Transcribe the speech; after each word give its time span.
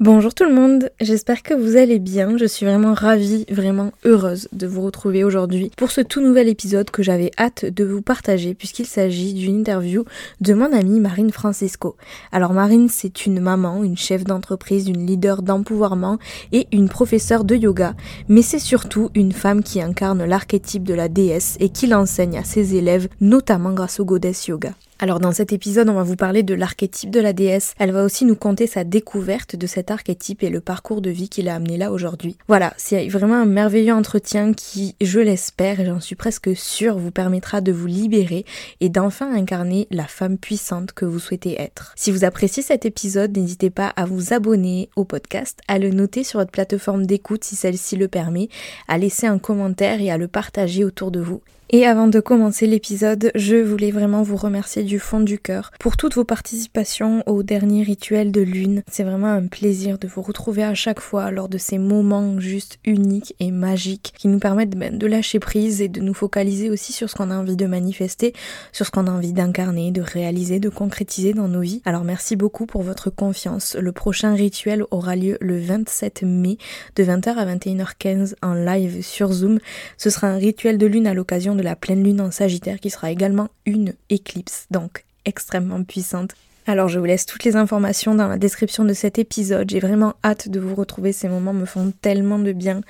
Bonjour 0.00 0.32
tout 0.32 0.44
le 0.44 0.54
monde, 0.54 0.88
j'espère 0.98 1.42
que 1.42 1.52
vous 1.52 1.76
allez 1.76 1.98
bien. 1.98 2.38
Je 2.38 2.46
suis 2.46 2.64
vraiment 2.64 2.94
ravie, 2.94 3.44
vraiment 3.50 3.92
heureuse 4.06 4.48
de 4.50 4.66
vous 4.66 4.80
retrouver 4.80 5.24
aujourd'hui 5.24 5.70
pour 5.76 5.90
ce 5.90 6.00
tout 6.00 6.22
nouvel 6.22 6.48
épisode 6.48 6.90
que 6.90 7.02
j'avais 7.02 7.30
hâte 7.38 7.66
de 7.66 7.84
vous 7.84 8.00
partager 8.00 8.54
puisqu'il 8.54 8.86
s'agit 8.86 9.34
d'une 9.34 9.58
interview 9.58 10.06
de 10.40 10.54
mon 10.54 10.72
amie 10.72 11.00
Marine 11.00 11.30
Francisco. 11.30 11.96
Alors 12.32 12.54
Marine, 12.54 12.88
c'est 12.88 13.26
une 13.26 13.40
maman, 13.40 13.84
une 13.84 13.98
chef 13.98 14.24
d'entreprise, 14.24 14.88
une 14.88 15.04
leader 15.04 15.42
d'empouvoirment 15.42 16.18
et 16.50 16.66
une 16.72 16.88
professeure 16.88 17.44
de 17.44 17.54
yoga, 17.54 17.94
mais 18.26 18.40
c'est 18.40 18.58
surtout 18.58 19.10
une 19.14 19.32
femme 19.32 19.62
qui 19.62 19.82
incarne 19.82 20.24
l'archétype 20.24 20.84
de 20.84 20.94
la 20.94 21.08
déesse 21.08 21.58
et 21.60 21.68
qui 21.68 21.86
l'enseigne 21.86 22.38
à 22.38 22.44
ses 22.44 22.74
élèves, 22.74 23.08
notamment 23.20 23.74
grâce 23.74 24.00
au 24.00 24.06
Goddess 24.06 24.46
Yoga. 24.46 24.72
Alors 25.02 25.18
dans 25.18 25.32
cet 25.32 25.54
épisode, 25.54 25.88
on 25.88 25.94
va 25.94 26.02
vous 26.02 26.14
parler 26.14 26.42
de 26.42 26.52
l'archétype 26.52 27.10
de 27.10 27.20
la 27.20 27.32
déesse. 27.32 27.72
Elle 27.78 27.90
va 27.90 28.04
aussi 28.04 28.26
nous 28.26 28.36
conter 28.36 28.66
sa 28.66 28.84
découverte 28.84 29.56
de 29.56 29.66
cet 29.66 29.90
archétype 29.90 30.42
et 30.42 30.50
le 30.50 30.60
parcours 30.60 31.00
de 31.00 31.08
vie 31.08 31.30
qui 31.30 31.40
l'a 31.40 31.54
amené 31.54 31.78
là 31.78 31.90
aujourd'hui. 31.90 32.36
Voilà, 32.48 32.74
c'est 32.76 33.08
vraiment 33.08 33.36
un 33.36 33.46
merveilleux 33.46 33.94
entretien 33.94 34.52
qui, 34.52 34.96
je 35.00 35.18
l'espère 35.18 35.80
et 35.80 35.86
j'en 35.86 36.00
suis 36.00 36.16
presque 36.16 36.54
sûre, 36.54 36.98
vous 36.98 37.10
permettra 37.10 37.62
de 37.62 37.72
vous 37.72 37.86
libérer 37.86 38.44
et 38.80 38.90
d'enfin 38.90 39.34
incarner 39.34 39.88
la 39.90 40.04
femme 40.04 40.36
puissante 40.36 40.92
que 40.92 41.06
vous 41.06 41.18
souhaitez 41.18 41.58
être. 41.58 41.94
Si 41.96 42.10
vous 42.10 42.24
appréciez 42.24 42.62
cet 42.62 42.84
épisode, 42.84 43.34
n'hésitez 43.34 43.70
pas 43.70 43.94
à 43.96 44.04
vous 44.04 44.34
abonner 44.34 44.90
au 44.96 45.06
podcast, 45.06 45.60
à 45.66 45.78
le 45.78 45.88
noter 45.92 46.24
sur 46.24 46.40
votre 46.40 46.52
plateforme 46.52 47.06
d'écoute 47.06 47.44
si 47.44 47.56
celle-ci 47.56 47.96
le 47.96 48.08
permet, 48.08 48.50
à 48.86 48.98
laisser 48.98 49.26
un 49.26 49.38
commentaire 49.38 50.02
et 50.02 50.10
à 50.10 50.18
le 50.18 50.28
partager 50.28 50.84
autour 50.84 51.10
de 51.10 51.20
vous. 51.20 51.40
Et 51.72 51.86
avant 51.86 52.08
de 52.08 52.18
commencer 52.18 52.66
l'épisode, 52.66 53.30
je 53.36 53.54
voulais 53.54 53.92
vraiment 53.92 54.24
vous 54.24 54.34
remercier 54.34 54.82
du 54.82 54.98
fond 54.98 55.20
du 55.20 55.38
cœur 55.38 55.70
pour 55.78 55.96
toutes 55.96 56.16
vos 56.16 56.24
participations 56.24 57.22
au 57.26 57.44
dernier 57.44 57.84
rituel 57.84 58.32
de 58.32 58.40
lune. 58.40 58.82
C'est 58.90 59.04
vraiment 59.04 59.28
un 59.28 59.46
plaisir 59.46 59.96
de 59.96 60.08
vous 60.08 60.20
retrouver 60.20 60.64
à 60.64 60.74
chaque 60.74 60.98
fois 60.98 61.30
lors 61.30 61.48
de 61.48 61.58
ces 61.58 61.78
moments 61.78 62.40
juste 62.40 62.80
uniques 62.84 63.36
et 63.38 63.52
magiques 63.52 64.12
qui 64.18 64.26
nous 64.26 64.40
permettent 64.40 64.76
ben, 64.76 64.98
de 64.98 65.06
lâcher 65.06 65.38
prise 65.38 65.80
et 65.80 65.86
de 65.86 66.00
nous 66.00 66.12
focaliser 66.12 66.70
aussi 66.70 66.92
sur 66.92 67.08
ce 67.08 67.14
qu'on 67.14 67.30
a 67.30 67.36
envie 67.36 67.54
de 67.54 67.66
manifester, 67.66 68.32
sur 68.72 68.84
ce 68.84 68.90
qu'on 68.90 69.06
a 69.06 69.12
envie 69.12 69.32
d'incarner, 69.32 69.92
de 69.92 70.02
réaliser, 70.02 70.58
de 70.58 70.70
concrétiser 70.70 71.34
dans 71.34 71.46
nos 71.46 71.60
vies. 71.60 71.82
Alors 71.84 72.02
merci 72.02 72.34
beaucoup 72.34 72.66
pour 72.66 72.82
votre 72.82 73.10
confiance. 73.10 73.76
Le 73.78 73.92
prochain 73.92 74.34
rituel 74.34 74.82
aura 74.90 75.14
lieu 75.14 75.38
le 75.40 75.60
27 75.60 76.24
mai 76.24 76.58
de 76.96 77.04
20h 77.04 77.28
à 77.36 77.46
21h15 77.46 78.34
en 78.42 78.54
live 78.54 79.04
sur 79.04 79.30
Zoom. 79.32 79.60
Ce 79.98 80.10
sera 80.10 80.26
un 80.26 80.36
rituel 80.36 80.76
de 80.76 80.86
lune 80.86 81.06
à 81.06 81.14
l'occasion 81.14 81.54
la 81.60 81.76
pleine 81.76 82.02
lune 82.02 82.20
en 82.20 82.30
Sagittaire 82.30 82.80
qui 82.80 82.90
sera 82.90 83.10
également 83.10 83.48
une 83.66 83.94
éclipse, 84.08 84.66
donc 84.70 85.04
extrêmement 85.24 85.82
puissante. 85.84 86.34
Alors 86.66 86.88
je 86.88 86.98
vous 86.98 87.04
laisse 87.04 87.26
toutes 87.26 87.44
les 87.44 87.56
informations 87.56 88.14
dans 88.14 88.28
la 88.28 88.38
description 88.38 88.84
de 88.84 88.92
cet 88.92 89.18
épisode. 89.18 89.68
J'ai 89.70 89.80
vraiment 89.80 90.14
hâte 90.22 90.48
de 90.48 90.60
vous 90.60 90.74
retrouver. 90.74 91.12
Ces 91.12 91.28
moments 91.28 91.52
me 91.52 91.64
font 91.64 91.92
tellement 92.02 92.38
de 92.38 92.52
bien. 92.52 92.82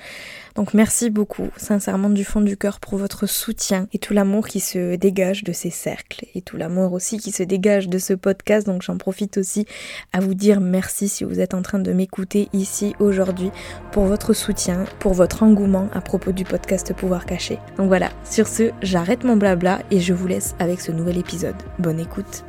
Donc 0.55 0.73
merci 0.73 1.09
beaucoup, 1.09 1.47
sincèrement 1.55 2.09
du 2.09 2.25
fond 2.25 2.41
du 2.41 2.57
cœur 2.57 2.79
pour 2.79 2.97
votre 2.97 3.25
soutien 3.25 3.87
et 3.93 3.99
tout 3.99 4.13
l'amour 4.13 4.47
qui 4.47 4.59
se 4.59 4.95
dégage 4.95 5.43
de 5.43 5.53
ces 5.53 5.69
cercles 5.69 6.25
et 6.35 6.41
tout 6.41 6.57
l'amour 6.57 6.91
aussi 6.91 7.17
qui 7.17 7.31
se 7.31 7.43
dégage 7.43 7.87
de 7.87 7.97
ce 7.97 8.13
podcast. 8.13 8.67
Donc 8.67 8.81
j'en 8.81 8.97
profite 8.97 9.37
aussi 9.37 9.65
à 10.11 10.19
vous 10.19 10.33
dire 10.33 10.59
merci 10.59 11.07
si 11.07 11.23
vous 11.23 11.39
êtes 11.39 11.53
en 11.53 11.61
train 11.61 11.79
de 11.79 11.93
m'écouter 11.93 12.49
ici 12.51 12.93
aujourd'hui 12.99 13.51
pour 13.91 14.05
votre 14.05 14.33
soutien, 14.33 14.83
pour 14.99 15.13
votre 15.13 15.43
engouement 15.43 15.87
à 15.93 16.01
propos 16.01 16.33
du 16.33 16.43
podcast 16.43 16.93
Pouvoir 16.93 17.25
Caché. 17.25 17.57
Donc 17.77 17.87
voilà, 17.87 18.09
sur 18.29 18.47
ce, 18.47 18.71
j'arrête 18.81 19.23
mon 19.23 19.37
blabla 19.37 19.81
et 19.89 20.01
je 20.01 20.13
vous 20.13 20.27
laisse 20.27 20.55
avec 20.59 20.81
ce 20.81 20.91
nouvel 20.91 21.17
épisode. 21.17 21.55
Bonne 21.79 21.99
écoute. 21.99 22.43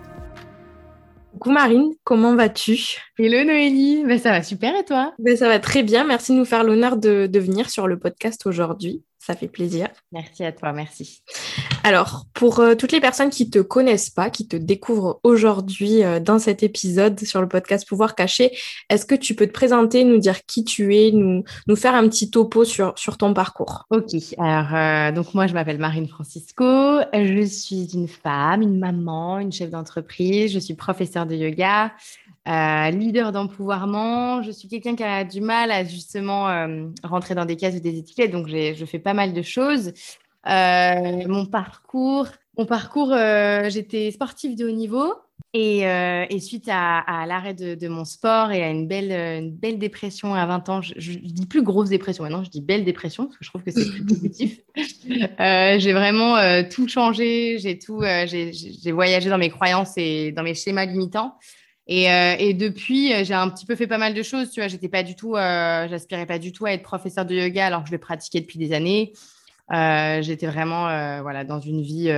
Coucou 1.43 1.55
Marine, 1.55 1.91
comment 2.05 2.37
vas-tu? 2.37 2.99
Hello 3.19 3.43
Noélie, 3.43 4.05
ben, 4.07 4.17
ça 4.17 4.31
va 4.31 4.45
super 4.45 4.77
et 4.77 4.85
toi? 4.85 5.13
Ben, 5.19 5.37
Ça 5.37 5.49
va 5.49 5.59
très 5.59 5.83
bien, 5.83 6.05
merci 6.05 6.31
de 6.31 6.37
nous 6.37 6.45
faire 6.45 6.63
l'honneur 6.63 6.97
de, 6.97 7.27
de 7.27 7.41
venir 7.41 7.69
sur 7.69 7.89
le 7.89 7.99
podcast 7.99 8.47
aujourd'hui 8.47 9.03
ça 9.25 9.37
fait 9.37 9.47
plaisir. 9.47 9.89
Merci 10.11 10.45
à 10.45 10.51
toi, 10.51 10.73
merci. 10.73 11.23
Alors, 11.85 12.27
pour 12.35 12.59
euh, 12.59 12.75
toutes 12.75 12.91
les 12.91 13.01
personnes 13.01 13.31
qui 13.31 13.49
te 13.49 13.61
connaissent 13.61 14.11
pas, 14.11 14.31
qui 14.31 14.49
te 14.49 14.57
découvrent 14.57 15.21
aujourd'hui 15.23 16.03
euh, 16.03 16.19
dans 16.19 16.41
cet 16.41 16.65
épisode 16.65 17.21
sur 17.21 17.41
le 17.41 17.47
podcast 17.47 17.87
Pouvoir 17.87 18.17
Caché, 18.17 18.51
est-ce 18.91 19.07
que 19.07 19.15
tu 19.15 19.37
peux 19.37 19.47
te 19.47 19.53
présenter, 19.53 20.03
nous 20.03 20.19
dire 20.19 20.45
qui 20.47 20.65
tu 20.65 20.97
es, 20.97 21.13
nous, 21.13 21.45
nous 21.69 21.77
faire 21.77 21.95
un 21.95 22.09
petit 22.09 22.31
topo 22.31 22.65
sur, 22.65 22.99
sur 22.99 23.17
ton 23.17 23.33
parcours? 23.33 23.87
Ok, 23.91 24.13
alors 24.39 24.75
euh, 24.75 25.13
donc 25.13 25.35
moi 25.35 25.47
je 25.47 25.55
m'appelle 25.55 25.79
Marine 25.79 26.09
Francisco, 26.09 26.65
je 27.13 27.45
suis 27.45 27.95
une 27.95 28.09
femme, 28.09 28.63
une 28.63 28.81
maman, 28.81 29.39
une 29.39 29.53
chef 29.53 29.71
d'entreprise, 29.71 30.53
je 30.53 30.59
suis 30.59 30.75
professeure 30.75 31.27
de 31.27 31.37
yoga, 31.37 31.93
euh, 32.49 32.91
leader 32.91 33.31
d'empouvoirment. 33.31 34.43
Je 34.43 34.51
suis 34.51 34.67
quelqu'un 34.67 34.97
qui 34.97 35.05
a 35.05 35.23
du 35.23 35.41
mal 35.41 35.71
à 35.71 35.85
justement 35.85 36.49
euh, 36.49 36.87
rentrer 37.05 37.37
dans 37.37 37.45
des 37.45 37.55
cases 37.55 37.77
ou 37.77 37.81
des 37.81 37.97
étiquettes, 37.99 38.33
donc 38.33 38.49
je 38.49 38.85
fais 38.85 38.99
pas 38.99 39.15
mal 39.15 39.33
de 39.33 39.43
choses. 39.43 39.93
Euh, 40.49 41.29
mon 41.29 41.47
parcours, 41.47 42.27
mon 42.59 42.67
parcours, 42.67 43.15
j'étais 43.69 44.11
sportive 44.11 44.57
de 44.57 44.67
haut 44.67 44.73
niveau. 44.73 45.15
Et, 45.55 45.85
suite 46.41 46.69
à, 46.69 47.25
l'arrêt 47.29 47.55
de, 47.55 47.89
mon 47.89 48.05
sport 48.05 48.51
et 48.51 48.65
à 48.65 48.71
une 48.71 48.89
belle, 48.89 49.13
une 49.13 49.53
belle 49.53 49.79
dépression 49.79 50.35
à 50.35 50.45
20 50.45 50.69
ans, 50.69 50.83
je, 50.83 50.95
je, 50.97 51.19
dis 51.19 51.47
plus 51.47 51.63
grosse 51.63 51.91
dépression 51.91 52.25
maintenant, 52.25 52.43
je 52.43 52.51
dis 52.51 52.63
belle 52.63 52.85
dépression 52.85 53.27
parce 53.27 53.39
que 53.39 53.45
je 53.45 53.51
trouve 53.51 53.63
que 53.63 53.71
c'est 53.71 53.89
plus 53.89 54.05
positif. 54.05 54.59
j'ai 55.39 55.93
vraiment 55.93 56.39
tout 56.71 56.89
changé, 56.89 57.59
j'ai 57.61 57.79
tout, 57.79 58.03
j'ai 58.03 58.93
voyagé 58.93 59.31
dans 59.31 59.39
mes 59.39 59.51
croyances 59.51 59.93
et 59.97 60.33
dans 60.33 60.43
mes 60.43 60.55
schémas 60.55 60.87
limitants. 60.87 61.37
Euh, 61.91 62.37
et, 62.39 62.55
depuis, 62.55 63.13
euh, 63.13 63.25
j'ai 63.25 63.35
un 63.35 63.49
petit 63.49 63.67
peu 63.67 63.75
fait 63.75 63.87
pas 63.87 63.99
mal 63.99 64.15
de 64.15 64.23
choses. 64.23 64.51
Tu 64.51 64.61
vois, 64.61 64.69
j'étais 64.69 64.89
pas 64.89 65.03
du 65.03 65.17
tout, 65.17 65.37
euh, 65.37 65.89
j'aspirais 65.89 66.27
pas 66.27 66.39
du 66.39 66.53
tout 66.53 66.65
à 66.67 66.73
être 66.73 66.83
professeur 66.83 67.25
de 67.25 67.35
yoga 67.35 67.67
alors 67.67 67.83
que 67.83 67.89
je 67.89 67.93
le 67.93 67.99
pratiquais 67.99 68.41
depuis 68.41 68.59
des 68.59 68.73
années. 68.73 69.13
j'étais 69.71 70.47
vraiment, 70.47 70.85
voilà, 71.23 71.45
dans 71.45 71.61
une 71.61 71.83
vie 71.83 72.09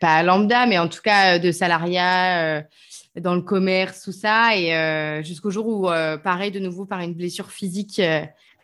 pas 0.00 0.22
lambda, 0.22 0.66
mais 0.66 0.78
en 0.78 0.88
tout 0.88 1.02
cas 1.02 1.38
de 1.38 1.50
salariat, 1.52 2.64
dans 3.16 3.34
le 3.34 3.42
commerce, 3.42 4.02
tout 4.02 4.12
ça. 4.12 4.56
Et 4.56 5.22
jusqu'au 5.24 5.50
jour 5.50 5.66
où, 5.66 5.82
pareil, 6.22 6.50
de 6.50 6.60
nouveau 6.60 6.86
par 6.86 7.00
une 7.00 7.14
blessure 7.14 7.50
physique, 7.50 8.00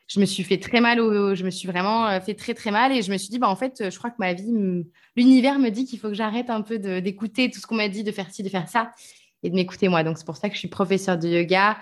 je 0.08 0.20
me 0.20 0.26
suis 0.26 0.44
fait 0.44 0.58
très 0.58 0.80
mal. 0.80 0.98
je 0.98 1.44
me 1.44 1.50
suis 1.50 1.66
vraiment 1.68 2.20
fait 2.20 2.34
très 2.34 2.54
très 2.54 2.70
mal 2.70 2.92
et 2.92 3.02
je 3.02 3.10
me 3.10 3.18
suis 3.18 3.28
dit, 3.28 3.38
bah 3.38 3.48
en 3.48 3.56
fait, 3.56 3.90
je 3.90 3.98
crois 3.98 4.10
que 4.10 4.16
ma 4.18 4.34
vie, 4.34 4.84
l'univers 5.16 5.58
me 5.58 5.70
dit 5.70 5.84
qu'il 5.84 5.98
faut 5.98 6.08
que 6.08 6.14
j'arrête 6.14 6.48
un 6.48 6.62
peu 6.62 6.78
d'écouter 6.78 7.50
tout 7.50 7.60
ce 7.60 7.66
qu'on 7.66 7.74
m'a 7.74 7.88
dit, 7.88 8.04
de 8.04 8.12
faire 8.12 8.30
ci, 8.30 8.42
de 8.42 8.48
faire 8.48 8.68
ça 8.68 8.92
et 9.42 9.50
de 9.50 9.54
m'écouter 9.54 9.88
moi. 9.88 10.02
Donc, 10.02 10.18
c'est 10.18 10.26
pour 10.26 10.36
ça 10.36 10.48
que 10.48 10.54
je 10.54 10.60
suis 10.60 10.68
professeure 10.68 11.18
de 11.18 11.28
yoga. 11.28 11.76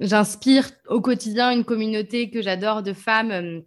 J'inspire 0.00 0.70
au 0.88 1.00
quotidien 1.00 1.52
une 1.52 1.64
communauté 1.64 2.30
que 2.30 2.42
j'adore 2.42 2.82
de 2.82 2.92
femmes 2.92 3.30
euh, 3.30 3.60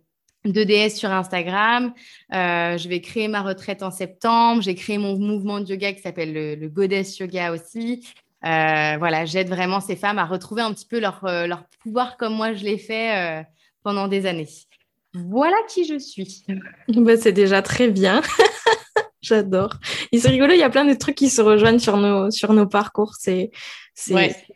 de 0.45 0.63
DS 0.63 0.95
sur 0.95 1.11
Instagram. 1.11 1.93
Euh, 2.33 2.77
je 2.77 2.89
vais 2.89 3.01
créer 3.01 3.27
ma 3.27 3.41
retraite 3.41 3.83
en 3.83 3.91
septembre. 3.91 4.61
J'ai 4.61 4.75
créé 4.75 4.97
mon 4.97 5.17
mouvement 5.17 5.59
de 5.59 5.67
yoga 5.67 5.93
qui 5.93 6.01
s'appelle 6.01 6.33
le, 6.33 6.67
Goddess 6.67 7.17
Yoga 7.19 7.51
aussi. 7.51 8.05
Euh, 8.45 8.95
voilà, 8.99 9.25
j'aide 9.25 9.49
vraiment 9.49 9.79
ces 9.79 9.95
femmes 9.95 10.19
à 10.19 10.25
retrouver 10.25 10.61
un 10.61 10.71
petit 10.73 10.85
peu 10.85 10.99
leur, 10.99 11.21
leur 11.23 11.63
pouvoir 11.81 12.15
comme 12.17 12.35
moi 12.35 12.53
je 12.53 12.63
l'ai 12.63 12.77
fait 12.77 13.43
pendant 13.81 14.07
des 14.07 14.27
années. 14.27 14.47
Voilà 15.15 15.55
qui 15.67 15.85
je 15.85 15.97
suis. 15.97 16.45
Bah, 16.89 17.17
c'est 17.17 17.31
déjà 17.31 17.61
très 17.61 17.89
bien. 17.89 18.21
J'adore. 19.25 19.73
C'est 20.13 20.29
rigolo, 20.29 20.53
il 20.53 20.59
y 20.59 20.63
a 20.63 20.69
plein 20.69 20.85
de 20.85 20.93
trucs 20.93 21.15
qui 21.15 21.29
se 21.29 21.41
rejoignent 21.41 21.79
sur 21.79 21.97
nos, 21.97 22.29
sur 22.29 22.53
nos 22.53 22.67
parcours. 22.67 23.13
C'est 23.17 23.49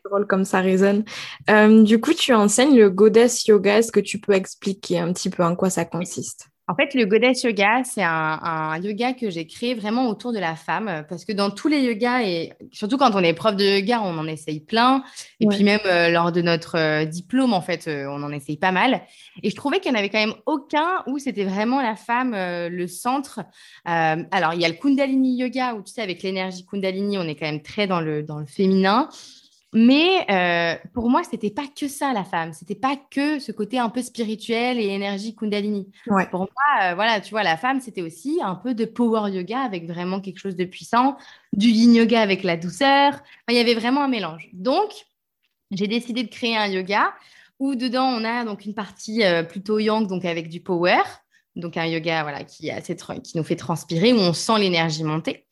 drôle 0.06 0.28
comme 0.28 0.46
ça 0.46 0.60
résonne. 0.60 1.06
Euh, 1.50 1.84
du 1.84 2.00
coup, 2.00 2.14
tu 2.14 2.34
enseignes 2.34 2.78
le 2.78 2.90
Goddess 2.92 3.48
Yoga. 3.48 3.80
Est-ce 3.80 3.92
que 3.92 4.00
tu 4.00 4.20
peux 4.20 4.34
expliquer 4.34 5.00
un 5.00 5.12
petit 5.12 5.32
peu 5.32 5.44
en 5.44 5.56
quoi 5.56 5.72
ça 5.72 5.86
consiste? 5.86 6.49
En 6.70 6.76
fait, 6.76 6.94
le 6.94 7.08
Goddess 7.08 7.42
Yoga, 7.42 7.84
c'est 7.84 8.04
un, 8.04 8.80
yoga 8.80 9.14
que 9.14 9.32
j'ai 9.32 9.48
créé 9.48 9.74
vraiment 9.74 10.08
autour 10.08 10.32
de 10.32 10.38
la 10.38 10.56
femme, 10.56 11.04
parce 11.10 11.26
que 11.26 11.34
dans 11.34 11.50
tous 11.50 11.68
les 11.68 11.82
yogas, 11.82 12.22
et 12.22 12.54
surtout 12.72 12.98
quand 12.98 13.16
on 13.16 13.24
est 13.24 13.34
prof 13.34 13.56
de 13.56 13.80
yoga, 13.80 14.02
on 14.04 14.16
en 14.20 14.28
essaye 14.28 14.60
plein. 14.60 15.04
Et 15.40 15.48
puis 15.48 15.64
même 15.64 15.80
euh, 15.88 16.10
lors 16.10 16.32
de 16.32 16.44
notre 16.44 16.78
euh, 16.78 17.06
diplôme, 17.06 17.54
en 17.54 17.62
fait, 17.62 17.88
euh, 17.88 18.06
on 18.08 18.22
en 18.22 18.32
essaye 18.32 18.58
pas 18.58 18.72
mal. 18.72 19.02
Et 19.42 19.50
je 19.50 19.56
trouvais 19.56 19.80
qu'il 19.80 19.92
n'y 19.92 19.98
en 19.98 20.00
avait 20.00 20.10
quand 20.10 20.20
même 20.20 20.36
aucun 20.46 21.04
où 21.08 21.18
c'était 21.18 21.44
vraiment 21.44 21.82
la 21.82 21.96
femme 21.96 22.36
le 22.36 22.86
centre. 22.86 23.40
alors, 23.86 24.54
il 24.54 24.62
y 24.62 24.66
a 24.66 24.70
le 24.70 24.76
Kundalini 24.76 25.38
Yoga, 25.38 25.74
où 25.74 25.82
tu 25.82 25.92
sais, 25.92 26.04
avec 26.04 26.22
l'énergie 26.22 26.68
Kundalini, 26.68 27.18
on 27.18 27.24
est 27.24 27.36
quand 27.36 27.48
même 27.48 27.64
très 27.64 27.88
dans 27.88 28.00
le, 28.00 28.22
dans 28.22 28.38
le 28.38 28.46
féminin. 28.46 29.10
Mais 29.74 30.26
euh, 30.32 30.76
pour 30.94 31.10
moi, 31.10 31.22
c'était 31.24 31.52
pas 31.52 31.68
que 31.68 31.88
ça 31.88 32.12
la 32.12 32.24
femme. 32.24 32.54
C'était 32.54 32.76
pas 32.76 32.96
que 32.96 33.38
ce 33.38 33.52
côté 33.52 33.78
un 33.78 33.90
peu 33.90 34.02
spirituel 34.02 34.80
et 34.80 34.88
énergie 34.88 35.36
Kundalini. 35.36 35.92
Pour 36.32 36.40
moi, 36.40 36.50
euh, 36.84 36.96
voilà, 36.96 37.22
tu 37.22 37.30
vois, 37.32 37.44
la 37.44 37.56
femme, 37.56 37.80
c'était 37.80 38.02
aussi 38.02 38.40
un 38.42 38.56
peu 38.56 38.74
de 38.74 38.86
power 38.86 39.32
yoga 39.32 39.60
avec 39.60 39.86
vraiment 39.86 40.22
quelque 40.22 40.40
chose 40.40 40.56
de 40.56 40.66
puissant, 40.66 41.18
du 41.54 41.68
yin 41.68 41.94
yoga 41.94 42.20
avec 42.20 42.44
la 42.44 42.58
douceur. 42.58 43.22
il 43.48 43.56
y 43.56 43.60
avait 43.60 43.76
vraiment 43.76 44.02
un 44.02 44.08
mélange. 44.08 44.50
Donc, 44.54 44.92
j'ai 45.70 45.88
décidé 45.88 46.24
de 46.24 46.30
créer 46.30 46.58
un 46.58 46.68
yoga 46.68 47.14
où 47.60 47.76
dedans 47.76 48.06
on 48.06 48.24
a 48.24 48.46
donc 48.46 48.66
une 48.66 48.74
partie 48.74 49.24
euh, 49.24 49.44
plutôt 49.44 49.78
yang, 49.78 50.08
donc 50.08 50.26
avec 50.26 50.50
du 50.50 50.62
power. 50.62 51.02
Donc 51.56 51.78
un 51.78 51.86
yoga 51.86 52.24
voilà 52.24 52.44
qui, 52.44 52.72
qui 53.24 53.38
nous 53.38 53.44
fait 53.44 53.56
transpirer 53.56 54.14
où 54.14 54.18
on 54.18 54.34
sent 54.34 54.58
l'énergie 54.60 55.04
monter. 55.04 55.46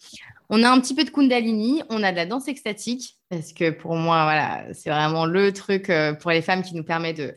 On 0.49 0.63
a 0.63 0.69
un 0.69 0.79
petit 0.79 0.95
peu 0.95 1.03
de 1.03 1.09
Kundalini, 1.09 1.83
on 1.89 2.03
a 2.03 2.11
de 2.11 2.15
la 2.15 2.25
danse 2.25 2.47
extatique, 2.47 3.17
parce 3.29 3.51
que 3.51 3.69
pour 3.69 3.95
moi, 3.95 4.23
voilà, 4.23 4.73
c'est 4.73 4.89
vraiment 4.89 5.25
le 5.25 5.51
truc 5.51 5.89
euh, 5.89 6.13
pour 6.13 6.31
les 6.31 6.41
femmes 6.41 6.61
qui 6.61 6.73
nous 6.73 6.83
permet 6.83 7.13
de, 7.13 7.35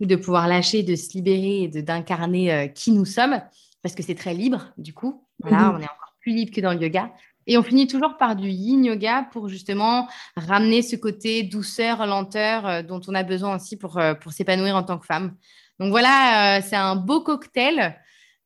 de 0.00 0.16
pouvoir 0.16 0.46
lâcher, 0.46 0.84
de 0.84 0.94
se 0.94 1.12
libérer 1.14 1.62
et 1.62 1.82
d'incarner 1.82 2.52
euh, 2.52 2.66
qui 2.68 2.92
nous 2.92 3.04
sommes, 3.04 3.40
parce 3.82 3.96
que 3.96 4.02
c'est 4.02 4.14
très 4.14 4.32
libre, 4.32 4.72
du 4.78 4.94
coup. 4.94 5.24
Voilà, 5.40 5.58
mhm. 5.58 5.74
on 5.74 5.78
est 5.80 5.84
encore 5.84 6.14
plus 6.20 6.34
libre 6.34 6.52
que 6.54 6.60
dans 6.60 6.72
le 6.72 6.80
yoga. 6.80 7.10
Et 7.48 7.58
on 7.58 7.62
finit 7.62 7.88
toujours 7.88 8.16
par 8.16 8.36
du 8.36 8.48
yin 8.48 8.84
yoga 8.84 9.28
pour 9.32 9.48
justement 9.48 10.08
ramener 10.36 10.82
ce 10.82 10.96
côté 10.96 11.42
douceur, 11.42 12.06
lenteur 12.06 12.66
euh, 12.66 12.82
dont 12.82 13.00
on 13.08 13.14
a 13.14 13.24
besoin 13.24 13.56
aussi 13.56 13.76
pour, 13.76 14.00
pour 14.20 14.32
s'épanouir 14.32 14.76
en 14.76 14.84
tant 14.84 14.98
que 14.98 15.06
femme. 15.06 15.34
Donc 15.80 15.90
voilà, 15.90 16.62
c'est 16.62 16.76
un 16.76 16.96
beau 16.96 17.20
cocktail 17.20 17.96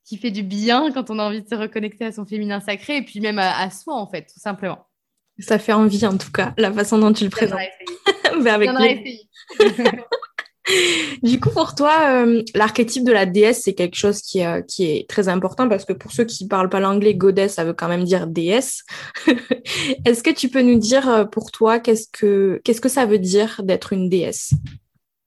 qui 0.05 0.17
fait 0.17 0.31
du 0.31 0.43
bien 0.43 0.91
quand 0.93 1.11
on 1.11 1.19
a 1.19 1.25
envie 1.25 1.43
de 1.43 1.49
se 1.49 1.55
reconnecter 1.55 2.07
à 2.07 2.13
son 2.13 2.25
féminin 2.27 2.61
sacré 2.61 2.97
et 2.99 3.03
puis 3.03 3.21
même 3.21 3.39
à, 3.39 3.71
soi, 3.71 3.95
en 3.95 4.07
fait, 4.07 4.23
tout 4.23 4.41
simplement. 4.41 4.87
Ça 5.39 5.59
fait 5.59 5.73
envie, 5.73 6.05
en 6.07 6.19
tout 6.19 6.33
cas, 6.33 6.53
la 6.59 6.73
façon 6.73 6.99
dont 6.99 7.13
tu 7.13 7.25
le 7.25 7.31
présentes. 7.31 7.61
Mais 8.43 8.51
avec 8.51 8.71
du 11.23 11.41
coup, 11.41 11.51
pour 11.51 11.75
toi, 11.75 12.25
euh, 12.25 12.43
l'archétype 12.55 13.05
de 13.05 13.13
la 13.13 13.27
déesse, 13.27 13.63
c'est 13.65 13.75
quelque 13.75 13.97
chose 13.97 14.21
qui, 14.21 14.45
euh, 14.45 14.63
qui, 14.63 14.85
est 14.85 15.09
très 15.09 15.29
important 15.29 15.69
parce 15.69 15.85
que 15.85 15.93
pour 15.93 16.13
ceux 16.13 16.25
qui 16.25 16.45
ne 16.45 16.49
parlent 16.49 16.69
pas 16.69 16.81
l'anglais, 16.81 17.15
goddess, 17.15 17.55
ça 17.55 17.65
veut 17.65 17.73
quand 17.73 17.89
même 17.89 18.05
dire 18.05 18.27
déesse. 18.27 18.85
Est-ce 20.05 20.23
que 20.23 20.31
tu 20.31 20.49
peux 20.49 20.63
nous 20.63 20.79
dire 20.79 21.09
euh, 21.09 21.25
pour 21.25 21.51
toi, 21.51 21.81
qu'est-ce 21.81 22.09
que, 22.13 22.61
qu'est-ce 22.65 22.81
que 22.81 22.89
ça 22.89 23.07
veut 23.07 23.19
dire 23.19 23.61
d'être 23.65 23.93
une 23.93 24.09
déesse? 24.09 24.53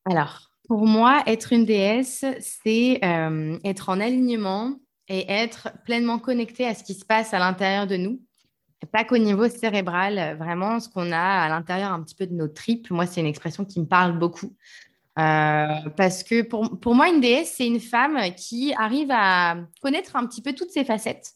Alors, 0.06 0.52
pour 0.74 0.88
moi, 0.88 1.22
être 1.28 1.54
une 1.54 1.66
déesse, 1.66 2.25
c'est 2.40 3.00
euh, 3.06 3.60
être 3.64 3.90
en 3.90 4.00
alignement 4.00 4.74
et 5.08 5.31
être 5.31 5.70
pleinement 5.86 6.18
connecté 6.18 6.66
à 6.66 6.74
ce 6.74 6.84
qui 6.84 6.96
se 6.96 7.06
passe 7.06 7.31
à 7.36 7.38
l'intérieur 7.38 7.86
de 7.86 7.96
nous. 7.96 8.20
Pas 8.92 9.04
qu'au 9.04 9.20
niveau 9.20 9.48
cérébral, 9.50 10.36
vraiment 10.40 10.80
ce 10.80 10.90
qu'on 10.90 11.12
a 11.12 11.44
à 11.44 11.48
l'intérieur 11.48 11.92
un 11.92 12.02
petit 12.02 12.16
peu 12.16 12.25
de 12.25 12.34
nos 12.34 12.48
tripes. 12.48 12.90
Moi, 12.90 13.06
c'est 13.06 13.22
une 13.22 13.28
expression 13.28 13.66
qui 13.66 13.81
me 13.81 13.86
parle 13.86 14.18
beaucoup. 14.18 14.56
Euh, 15.20 15.90
parce 15.96 16.24
que 16.24 16.42
pour, 16.42 16.80
pour, 16.80 16.96
moi, 16.96 17.08
une 17.08 17.22
déesse, 17.22 17.54
c'est 17.56 17.68
une 17.68 17.80
femme 17.80 18.18
qui 18.36 18.74
arrive 18.74 19.12
à 19.12 19.58
connaître 19.80 20.16
un 20.16 20.25
petit 20.25 20.42
peu 20.42 20.54
toutes 20.54 20.72
ses 20.72 20.86
facettes. 20.86 21.34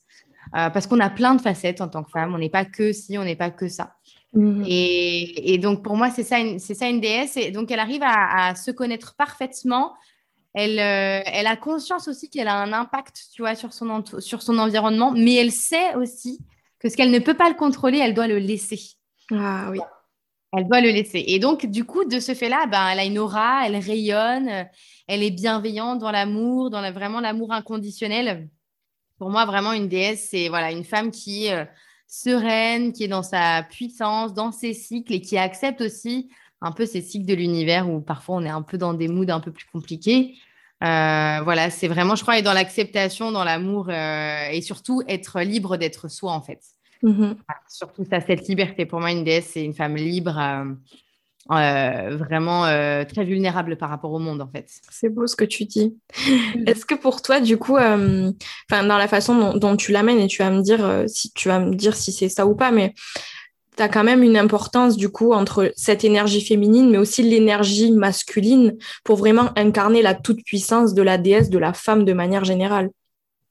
Euh, 0.56 0.72
parce 0.72 0.88
qu'on 0.88 1.00
a 1.00 1.12
plein 1.12 1.36
de 1.36 1.42
facettes 1.42 1.80
en 1.80 1.90
tant 1.90 2.04
que 2.04 2.10
femme. 2.10 2.34
On 2.34 2.40
n'est 2.40 2.50
pas 2.50 2.66
que 2.66 2.92
ci, 2.92 3.20
on 3.20 3.24
n'est 3.24 3.36
pas 3.36 3.52
que 3.52 3.68
ça. 3.68 3.98
Mhm. 4.38 4.64
Et, 4.68 5.58
donc, 5.58 5.84
pour 5.84 5.98
moi, 5.98 6.12
c'est 6.12 6.24
ça, 6.24 6.38
c'est 6.60 6.76
ça 6.76 6.88
une 6.88 7.02
déesse. 7.02 7.38
Et 7.38 7.50
donc, 7.50 7.72
elle 7.72 7.80
arrive 7.80 8.04
à, 8.04 8.54
se 8.54 8.70
connaître 8.70 9.16
parfaitement. 9.16 9.96
Elle, 10.54 10.80
euh, 10.80 11.22
elle 11.26 11.48
a 11.48 11.56
conscience 11.56 12.08
aussi 12.08 12.30
qu'elle 12.30 12.48
a 12.48 12.56
un 12.56 12.72
impact, 12.72 13.30
tu 13.34 13.42
vois, 13.42 13.56
sur 13.56 13.74
son, 13.74 14.04
sur 14.20 14.42
son 14.44 14.60
environnement, 14.60 15.12
mais 15.12 15.36
elle 15.36 15.52
sait 15.52 15.96
aussi 15.96 16.40
que 16.80 16.88
ce 16.88 16.96
qu'elle 16.96 17.12
ne 17.12 17.20
peut 17.20 17.34
pas 17.34 17.50
le 17.50 17.56
contrôler, 17.56 17.98
elle 17.98 18.14
doit 18.14 18.28
le 18.28 18.38
laisser. 18.38 18.80
Ah 19.32 19.70
oui. 19.72 19.80
Elle 20.54 20.68
doit 20.68 20.82
le 20.82 20.90
laisser. 20.90 21.24
Et 21.28 21.40
donc, 21.40 21.66
du 21.66 21.84
coup, 21.84 22.06
de 22.06 22.20
ce 22.20 22.34
fait-là, 22.34 22.68
ben, 22.68 22.90
elle 22.90 23.00
a 23.00 23.06
une 23.06 23.20
aura, 23.20 23.68
elle 23.68 23.76
rayonne, 23.76 24.68
elle 25.08 25.24
est 25.24 25.32
bienveillante 25.32 26.00
dans 26.00 26.12
l'amour, 26.12 26.70
dans 26.70 26.92
vraiment 26.92 27.20
l'amour 27.20 27.52
inconditionnel. 27.54 28.48
Pour 29.18 29.32
moi, 29.32 29.46
vraiment, 29.46 29.74
une 29.74 29.88
déesse, 29.88 30.28
c'est 30.30 30.48
voilà, 30.48 30.72
une 30.72 30.86
femme 30.86 31.12
qui 31.12 31.52
euh, 31.52 31.66
sereine, 32.08 32.94
qui 32.94 33.04
est 33.04 33.10
dans 33.10 33.24
sa 33.24 33.64
puissance, 33.64 34.34
dans 34.34 34.52
ses 34.52 34.74
cycles 34.74 35.14
et 35.14 35.22
qui 35.22 35.38
accepte 35.38 35.82
aussi 35.82 36.30
un 36.62 36.72
peu 36.72 36.86
ces 36.86 37.02
cycles 37.02 37.26
de 37.26 37.34
l'univers 37.34 37.90
où 37.90 38.02
parfois 38.02 38.38
on 38.38 38.44
est 38.44 38.50
un 38.50 38.62
peu 38.62 38.78
dans 38.78 38.94
des 38.94 39.08
moods 39.08 39.30
un 39.30 39.40
peu 39.40 39.52
plus 39.52 39.66
compliqués. 39.66 40.36
Euh, 40.84 41.40
voilà, 41.44 41.70
c'est 41.70 41.88
vraiment, 41.88 42.16
je 42.16 42.22
crois, 42.22 42.38
être 42.38 42.46
dans 42.46 42.54
l'acceptation, 42.54 43.32
dans 43.32 43.44
l'amour 43.44 43.90
euh, 43.90 44.50
et 44.52 44.62
surtout 44.62 45.02
être 45.08 45.42
libre 45.42 45.78
d'être 45.78 46.08
soi 46.08 46.32
en 46.32 46.42
fait. 46.42 46.62
Mm-hmm. 47.04 47.36
surtout 47.70 48.06
ça, 48.10 48.22
cette 48.22 48.48
liberté. 48.48 48.86
Pour 48.86 49.00
moi, 49.00 49.12
une 49.12 49.24
déesse, 49.24 49.52
c'est 49.54 49.64
une 49.64 49.74
femme 49.74 49.96
libre. 49.96 50.38
Euh, 50.38 50.66
euh, 51.52 52.18
vraiment 52.18 52.66
euh, 52.66 53.04
très 53.06 53.24
vulnérable 53.24 53.78
par 53.78 53.90
rapport 53.90 54.12
au 54.12 54.20
monde 54.20 54.42
en 54.42 54.48
fait. 54.48 54.70
C'est 54.90 55.10
beau 55.10 55.28
ce 55.28 55.36
que 55.36 55.46
tu 55.46 55.66
dis. 55.66 55.96
Est-ce 56.66 56.86
que 56.86 56.96
pour 56.96 57.22
toi, 57.22 57.40
du 57.40 57.58
coup, 57.58 57.78
euh, 57.78 58.32
enfin 58.70 58.84
dans 58.84 58.98
la 58.98 59.08
façon 59.08 59.54
dont, 59.54 59.78
tu 59.78 59.92
l'amènes 59.92 60.20
et 60.20 60.28
tu 60.28 60.42
vas 60.42 60.50
me 60.50 60.62
dire 60.62 61.04
si 61.08 61.32
tu 61.34 61.48
vas 61.48 61.60
me 61.60 61.74
dire 61.76 61.96
si 61.96 62.12
c'est 62.12 62.30
ça 62.30 62.46
ou 62.48 62.56
pas, 62.56 62.72
mais 62.72 62.94
tu 63.78 63.84
as 63.84 63.90
quand 63.90 64.04
même 64.04 64.24
une 64.24 64.38
importance 64.38 64.98
du 64.98 65.10
coup 65.10 65.34
entre 65.34 65.72
cette 65.76 66.04
énergie 66.04 66.42
féminine 66.42 66.90
mais 66.90 66.98
aussi 66.98 67.22
l'énergie 67.22 67.92
masculine 67.92 68.76
pour 69.04 69.18
vraiment 69.18 69.52
incarner 69.56 70.02
la 70.02 70.16
toute 70.16 70.44
puissance 70.44 70.94
de 70.94 71.02
la 71.02 71.18
déesse, 71.18 71.50
de 71.50 71.60
la 71.60 71.74
femme 71.74 72.04
de 72.04 72.14
manière 72.14 72.44
générale? 72.44 72.90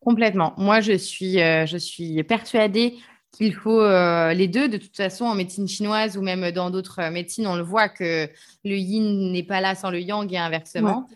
Complètement. 0.00 0.52
Moi, 0.56 0.80
je 0.80 0.92
suis, 0.92 1.38
je 1.38 1.76
suis 1.78 2.22
persuadée 2.24 2.94
qu'il 3.36 3.54
faut 3.54 3.80
euh, 3.80 4.32
les 4.32 4.48
deux. 4.48 4.68
De 4.68 4.78
toute 4.78 4.96
façon, 4.96 5.26
en 5.26 5.34
médecine 5.34 5.68
chinoise 5.68 6.16
ou 6.16 6.22
même 6.22 6.50
dans 6.52 6.70
d'autres 6.70 7.00
euh, 7.00 7.10
médecines, 7.10 7.46
on 7.46 7.56
le 7.56 7.62
voit 7.62 7.88
que 7.88 8.28
le 8.64 8.76
yin 8.76 9.32
n'est 9.32 9.42
pas 9.42 9.60
là 9.60 9.74
sans 9.74 9.90
le 9.90 10.00
yang 10.00 10.32
et 10.32 10.38
inversement. 10.38 11.06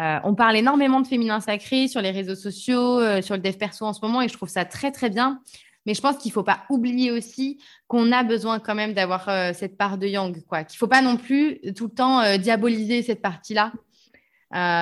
Euh, 0.00 0.18
on 0.24 0.34
parle 0.34 0.56
énormément 0.56 1.00
de 1.00 1.06
féminin 1.06 1.40
sacré 1.40 1.88
sur 1.88 2.00
les 2.00 2.10
réseaux 2.10 2.34
sociaux, 2.34 3.00
sur 3.22 3.34
le 3.34 3.40
dev 3.40 3.56
perso 3.56 3.86
en 3.86 3.94
ce 3.94 4.00
moment, 4.02 4.20
et 4.20 4.28
je 4.28 4.34
trouve 4.34 4.48
ça 4.48 4.64
très 4.66 4.90
très 4.90 5.08
bien. 5.08 5.40
Mais 5.86 5.94
je 5.94 6.02
pense 6.02 6.18
qu'il 6.18 6.30
ne 6.30 6.34
faut 6.34 6.42
pas 6.42 6.64
oublier 6.68 7.12
aussi 7.12 7.58
qu'on 7.86 8.12
a 8.12 8.22
besoin 8.22 8.58
quand 8.58 8.74
même 8.74 8.92
d'avoir 8.92 9.54
cette 9.54 9.78
part 9.78 9.96
de 9.96 10.06
yang, 10.06 10.44
quoi. 10.44 10.64
Qu'il 10.64 10.74
ne 10.74 10.78
faut 10.78 10.86
pas 10.86 11.00
non 11.00 11.16
plus 11.16 11.60
tout 11.74 11.84
le 11.84 11.94
temps 11.94 12.36
diaboliser 12.36 13.00
cette 13.02 13.22
partie-là, 13.22 13.72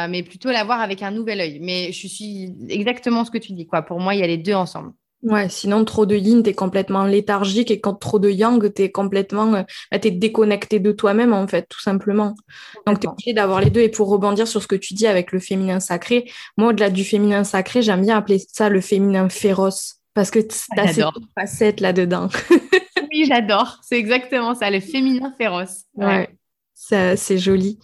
mais 0.08 0.24
plutôt 0.24 0.50
la 0.50 0.64
voir 0.64 0.80
avec 0.80 1.00
un 1.02 1.12
nouvel 1.12 1.40
œil. 1.40 1.58
Mais 1.60 1.92
je 1.92 2.08
suis 2.08 2.52
exactement 2.68 3.24
ce 3.24 3.30
que 3.30 3.38
tu 3.38 3.52
dis, 3.52 3.68
quoi. 3.68 3.82
Pour 3.82 4.00
moi, 4.00 4.16
il 4.16 4.20
y 4.20 4.24
a 4.24 4.26
les 4.26 4.38
deux 4.38 4.54
ensemble. 4.54 4.94
Ouais, 5.24 5.48
sinon 5.48 5.86
trop 5.86 6.04
de 6.04 6.14
yin, 6.14 6.42
t'es 6.42 6.52
complètement 6.52 7.04
léthargique 7.04 7.70
et 7.70 7.80
quand 7.80 7.94
trop 7.94 8.18
de 8.18 8.28
yang, 8.28 8.70
t'es 8.72 8.90
complètement, 8.90 9.54
euh, 9.54 9.62
bah, 9.90 9.98
t'es 9.98 10.10
déconnecté 10.10 10.80
de 10.80 10.92
toi-même 10.92 11.32
en 11.32 11.48
fait, 11.48 11.66
tout 11.68 11.80
simplement. 11.80 12.34
Donc 12.86 13.00
t'es 13.00 13.08
obligé 13.08 13.32
d'avoir 13.32 13.62
les 13.62 13.70
deux. 13.70 13.80
Et 13.80 13.88
pour 13.88 14.08
rebondir 14.08 14.46
sur 14.46 14.62
ce 14.62 14.66
que 14.66 14.76
tu 14.76 14.92
dis 14.92 15.06
avec 15.06 15.32
le 15.32 15.40
féminin 15.40 15.80
sacré, 15.80 16.30
moi 16.58 16.68
au-delà 16.68 16.90
du 16.90 17.04
féminin 17.04 17.42
sacré, 17.42 17.80
j'aime 17.80 18.02
bien 18.02 18.18
appeler 18.18 18.38
ça 18.52 18.68
le 18.68 18.82
féminin 18.82 19.30
féroce 19.30 20.00
parce 20.12 20.30
que 20.30 20.40
t'as 20.76 20.92
ces 20.92 21.02
facettes 21.38 21.80
là-dedans. 21.80 22.28
oui, 23.10 23.24
j'adore. 23.26 23.78
C'est 23.82 23.96
exactement 23.96 24.54
ça, 24.54 24.70
le 24.70 24.80
féminin 24.80 25.32
féroce. 25.38 25.84
Ouais, 25.96 26.28
c'est 26.74 27.38
joli. 27.38 27.78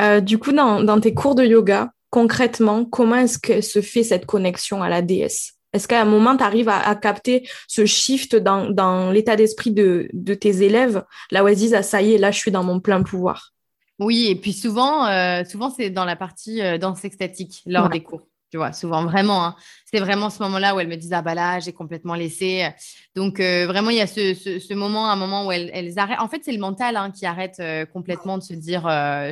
Euh, 0.00 0.20
du 0.20 0.38
coup, 0.38 0.52
dans, 0.52 0.82
dans 0.82 1.00
tes 1.00 1.12
cours 1.12 1.34
de 1.34 1.44
yoga, 1.44 1.90
concrètement, 2.10 2.84
comment 2.84 3.16
est-ce 3.16 3.38
que 3.38 3.60
se 3.60 3.80
fait 3.80 4.04
cette 4.04 4.26
connexion 4.26 4.80
à 4.82 4.88
la 4.88 5.02
déesse? 5.02 5.57
Est-ce 5.72 5.86
qu'à 5.86 6.00
un 6.00 6.06
moment, 6.06 6.36
tu 6.36 6.42
arrives 6.42 6.68
à, 6.68 6.94
capter 6.94 7.48
ce 7.66 7.84
shift 7.84 8.36
dans, 8.36 9.10
l'état 9.10 9.36
d'esprit 9.36 9.70
de, 9.70 10.34
tes 10.34 10.62
élèves, 10.62 11.04
là 11.30 11.44
où 11.44 11.48
elles 11.48 11.56
disent, 11.56 11.74
ah, 11.74 11.82
ça 11.82 12.00
y 12.02 12.14
est, 12.14 12.18
là, 12.18 12.30
je 12.30 12.38
suis 12.38 12.50
dans 12.50 12.64
mon 12.64 12.80
plein 12.80 13.02
pouvoir 13.02 13.52
Oui, 13.98 14.28
et 14.30 14.36
puis 14.36 14.52
souvent, 14.52 15.06
euh, 15.06 15.44
souvent 15.44 15.70
c'est 15.70 15.90
dans 15.90 16.04
la 16.04 16.16
partie 16.16 16.62
euh, 16.62 16.78
danse 16.78 17.04
extatique, 17.04 17.62
lors 17.66 17.88
des 17.88 18.02
cours. 18.02 18.22
Tu 18.50 18.56
vois, 18.56 18.72
souvent, 18.72 19.04
vraiment. 19.04 19.44
Hein. 19.44 19.56
C'est 19.84 20.00
vraiment 20.00 20.30
ce 20.30 20.42
moment-là 20.42 20.74
où 20.74 20.80
elles 20.80 20.88
me 20.88 20.96
disent, 20.96 21.12
ah 21.12 21.20
bah 21.20 21.34
là, 21.34 21.60
j'ai 21.60 21.74
complètement 21.74 22.14
laissé. 22.14 22.66
Donc, 23.14 23.40
euh, 23.40 23.66
vraiment, 23.66 23.90
il 23.90 23.98
y 23.98 24.00
a 24.00 24.06
ce, 24.06 24.72
moment, 24.72 25.10
un 25.10 25.16
moment 25.16 25.46
où 25.46 25.52
elles, 25.52 25.98
arrêtent. 25.98 26.20
En 26.20 26.28
fait, 26.28 26.40
c'est 26.42 26.52
le 26.52 26.58
mental 26.58 26.96
hein, 26.96 27.10
qui 27.10 27.26
arrête 27.26 27.60
complètement 27.92 28.38
de 28.38 28.42
se 28.42 28.54
dire, 28.54 28.84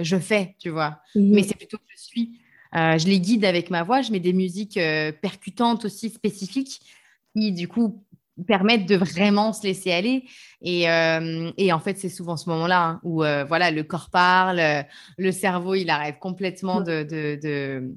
je 0.02 0.18
fais, 0.18 0.54
tu 0.58 0.68
vois. 0.68 0.98
Mhm. 1.14 1.30
Mais 1.34 1.42
c'est 1.44 1.56
plutôt 1.56 1.78
je 1.88 2.02
suis. 2.02 2.40
Euh, 2.74 2.98
je 2.98 3.06
les 3.06 3.20
guide 3.20 3.44
avec 3.44 3.70
ma 3.70 3.82
voix, 3.82 4.02
je 4.02 4.12
mets 4.12 4.20
des 4.20 4.32
musiques 4.32 4.76
euh, 4.76 5.12
percutantes 5.12 5.84
aussi 5.84 6.10
spécifiques 6.10 6.80
qui, 7.34 7.52
du 7.52 7.68
coup, 7.68 8.04
permettent 8.46 8.86
de 8.86 8.96
vraiment 8.96 9.52
se 9.52 9.62
laisser 9.62 9.92
aller. 9.92 10.24
Et, 10.60 10.90
euh, 10.90 11.50
en 11.72 11.78
fait, 11.78 11.98
c'est 11.98 12.08
souvent 12.08 12.36
ce 12.36 12.48
moment-là 12.50 12.84
hein, 12.84 13.00
où 13.02 13.16
voilà, 13.48 13.70
le 13.70 13.82
corps 13.82 14.10
parle, 14.10 14.84
le 15.16 15.32
cerveau, 15.32 15.74
il 15.74 15.88
arrête 15.88 16.18
complètement 16.18 16.80
de, 16.80 17.96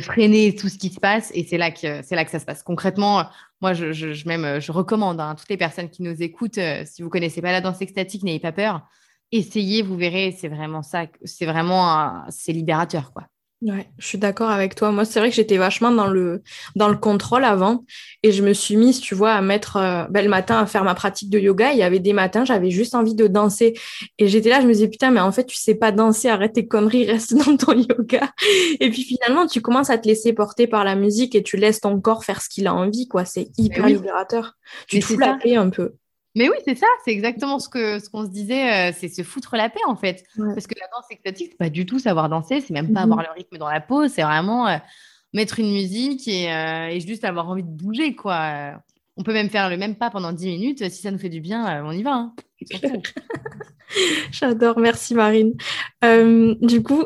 freiner 0.00 0.54
tout 0.54 0.68
ce 0.68 0.78
qui 0.78 0.90
se 0.90 1.00
passe. 1.00 1.32
Et 1.34 1.44
c'est 1.44 1.58
là 1.58 1.70
que, 1.70 2.14
là 2.14 2.24
que 2.24 2.30
ça 2.30 2.38
se 2.38 2.44
passe. 2.44 2.62
Concrètement, 2.62 3.24
moi, 3.60 3.72
je, 3.72 4.28
même, 4.28 4.60
je 4.60 4.72
recommande 4.72 5.20
à 5.20 5.30
hein, 5.30 5.34
toutes 5.34 5.50
les 5.50 5.56
personnes 5.56 5.90
qui 5.90 6.02
nous 6.02 6.22
écoutent, 6.22 6.60
si 6.84 7.02
vous 7.02 7.08
connaissez 7.08 7.42
pas 7.42 7.52
la 7.52 7.60
danse 7.60 7.80
extatique, 7.80 8.22
n'ayez 8.22 8.40
pas 8.40 8.52
peur. 8.52 8.86
Essayez, 9.32 9.82
vous 9.82 9.96
verrez, 9.96 10.36
c'est 10.38 10.48
vraiment 10.48 10.82
ça. 10.82 11.06
C'est 11.24 11.46
vraiment, 11.46 12.24
c'est 12.28 12.52
libérateur, 12.52 13.12
quoi. 13.12 13.26
Ouais, 13.62 13.86
je 13.96 14.06
suis 14.08 14.18
d'accord 14.18 14.50
avec 14.50 14.74
toi. 14.74 14.90
Moi, 14.90 15.04
c'est 15.04 15.20
vrai 15.20 15.30
que 15.30 15.36
j'étais 15.36 15.56
vachement 15.56 15.92
dans 15.92 16.08
le, 16.08 16.42
dans 16.74 16.88
le 16.88 16.96
contrôle 16.96 17.44
avant 17.44 17.84
et 18.24 18.32
je 18.32 18.42
me 18.42 18.54
suis 18.54 18.76
mise, 18.76 19.00
tu 19.00 19.14
vois, 19.14 19.34
à 19.34 19.40
mettre 19.40 19.76
euh, 19.76 20.04
ben, 20.10 20.24
le 20.24 20.28
matin 20.28 20.58
à 20.58 20.66
faire 20.66 20.82
ma 20.82 20.96
pratique 20.96 21.30
de 21.30 21.38
yoga. 21.38 21.70
Il 21.72 21.78
y 21.78 21.84
avait 21.84 22.00
des 22.00 22.12
matins, 22.12 22.44
j'avais 22.44 22.70
juste 22.70 22.96
envie 22.96 23.14
de 23.14 23.28
danser 23.28 23.74
et 24.18 24.26
j'étais 24.26 24.48
là, 24.48 24.60
je 24.60 24.66
me 24.66 24.72
disais 24.72 24.88
putain, 24.88 25.12
mais 25.12 25.20
en 25.20 25.30
fait, 25.30 25.44
tu 25.44 25.54
sais 25.54 25.76
pas 25.76 25.92
danser, 25.92 26.28
arrête 26.28 26.54
tes 26.54 26.66
conneries, 26.66 27.06
reste 27.10 27.36
dans 27.36 27.56
ton 27.56 27.74
yoga. 27.74 28.32
Et 28.80 28.90
puis 28.90 29.04
finalement, 29.04 29.46
tu 29.46 29.60
commences 29.60 29.90
à 29.90 29.98
te 29.98 30.08
laisser 30.08 30.32
porter 30.32 30.66
par 30.66 30.82
la 30.82 30.96
musique 30.96 31.36
et 31.36 31.44
tu 31.44 31.56
laisses 31.56 31.80
ton 31.80 32.00
corps 32.00 32.24
faire 32.24 32.42
ce 32.42 32.48
qu'il 32.48 32.66
a 32.66 32.74
envie, 32.74 33.06
quoi. 33.06 33.24
C'est 33.24 33.50
hyper 33.58 33.86
libérateur. 33.86 34.54
Tu 34.88 34.98
te 34.98 35.04
fous 35.04 35.18
la 35.18 35.34
paix 35.34 35.54
un 35.54 35.70
peu. 35.70 35.92
Mais 36.34 36.48
oui, 36.48 36.56
c'est 36.64 36.74
ça, 36.74 36.86
c'est 37.04 37.10
exactement 37.10 37.58
ce 37.58 37.68
que 37.68 37.98
ce 37.98 38.08
qu'on 38.08 38.24
se 38.24 38.30
disait, 38.30 38.90
euh, 38.90 38.92
c'est 38.96 39.08
se 39.08 39.22
foutre 39.22 39.54
la 39.56 39.68
paix 39.68 39.80
en 39.86 39.96
fait. 39.96 40.24
Parce 40.36 40.66
que 40.66 40.74
la 40.78 40.86
danse 40.94 41.04
extatique, 41.10 41.48
c'est 41.52 41.58
pas 41.58 41.68
du 41.68 41.84
tout 41.84 41.98
savoir 41.98 42.28
danser, 42.28 42.60
c'est 42.60 42.72
même 42.72 42.92
pas 42.92 43.04
mhm. 43.04 43.12
avoir 43.12 43.26
le 43.28 43.34
rythme 43.36 43.58
dans 43.58 43.68
la 43.68 43.80
peau, 43.80 44.08
c'est 44.08 44.22
vraiment 44.22 44.66
euh, 44.66 44.78
mettre 45.34 45.58
une 45.58 45.72
musique 45.72 46.26
euh, 46.28 46.86
et, 46.86 47.00
juste 47.00 47.24
avoir 47.24 47.48
envie 47.48 47.62
de 47.62 47.68
bouger 47.68 48.14
quoi. 48.14 48.72
On 49.18 49.22
peut 49.22 49.34
même 49.34 49.50
faire 49.50 49.68
le 49.68 49.76
même 49.76 49.94
pas 49.94 50.08
pendant 50.08 50.32
10 50.32 50.46
minutes, 50.46 50.88
si 50.88 51.02
ça 51.02 51.10
nous 51.10 51.18
fait 51.18 51.28
du 51.28 51.40
bien, 51.40 51.84
on 51.84 51.92
y 51.92 52.02
va. 52.02 52.14
Hein. 52.14 52.34
J'adore, 54.32 54.78
merci 54.78 55.14
Marine. 55.14 55.52
du 56.02 56.82
coup, 56.82 57.04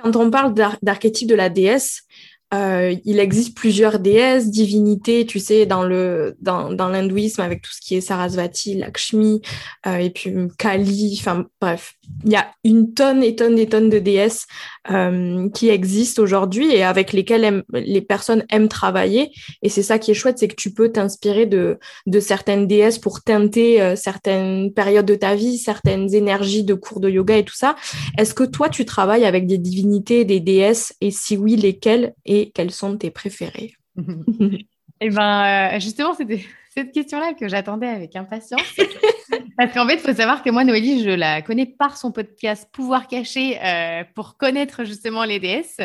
quand 0.00 0.14
on 0.14 0.30
parle 0.30 0.54
d'archétype 0.80 1.28
de 1.28 1.34
la 1.34 1.48
déesse, 1.48 2.04
euh, 2.52 2.94
il 3.04 3.18
existe 3.18 3.56
plusieurs 3.56 3.98
déesses, 3.98 4.50
divinités, 4.50 5.26
tu 5.26 5.40
sais, 5.40 5.66
dans 5.66 5.82
le 5.82 6.36
dans, 6.40 6.68
l'hindouisme 6.70 7.40
avec 7.40 7.62
tout 7.62 7.72
ce 7.72 7.80
qui 7.80 7.96
est 7.96 8.00
Sarasvati, 8.00 8.74
Lakshmi, 8.74 9.40
euh, 9.86 9.96
et 9.96 10.10
puis 10.10 10.32
Kali, 10.58 11.16
enfin 11.18 11.46
bref, 11.60 11.94
il 12.24 12.32
y 12.32 12.36
a 12.36 12.46
une 12.62 12.92
tonne 12.94 13.24
et 13.24 13.34
tonne 13.34 13.58
et 13.58 13.66
tonnes 13.66 13.90
de 13.90 13.98
déesses 13.98 14.46
euh, 14.90 15.48
qui 15.50 15.68
existent 15.70 16.22
aujourd'hui 16.22 16.72
et 16.72 16.84
avec 16.84 17.12
lesquelles 17.12 17.64
les 17.72 18.02
personnes 18.02 18.44
aiment 18.50 18.68
travailler. 18.68 19.32
Et 19.62 19.68
c'est 19.68 19.82
ça 19.82 19.98
qui 19.98 20.10
est 20.12 20.14
chouette, 20.14 20.38
c'est 20.38 20.48
que 20.48 20.54
tu 20.54 20.72
peux 20.72 20.92
t'inspirer 20.92 21.46
de, 21.46 21.78
de 22.06 22.20
certaines 22.20 22.66
déesses 22.66 22.98
pour 22.98 23.22
teinter 23.22 23.96
certaines 23.96 24.72
périodes 24.72 25.06
de 25.06 25.14
ta 25.14 25.34
vie, 25.34 25.58
certaines 25.58 26.14
énergies 26.14 26.64
de 26.64 26.74
cours 26.74 27.00
de 27.00 27.10
yoga 27.10 27.36
et 27.36 27.44
tout 27.44 27.56
ça. 27.56 27.74
Est-ce 28.18 28.34
que 28.34 28.44
toi, 28.44 28.68
tu 28.68 28.84
travailles 28.84 29.24
avec 29.24 29.46
des 29.46 29.58
divinités, 29.58 30.24
des 30.24 30.40
déesses? 30.40 30.94
Et 31.00 31.10
si 31.10 31.36
oui, 31.36 31.56
lesquelles? 31.56 32.14
Quelles 32.54 32.70
sont 32.70 32.96
tes 32.96 33.10
préférées 33.10 33.74
Eh 35.00 35.10
ben, 35.10 35.74
euh, 35.74 35.80
justement, 35.80 36.14
c'était 36.14 36.44
cette 36.70 36.92
question-là 36.92 37.34
que 37.34 37.48
j'attendais 37.48 37.88
avec 37.88 38.16
impatience. 38.16 38.62
Parce 39.58 39.72
qu'en 39.72 39.86
fait, 39.86 39.94
il 39.94 40.00
faut 40.00 40.14
savoir 40.14 40.42
que 40.42 40.50
moi, 40.50 40.64
Noélie, 40.64 41.04
je 41.04 41.10
la 41.10 41.42
connais 41.42 41.66
par 41.66 41.96
son 41.96 42.12
podcast 42.12 42.68
Pouvoir 42.72 43.06
caché 43.06 43.58
euh, 43.62 44.04
pour 44.14 44.36
connaître 44.36 44.84
justement 44.84 45.24
les 45.24 45.40
déesses. 45.40 45.78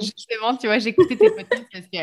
Justement, 0.00 0.56
tu 0.56 0.66
vois, 0.66 0.78
j'écoutais 0.78 1.16
tes 1.16 1.30
podcasts 1.30 1.66
parce 1.72 1.86
que. 1.86 1.98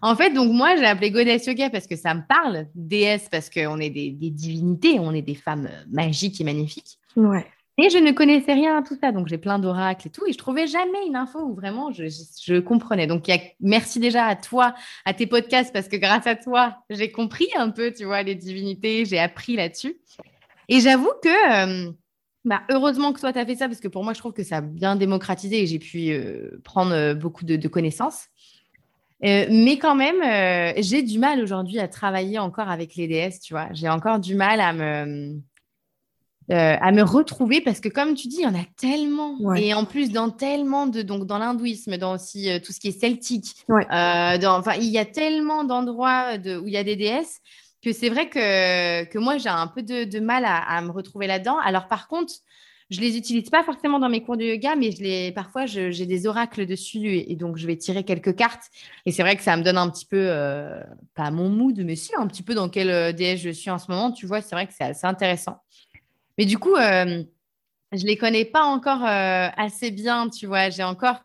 En 0.00 0.14
fait, 0.14 0.30
donc 0.30 0.52
moi, 0.52 0.76
j'ai 0.76 0.84
appelé 0.84 1.10
Goddess 1.10 1.46
Yoga 1.46 1.70
parce 1.70 1.88
que 1.88 1.96
ça 1.96 2.14
me 2.14 2.22
parle, 2.28 2.66
déesse 2.74 3.28
parce 3.28 3.50
qu'on 3.50 3.80
est 3.80 3.90
des, 3.90 4.10
des, 4.10 4.30
divinités, 4.30 5.00
on 5.00 5.12
est 5.12 5.22
des 5.22 5.34
femmes 5.34 5.68
magiques 5.90 6.40
et 6.40 6.44
magnifiques. 6.44 6.98
Ouais. 7.16 7.44
Et 7.80 7.90
je 7.90 7.98
ne 7.98 8.10
connaissais 8.10 8.54
rien 8.54 8.76
à 8.76 8.82
tout 8.82 8.96
ça, 9.00 9.12
donc 9.12 9.28
j'ai 9.28 9.38
plein 9.38 9.60
d'oracles 9.60 10.08
et 10.08 10.10
tout, 10.10 10.26
et 10.26 10.32
je 10.32 10.38
trouvais 10.38 10.66
jamais 10.66 11.06
une 11.06 11.14
info 11.14 11.38
où 11.38 11.54
vraiment 11.54 11.92
je, 11.92 12.58
comprenais. 12.58 13.06
Donc, 13.06 13.30
merci 13.60 14.00
déjà 14.00 14.26
à 14.26 14.34
toi, 14.34 14.74
à 15.04 15.14
tes 15.14 15.28
podcasts, 15.28 15.72
parce 15.72 15.86
que 15.86 15.96
grâce 15.96 16.26
à 16.26 16.34
toi, 16.34 16.78
j'ai 16.90 17.12
compris 17.12 17.46
un 17.56 17.70
peu, 17.70 17.92
tu 17.92 18.04
vois, 18.04 18.24
les 18.24 18.34
divinités, 18.34 19.04
j'ai 19.04 19.20
appris 19.20 19.54
là-dessus. 19.54 19.96
Et 20.68 20.80
j'avoue 20.80 21.12
que, 21.22 21.88
euh, 21.88 21.92
bah, 22.44 22.62
heureusement 22.68 23.12
que 23.12 23.20
toi, 23.20 23.32
tu 23.32 23.38
as 23.38 23.46
fait 23.46 23.54
ça, 23.54 23.68
parce 23.68 23.80
que 23.80 23.86
pour 23.86 24.02
moi, 24.02 24.12
je 24.12 24.18
trouve 24.18 24.32
que 24.32 24.42
ça 24.42 24.56
a 24.56 24.60
bien 24.60 24.96
démocratisé 24.96 25.62
et 25.62 25.66
j'ai 25.68 25.78
pu 25.78 26.10
euh, 26.10 26.60
prendre 26.64 26.92
euh, 26.92 27.14
beaucoup 27.14 27.44
de, 27.44 27.68
connaissances. 27.68 28.26
mais 29.22 29.78
quand 29.80 29.94
même, 29.94 30.74
j'ai 30.78 31.02
du 31.02 31.20
mal 31.20 31.40
aujourd'hui 31.40 31.78
à 31.78 31.86
travailler 31.86 32.40
encore 32.40 32.70
avec 32.70 32.96
les 32.96 33.06
déesses, 33.06 33.38
tu 33.38 33.54
vois. 33.54 33.68
J'ai 33.72 33.88
encore 33.88 34.18
du 34.18 34.34
mal 34.34 34.60
à 34.60 34.72
me 34.72 35.40
euh, 36.50 36.76
à 36.80 36.92
me 36.92 37.02
retrouver 37.02 37.60
parce 37.60 37.78
que 37.78 37.90
comme 37.90 38.14
tu 38.14 38.26
dis, 38.26 38.38
il 38.38 38.44
y 38.44 38.46
en 38.46 38.54
a 38.54 38.64
tellement 38.78 39.54
et 39.54 39.74
en 39.74 39.84
plus 39.84 40.12
dans 40.12 40.30
tellement 40.30 40.86
de 40.86 41.02
donc 41.02 41.26
dans 41.26 41.36
l'hindouisme, 41.36 41.98
dans 41.98 42.14
aussi 42.14 42.48
euh, 42.48 42.58
tout 42.58 42.72
ce 42.72 42.80
qui 42.80 42.88
est 42.88 42.98
celtique, 42.98 43.54
euh, 43.70 44.38
dans, 44.38 44.58
enfin 44.58 44.72
il 44.80 44.88
y 44.88 44.96
a 44.96 45.04
tellement 45.04 45.64
d'endroits 45.64 46.38
de, 46.38 46.56
où 46.56 46.66
il 46.66 46.72
y 46.72 46.78
a 46.78 46.84
des 46.84 46.96
déesses 46.96 47.40
que 47.82 47.92
c'est 47.92 48.08
vrai 48.08 48.30
que, 48.30 49.04
que 49.04 49.18
moi 49.18 49.36
j'ai 49.36 49.50
un 49.50 49.66
peu 49.66 49.82
de, 49.82 50.04
de 50.04 50.20
mal 50.20 50.46
à, 50.46 50.56
à, 50.56 50.80
me 50.80 50.90
retrouver 50.90 51.26
là-dedans. 51.26 51.58
Alors 51.58 51.86
par 51.86 52.08
contre, 52.08 52.32
je 52.88 53.02
les 53.02 53.18
utilise 53.18 53.50
pas 53.50 53.62
forcément 53.62 53.98
dans 53.98 54.08
mes 54.08 54.22
cours 54.22 54.38
de 54.38 54.44
yoga, 54.44 54.74
mais 54.74 54.90
je 54.90 55.02
les 55.02 55.32
parfois 55.32 55.66
j'ai 55.66 56.06
des 56.06 56.26
oracles 56.26 56.64
dessus 56.64 57.08
et, 57.08 57.36
donc 57.36 57.58
je 57.58 57.66
vais 57.66 57.76
tirer 57.76 58.04
quelques 58.04 58.34
cartes 58.34 58.70
et 59.04 59.12
c'est 59.12 59.22
vrai 59.22 59.36
que 59.36 59.42
ça 59.42 59.54
me 59.58 59.62
donne 59.62 59.76
un 59.76 59.90
petit 59.90 60.06
peu 60.06 60.32
pas 61.14 61.30
mon 61.30 61.50
mood, 61.50 61.78
mais 61.84 61.94
si 61.94 62.12
un 62.16 62.26
petit 62.26 62.42
peu 62.42 62.54
dans 62.54 62.70
quelle 62.70 63.14
déesse 63.14 63.40
je 63.40 63.50
suis 63.50 63.68
en 63.68 63.76
ce 63.76 63.90
moment. 63.90 64.12
Tu 64.12 64.24
vois, 64.24 64.40
c'est 64.40 64.54
vrai 64.54 64.66
que 64.66 64.72
c'est 64.72 64.84
assez 64.84 65.06
intéressant. 65.06 65.58
Mais 66.38 66.46
du 66.46 66.56
coup, 66.56 66.76
euh, 66.76 67.24
je 67.92 68.02
ne 68.02 68.06
les 68.06 68.16
connais 68.16 68.44
pas 68.44 68.62
encore 68.62 69.04
euh, 69.04 69.48
assez 69.56 69.90
bien, 69.90 70.30
tu 70.30 70.46
vois. 70.46 70.70
J'ai 70.70 70.84
encore. 70.84 71.24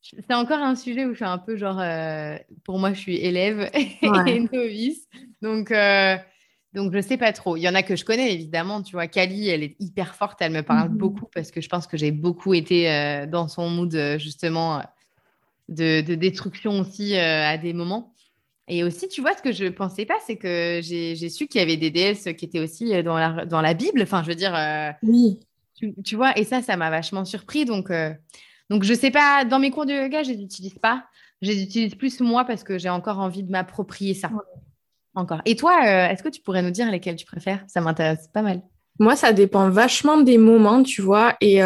C'est 0.00 0.34
encore 0.34 0.60
un 0.60 0.74
sujet 0.74 1.04
où 1.04 1.10
je 1.10 1.16
suis 1.16 1.24
un 1.24 1.36
peu 1.38 1.56
genre. 1.56 1.78
Euh, 1.78 2.36
pour 2.64 2.78
moi, 2.78 2.94
je 2.94 2.98
suis 2.98 3.16
élève 3.16 3.70
et 3.74 4.40
novice. 4.52 5.06
Donc. 5.42 5.72
Donc, 6.74 6.92
je 6.92 6.98
ne 6.98 7.02
sais 7.02 7.16
pas 7.16 7.32
trop. 7.32 7.56
Il 7.56 7.62
y 7.62 7.68
en 7.68 7.74
a 7.74 7.82
que 7.82 7.96
je 7.96 8.04
connais, 8.04 8.32
évidemment. 8.32 8.82
Tu 8.82 8.92
vois, 8.92 9.06
Kali, 9.06 9.48
elle 9.48 9.62
est 9.62 9.74
hyper 9.80 10.14
forte. 10.14 10.40
Elle 10.42 10.52
me 10.52 10.62
parle 10.62 10.90
mhm. 10.90 10.98
beaucoup 10.98 11.26
parce 11.34 11.50
que 11.50 11.62
je 11.62 11.68
pense 11.68 11.86
que 11.86 11.96
j'ai 11.96 12.10
beaucoup 12.10 12.52
été 12.52 13.26
dans 13.26 13.48
son 13.48 13.70
mood, 13.70 14.16
justement, 14.18 14.82
de, 15.68 16.02
de 16.02 16.14
destruction 16.14 16.80
aussi 16.80 17.16
à 17.16 17.56
des 17.56 17.72
moments. 17.72 18.14
Et 18.68 18.84
aussi, 18.84 19.08
tu 19.08 19.20
vois, 19.20 19.34
ce 19.34 19.42
que 19.42 19.52
je 19.52 19.64
ne 19.64 19.70
pensais 19.70 20.04
pas, 20.04 20.18
c'est 20.26 20.36
que 20.36 20.80
j'ai 20.82 21.28
su 21.28 21.46
qu'il 21.46 21.60
y 21.60 21.64
avait 21.64 21.76
des 21.76 21.90
déesses 21.90 22.28
qui 22.36 22.44
étaient 22.44 22.60
aussi 22.60 22.94
euh, 22.94 23.02
dans 23.02 23.18
la, 23.18 23.46
dans 23.46 23.62
la 23.62 23.74
Bible. 23.74 24.02
Enfin, 24.02 24.22
je 24.22 24.28
veux 24.28 24.34
dire. 24.34 24.54
Euh, 24.54 24.90
oui. 25.02 25.40
Tu, 26.04 26.16
vois, 26.16 26.36
et 26.36 26.42
ça, 26.42 26.60
ça 26.60 26.76
m'a 26.76 26.90
vachement 26.90 27.24
surpris. 27.24 27.64
Donc, 27.64 27.90
euh, 27.90 28.12
donc 28.68 28.82
je 28.82 28.92
ne 28.92 28.98
sais 28.98 29.12
pas, 29.12 29.44
dans 29.44 29.60
mes 29.60 29.70
cours 29.70 29.86
de 29.86 29.92
yoga, 29.92 30.24
je 30.24 30.30
ne 30.32 30.36
les 30.36 30.42
utilise 30.42 30.78
pas. 30.78 31.04
Je 31.40 31.52
les 31.52 31.62
utilise 31.62 31.94
plus 31.94 32.20
moi 32.20 32.44
parce 32.44 32.64
que 32.64 32.78
j'ai 32.78 32.88
encore 32.88 33.20
envie 33.20 33.44
de 33.44 33.50
m'approprier 33.50 34.12
ça. 34.12 34.30
Encore. 35.14 35.40
Et 35.44 35.54
toi, 35.54 36.10
est-ce 36.10 36.22
que 36.22 36.28
tu 36.28 36.40
pourrais 36.42 36.62
nous 36.62 36.70
dire 36.70 36.90
lesquels 36.90 37.14
tu 37.14 37.26
préfères? 37.26 37.64
Ça 37.68 37.80
m'intéresse 37.80 38.28
pas 38.32 38.42
mal. 38.42 38.60
Moi, 38.98 39.14
ça 39.14 39.32
dépend 39.32 39.70
vachement 39.70 40.20
des 40.20 40.36
moments, 40.36 40.82
tu 40.82 41.00
vois. 41.00 41.36
Et 41.40 41.62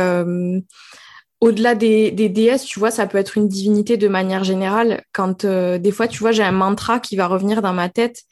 au-delà 1.42 1.74
des, 1.74 2.12
des, 2.12 2.28
déesses, 2.28 2.64
tu 2.64 2.78
vois, 2.78 2.92
ça 2.92 3.08
peut 3.08 3.18
être 3.18 3.36
une 3.36 3.48
divinité 3.48 3.96
de 3.96 4.06
manière 4.06 4.44
générale. 4.44 5.02
Quand 5.12 5.44
euh, 5.44 5.76
des 5.76 5.90
fois, 5.90 6.06
tu 6.06 6.20
vois, 6.20 6.30
j'ai 6.30 6.44
un 6.44 6.52
mantra 6.52 7.00
qui 7.00 7.16
va 7.16 7.26
revenir 7.26 7.62
dans 7.62 7.72
ma 7.72 7.88
tête, 7.88 8.22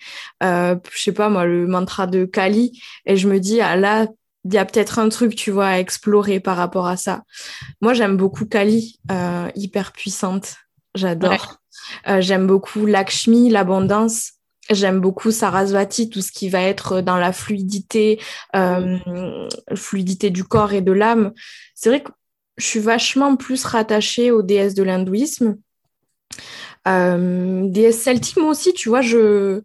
euh, 0.45 0.77
je 0.93 1.03
sais 1.03 1.13
pas 1.13 1.29
moi, 1.29 1.45
le 1.45 1.67
mantra 1.67 2.07
de 2.07 2.25
Kali, 2.25 2.81
et 3.07 3.17
je 3.17 3.27
me 3.27 3.41
dis, 3.41 3.61
ah 3.61 3.75
là, 3.75 4.07
il 4.45 4.55
y 4.55 4.59
a 4.59 4.65
peut-être 4.65 5.01
un 5.01 5.09
truc, 5.09 5.35
tu 5.35 5.51
vois, 5.51 5.67
à 5.67 5.79
explorer 5.81 6.39
par 6.39 6.57
rapport 6.57 6.87
à 6.87 6.97
ça. 6.97 7.25
Moi, 7.81 7.95
j'aime 7.95 8.17
beaucoup 8.17 8.47
Kali, 8.47 9.01
euh, 9.11 9.49
hyper 9.57 9.91
puissante, 9.91 10.59
j'adore. 10.95 11.57
Euh, 12.07 12.21
j'aime 12.21 12.47
beaucoup 12.47 12.87
Lakshmi, 12.87 13.51
l'abondance. 13.51 14.35
J'aime 14.71 15.01
beaucoup 15.01 15.33
Sarasvati, 15.33 16.11
tout 16.11 16.21
ce 16.21 16.31
qui 16.31 16.49
va 16.49 16.63
être 16.63 17.01
dans 17.01 17.17
la 17.17 17.33
fluidité, 17.33 18.21
euh, 18.55 18.99
fluidité 19.75 20.31
du 20.31 20.45
corps 20.45 20.73
et 20.73 20.81
de 20.81 20.93
l'âme. 20.93 21.33
C'est 21.75 21.89
vrai 21.89 22.05
que 22.05 22.11
je 22.61 22.67
suis 22.67 22.81
vachement 22.81 23.37
plus 23.37 23.65
rattachée 23.65 24.31
aux 24.31 24.43
déesses 24.43 24.75
de 24.75 24.83
l'hindouisme. 24.83 25.57
Euh, 26.89 27.63
déesses 27.67 28.03
celtiques, 28.03 28.37
moi 28.37 28.51
aussi, 28.51 28.73
tu 28.73 28.89
vois, 28.89 29.01
je... 29.01 29.63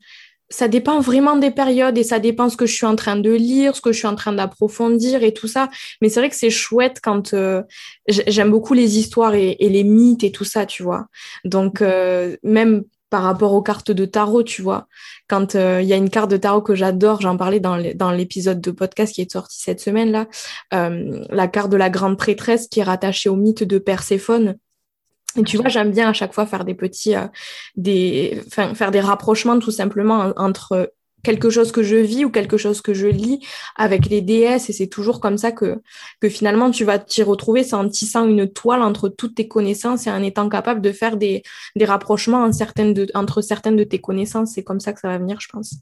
ça 0.50 0.68
dépend 0.68 1.00
vraiment 1.00 1.36
des 1.38 1.52
périodes 1.52 1.98
et 1.98 2.04
ça 2.04 2.20
dépend 2.20 2.50
ce 2.50 2.58
que 2.58 2.66
je 2.66 2.74
suis 2.74 2.86
en 2.86 2.96
train 2.96 3.16
de 3.18 3.32
lire, 3.32 3.75
ce 3.75 3.82
que 3.82 3.92
je 3.92 3.98
suis 3.98 4.08
en 4.08 4.16
train 4.16 4.34
d'approfondir 4.34 5.24
et 5.24 5.34
tout 5.34 5.48
ça. 5.48 5.70
Mais 6.02 6.10
c'est 6.10 6.20
vrai 6.20 6.30
que 6.30 6.36
c'est 6.36 6.50
chouette 6.50 7.00
quand 7.04 7.34
euh, 7.34 7.64
j'aime 8.08 8.52
beaucoup 8.52 8.74
les 8.74 8.98
histoires 8.98 9.36
et, 9.36 9.58
les 9.60 9.84
mythes 9.84 10.24
et 10.24 10.32
tout 10.32 10.46
ça, 10.46 10.66
tu 10.66 10.84
vois. 10.84 11.08
Donc, 11.44 11.82
euh, 11.82 12.38
même 12.44 12.84
par 13.10 13.24
rapport 13.24 13.54
aux 13.54 13.62
cartes 13.62 13.92
de 13.92 14.06
tarot, 14.06 14.44
tu 14.44 14.62
vois. 14.62 14.88
Quand 15.28 15.56
euh, 15.56 15.82
il 15.82 15.88
y 15.88 15.94
a 15.94 15.96
une 15.96 16.10
carte 16.10 16.30
de 16.30 16.38
tarot 16.38 16.62
que 16.62 16.76
j'adore, 16.76 17.22
j'en 17.22 17.38
parlais 17.38 17.60
dans 17.60 18.12
l'épisode 18.12 18.62
de 18.62 18.72
podcast 18.72 19.14
qui 19.14 19.22
est 19.22 19.32
sorti 19.32 19.62
cette 19.62 19.80
semaine-là, 19.80 20.28
euh, 20.74 21.24
la 21.30 21.48
carte 21.48 21.70
de 21.70 21.78
la 21.78 21.90
grande 21.90 22.18
prêtresse 22.18 22.68
qui 22.68 22.80
est 22.80 22.84
rattachée 22.84 23.30
au 23.30 23.36
mythe 23.36 23.64
de 23.64 23.78
Perséphone. 23.78 24.58
Et 25.38 25.44
tu 25.44 25.58
vois, 25.58 25.70
j'aime 25.70 25.92
bien 25.92 26.10
à 26.10 26.14
chaque 26.14 26.34
fois 26.34 26.46
faire 26.46 26.66
des 26.66 26.76
petits, 26.76 27.16
euh, 27.16 27.28
des, 27.76 28.42
faire 28.50 28.92
des 28.92 29.02
rapprochements 29.02 29.60
tout 29.60 29.72
simplement 29.72 30.32
entre 30.38 30.94
quelque 31.25 31.50
chose 31.50 31.72
que 31.72 31.84
je 31.84 31.96
vis 31.98 32.24
ou 32.24 32.29
quelque 32.29 32.58
chose 32.58 32.82
que 32.82 32.94
je 32.94 33.08
lis 33.08 33.46
avec 33.75 34.05
les 34.05 34.22
déesses 34.22 34.70
et 34.70 34.74
c'est 34.74 34.88
toujours 34.88 35.20
comme 35.20 35.38
ça 35.38 35.51
que, 35.51 35.82
que 36.22 36.29
finalement 36.29 36.72
tu 36.72 36.86
vas 36.86 37.00
t'y 37.00 37.24
retrouver, 37.24 37.63
c'est 37.63 37.75
en 37.75 37.89
tissant 37.89 38.27
une 38.27 38.48
toile 38.48 38.82
entre 38.82 39.10
toutes 39.10 39.36
tes 39.36 39.48
connaissances 39.48 40.08
et 40.08 40.12
en 40.12 40.22
étant 40.24 40.48
capable 40.48 40.82
de 40.82 40.91
faire 40.91 41.17
des, 41.17 41.44
des 41.75 41.86
rapprochements 41.86 42.44
en 42.44 42.51
certaines 42.53 42.94
de, 42.94 43.08
entre 43.15 43.41
certaines 43.41 43.75
de 43.75 43.84
tes 43.84 44.00
connaissances. 44.00 44.51
C'est 44.51 44.63
comme 44.63 44.79
ça 44.79 44.94
que 44.94 45.00
ça 45.00 45.10
va 45.10 45.17
venir, 45.17 45.39
je 45.41 45.50
pense. 45.50 45.75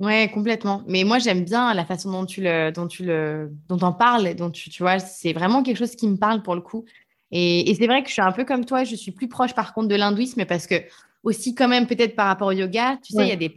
Ouais, 0.00 0.30
complètement. 0.32 0.82
Mais 0.86 1.04
moi, 1.04 1.18
j'aime 1.18 1.44
bien 1.44 1.72
la 1.72 1.84
façon 1.84 2.10
dont 2.10 2.26
tu 2.26 2.42
le, 2.42 2.70
dont 2.72 2.88
tu 2.88 3.04
le, 3.04 3.50
dont 3.68 3.78
en 3.78 3.92
parles, 3.92 4.34
dont 4.34 4.50
tu, 4.50 4.68
tu 4.68 4.82
vois, 4.82 4.98
c'est 4.98 5.32
vraiment 5.32 5.62
quelque 5.62 5.78
chose 5.78 5.96
qui 5.96 6.08
me 6.08 6.16
parle 6.16 6.42
pour 6.42 6.54
le 6.54 6.60
coup. 6.60 6.84
Et, 7.30 7.70
et 7.70 7.74
c'est 7.74 7.86
vrai 7.86 8.02
que 8.02 8.08
je 8.08 8.14
suis 8.14 8.22
un 8.22 8.32
peu 8.32 8.44
comme 8.44 8.64
toi, 8.64 8.84
je 8.84 8.96
suis 8.96 9.12
plus 9.12 9.28
proche 9.28 9.54
par 9.54 9.72
contre 9.72 9.88
de 9.88 9.94
l'hindouisme 9.94 10.44
parce 10.44 10.66
que 10.66 10.76
aussi 11.22 11.54
quand 11.54 11.68
même 11.68 11.86
peut-être 11.86 12.14
par 12.14 12.26
rapport 12.26 12.48
au 12.48 12.52
yoga, 12.52 12.98
tu 13.02 13.12
sais, 13.12 13.22
il 13.22 13.28
y 13.28 13.32
a 13.32 13.36
des 13.36 13.56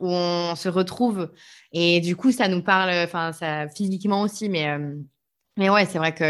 où 0.00 0.08
on 0.08 0.54
se 0.56 0.68
retrouve 0.68 1.30
et 1.72 2.00
du 2.00 2.16
coup, 2.16 2.32
ça 2.32 2.48
nous 2.48 2.62
parle, 2.62 2.90
enfin, 3.04 3.32
ça 3.32 3.68
physiquement 3.68 4.22
aussi, 4.22 4.48
mais, 4.48 4.68
euh, 4.68 4.94
mais 5.56 5.70
ouais, 5.70 5.86
c'est 5.86 5.98
vrai 5.98 6.14
que 6.14 6.24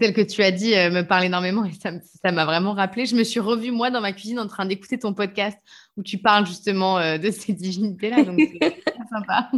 celle 0.00 0.14
que 0.14 0.20
tu 0.20 0.42
as 0.42 0.50
dit 0.50 0.74
euh, 0.74 0.90
me 0.90 1.02
parle 1.02 1.24
énormément 1.24 1.64
et 1.64 1.72
ça 1.72 2.32
m'a 2.32 2.44
vraiment 2.44 2.72
rappelé. 2.72 3.06
Je 3.06 3.16
me 3.16 3.24
suis 3.24 3.40
revue, 3.40 3.70
moi, 3.70 3.90
dans 3.90 4.00
ma 4.00 4.12
cuisine 4.12 4.38
en 4.38 4.46
train 4.46 4.64
d'écouter 4.64 4.98
ton 4.98 5.12
podcast 5.12 5.58
où 5.96 6.02
tu 6.02 6.18
parles 6.18 6.46
justement 6.46 6.98
euh, 6.98 7.18
de 7.18 7.30
ces 7.30 7.52
divinités-là. 7.52 8.24
Donc, 8.24 8.40
c'est 8.40 8.76
sympa. 9.10 9.50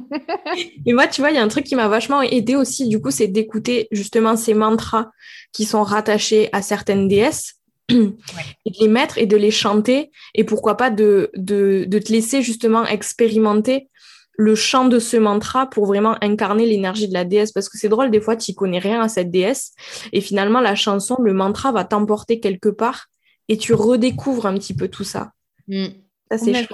et 0.87 0.93
moi, 0.93 1.07
tu 1.07 1.21
vois, 1.21 1.31
il 1.31 1.37
y 1.37 1.39
a 1.39 1.43
un 1.43 1.49
truc 1.49 1.65
qui 1.65 1.77
m'a 1.77 1.89
vachement 1.89 2.23
aidé 2.23 2.57
aussi, 2.57 2.89
du 2.89 3.01
coup, 3.01 3.11
c'est 3.11 3.29
d'écouter 3.29 3.89
justement 3.93 4.37
ces 4.37 4.55
mantras 4.55 5.11
qui 5.53 5.65
sont 5.65 5.83
rattachés 5.83 6.49
à 6.53 6.63
certaines 6.63 7.09
déesses. 7.09 7.61
Et 7.91 7.95
de 7.95 8.81
les 8.81 8.89
mettre 8.89 9.19
et 9.19 9.27
de 9.27 9.37
les 9.37 9.51
chanter 9.51 10.11
et 10.35 10.45
pourquoi 10.45 10.77
pas 10.77 10.91
de, 10.91 11.31
de, 11.37 11.85
de 11.87 11.99
te 11.99 12.13
laisser 12.13 12.43
justement 12.43 12.87
expérimenter 12.87 13.89
le 14.37 14.55
chant 14.55 14.87
de 14.87 14.99
ce 14.99 15.17
mantra 15.17 15.69
pour 15.69 15.87
vraiment 15.87 16.17
incarner 16.23 16.67
l'énergie 16.67 17.09
de 17.09 17.15
la 17.15 17.25
déesse. 17.25 17.53
Parce 17.53 17.69
que 17.69 17.79
c'est 17.79 17.89
drôle, 17.89 18.11
des 18.11 18.21
fois, 18.21 18.37
tu 18.37 18.53
connais 18.55 18.79
rien 18.79 19.01
à 19.01 19.09
cette 19.09 19.31
déesse. 19.31 19.73
Et 20.13 20.21
finalement, 20.21 20.61
la 20.61 20.75
chanson, 20.75 21.17
le 21.21 21.33
mantra 21.33 21.73
va 21.73 21.85
t'emporter 21.85 22.41
quelque 22.41 22.69
part 22.69 23.07
et 23.49 23.57
tu 23.57 23.75
redécouvres 23.75 24.47
un 24.47 24.55
petit 24.55 24.75
peu 24.75 24.89
tout 24.89 25.05
ça. 25.05 25.33
Mm. 25.69 25.87
Ça, 26.31 26.39
c'est 26.39 26.55
chouette. 26.55 26.71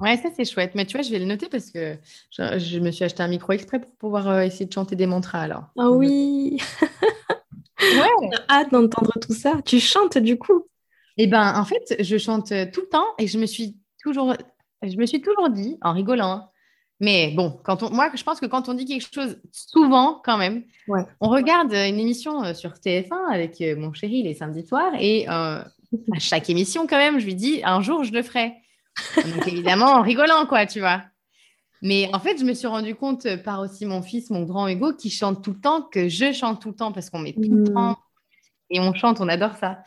Ouais, 0.00 0.16
ça, 0.16 0.30
c'est 0.34 0.44
chouette. 0.44 0.72
Mais 0.74 0.86
tu 0.86 0.96
vois, 0.96 1.02
je 1.02 1.10
vais 1.10 1.18
le 1.18 1.26
noter 1.26 1.48
parce 1.48 1.70
que 1.70 1.96
je, 2.30 2.78
me 2.78 2.90
suis 2.90 3.04
acheté 3.04 3.22
un 3.22 3.28
micro 3.28 3.52
exprès 3.52 3.78
pour 3.78 3.94
pouvoir 3.96 4.28
euh, 4.28 4.40
essayer 4.40 4.64
de 4.64 4.72
chanter 4.72 4.96
des 4.96 5.06
mantras 5.06 5.40
alors. 5.40 5.64
Ah 5.78 5.90
oui 5.90 6.58
Ouais 7.82 8.30
hâte 8.48 8.72
d'entendre 8.72 9.12
tout 9.20 9.34
ça. 9.34 9.60
Tu 9.64 9.80
chantes 9.80 10.18
du 10.18 10.38
coup 10.38 10.66
Eh 11.16 11.26
ben, 11.26 11.54
en 11.58 11.64
fait, 11.64 11.96
je 12.00 12.16
chante 12.18 12.48
tout 12.72 12.80
le 12.80 12.88
temps 12.88 13.06
et 13.18 13.26
je 13.26 13.38
me 13.38 13.46
suis 13.46 13.76
toujours, 14.02 14.34
je 14.82 14.96
me 14.96 15.06
suis 15.06 15.20
toujours 15.20 15.50
dit, 15.50 15.78
en 15.82 15.92
rigolant, 15.92 16.52
mais 17.02 17.32
bon, 17.34 17.58
quand 17.64 17.82
on, 17.82 17.90
moi, 17.90 18.10
je 18.14 18.22
pense 18.22 18.38
que 18.38 18.46
quand 18.46 18.68
on 18.68 18.74
dit 18.74 18.84
quelque 18.84 19.12
chose 19.12 19.36
souvent, 19.50 20.22
quand 20.24 20.38
même, 20.38 20.62
on 21.20 21.28
regarde 21.28 21.72
une 21.72 21.98
émission 21.98 22.44
euh, 22.44 22.54
sur 22.54 22.70
TF1 22.74 23.28
avec 23.28 23.60
euh, 23.60 23.74
mon 23.74 23.92
chéri 23.92 24.22
les 24.22 24.34
samedis 24.34 24.64
soirs 24.64 24.92
et 25.00 25.28
euh, 25.28 25.58
à 25.64 26.18
chaque 26.20 26.48
émission, 26.48 26.86
quand 26.86 26.96
même, 26.96 27.18
je 27.18 27.24
lui 27.24 27.34
dis 27.34 27.60
un 27.64 27.80
jour, 27.80 28.04
je 28.04 28.12
le 28.12 28.22
ferai. 28.22 28.54
Donc 29.16 29.48
évidemment, 29.48 29.86
en 29.86 30.02
rigolant, 30.02 30.46
quoi, 30.46 30.64
tu 30.64 30.78
vois. 30.78 31.02
Mais 31.82 32.08
en 32.12 32.20
fait, 32.20 32.38
je 32.38 32.44
me 32.44 32.54
suis 32.54 32.68
rendu 32.68 32.94
compte 32.94 33.26
par 33.42 33.60
aussi 33.60 33.84
mon 33.86 34.02
fils, 34.02 34.30
mon 34.30 34.44
grand 34.44 34.68
Hugo, 34.68 34.92
qui 34.94 35.10
chante 35.10 35.42
tout 35.42 35.50
le 35.50 35.60
temps, 35.60 35.82
que 35.82 36.08
je 36.08 36.32
chante 36.32 36.62
tout 36.62 36.68
le 36.68 36.76
temps 36.76 36.92
parce 36.92 37.10
qu'on 37.10 37.18
met 37.18 37.32
tout 37.32 37.40
le 37.42 37.62
mmh. 37.62 37.74
temps 37.74 37.98
et 38.70 38.80
on 38.80 38.94
chante, 38.94 39.20
on 39.20 39.28
adore 39.28 39.56
ça. 39.56 39.82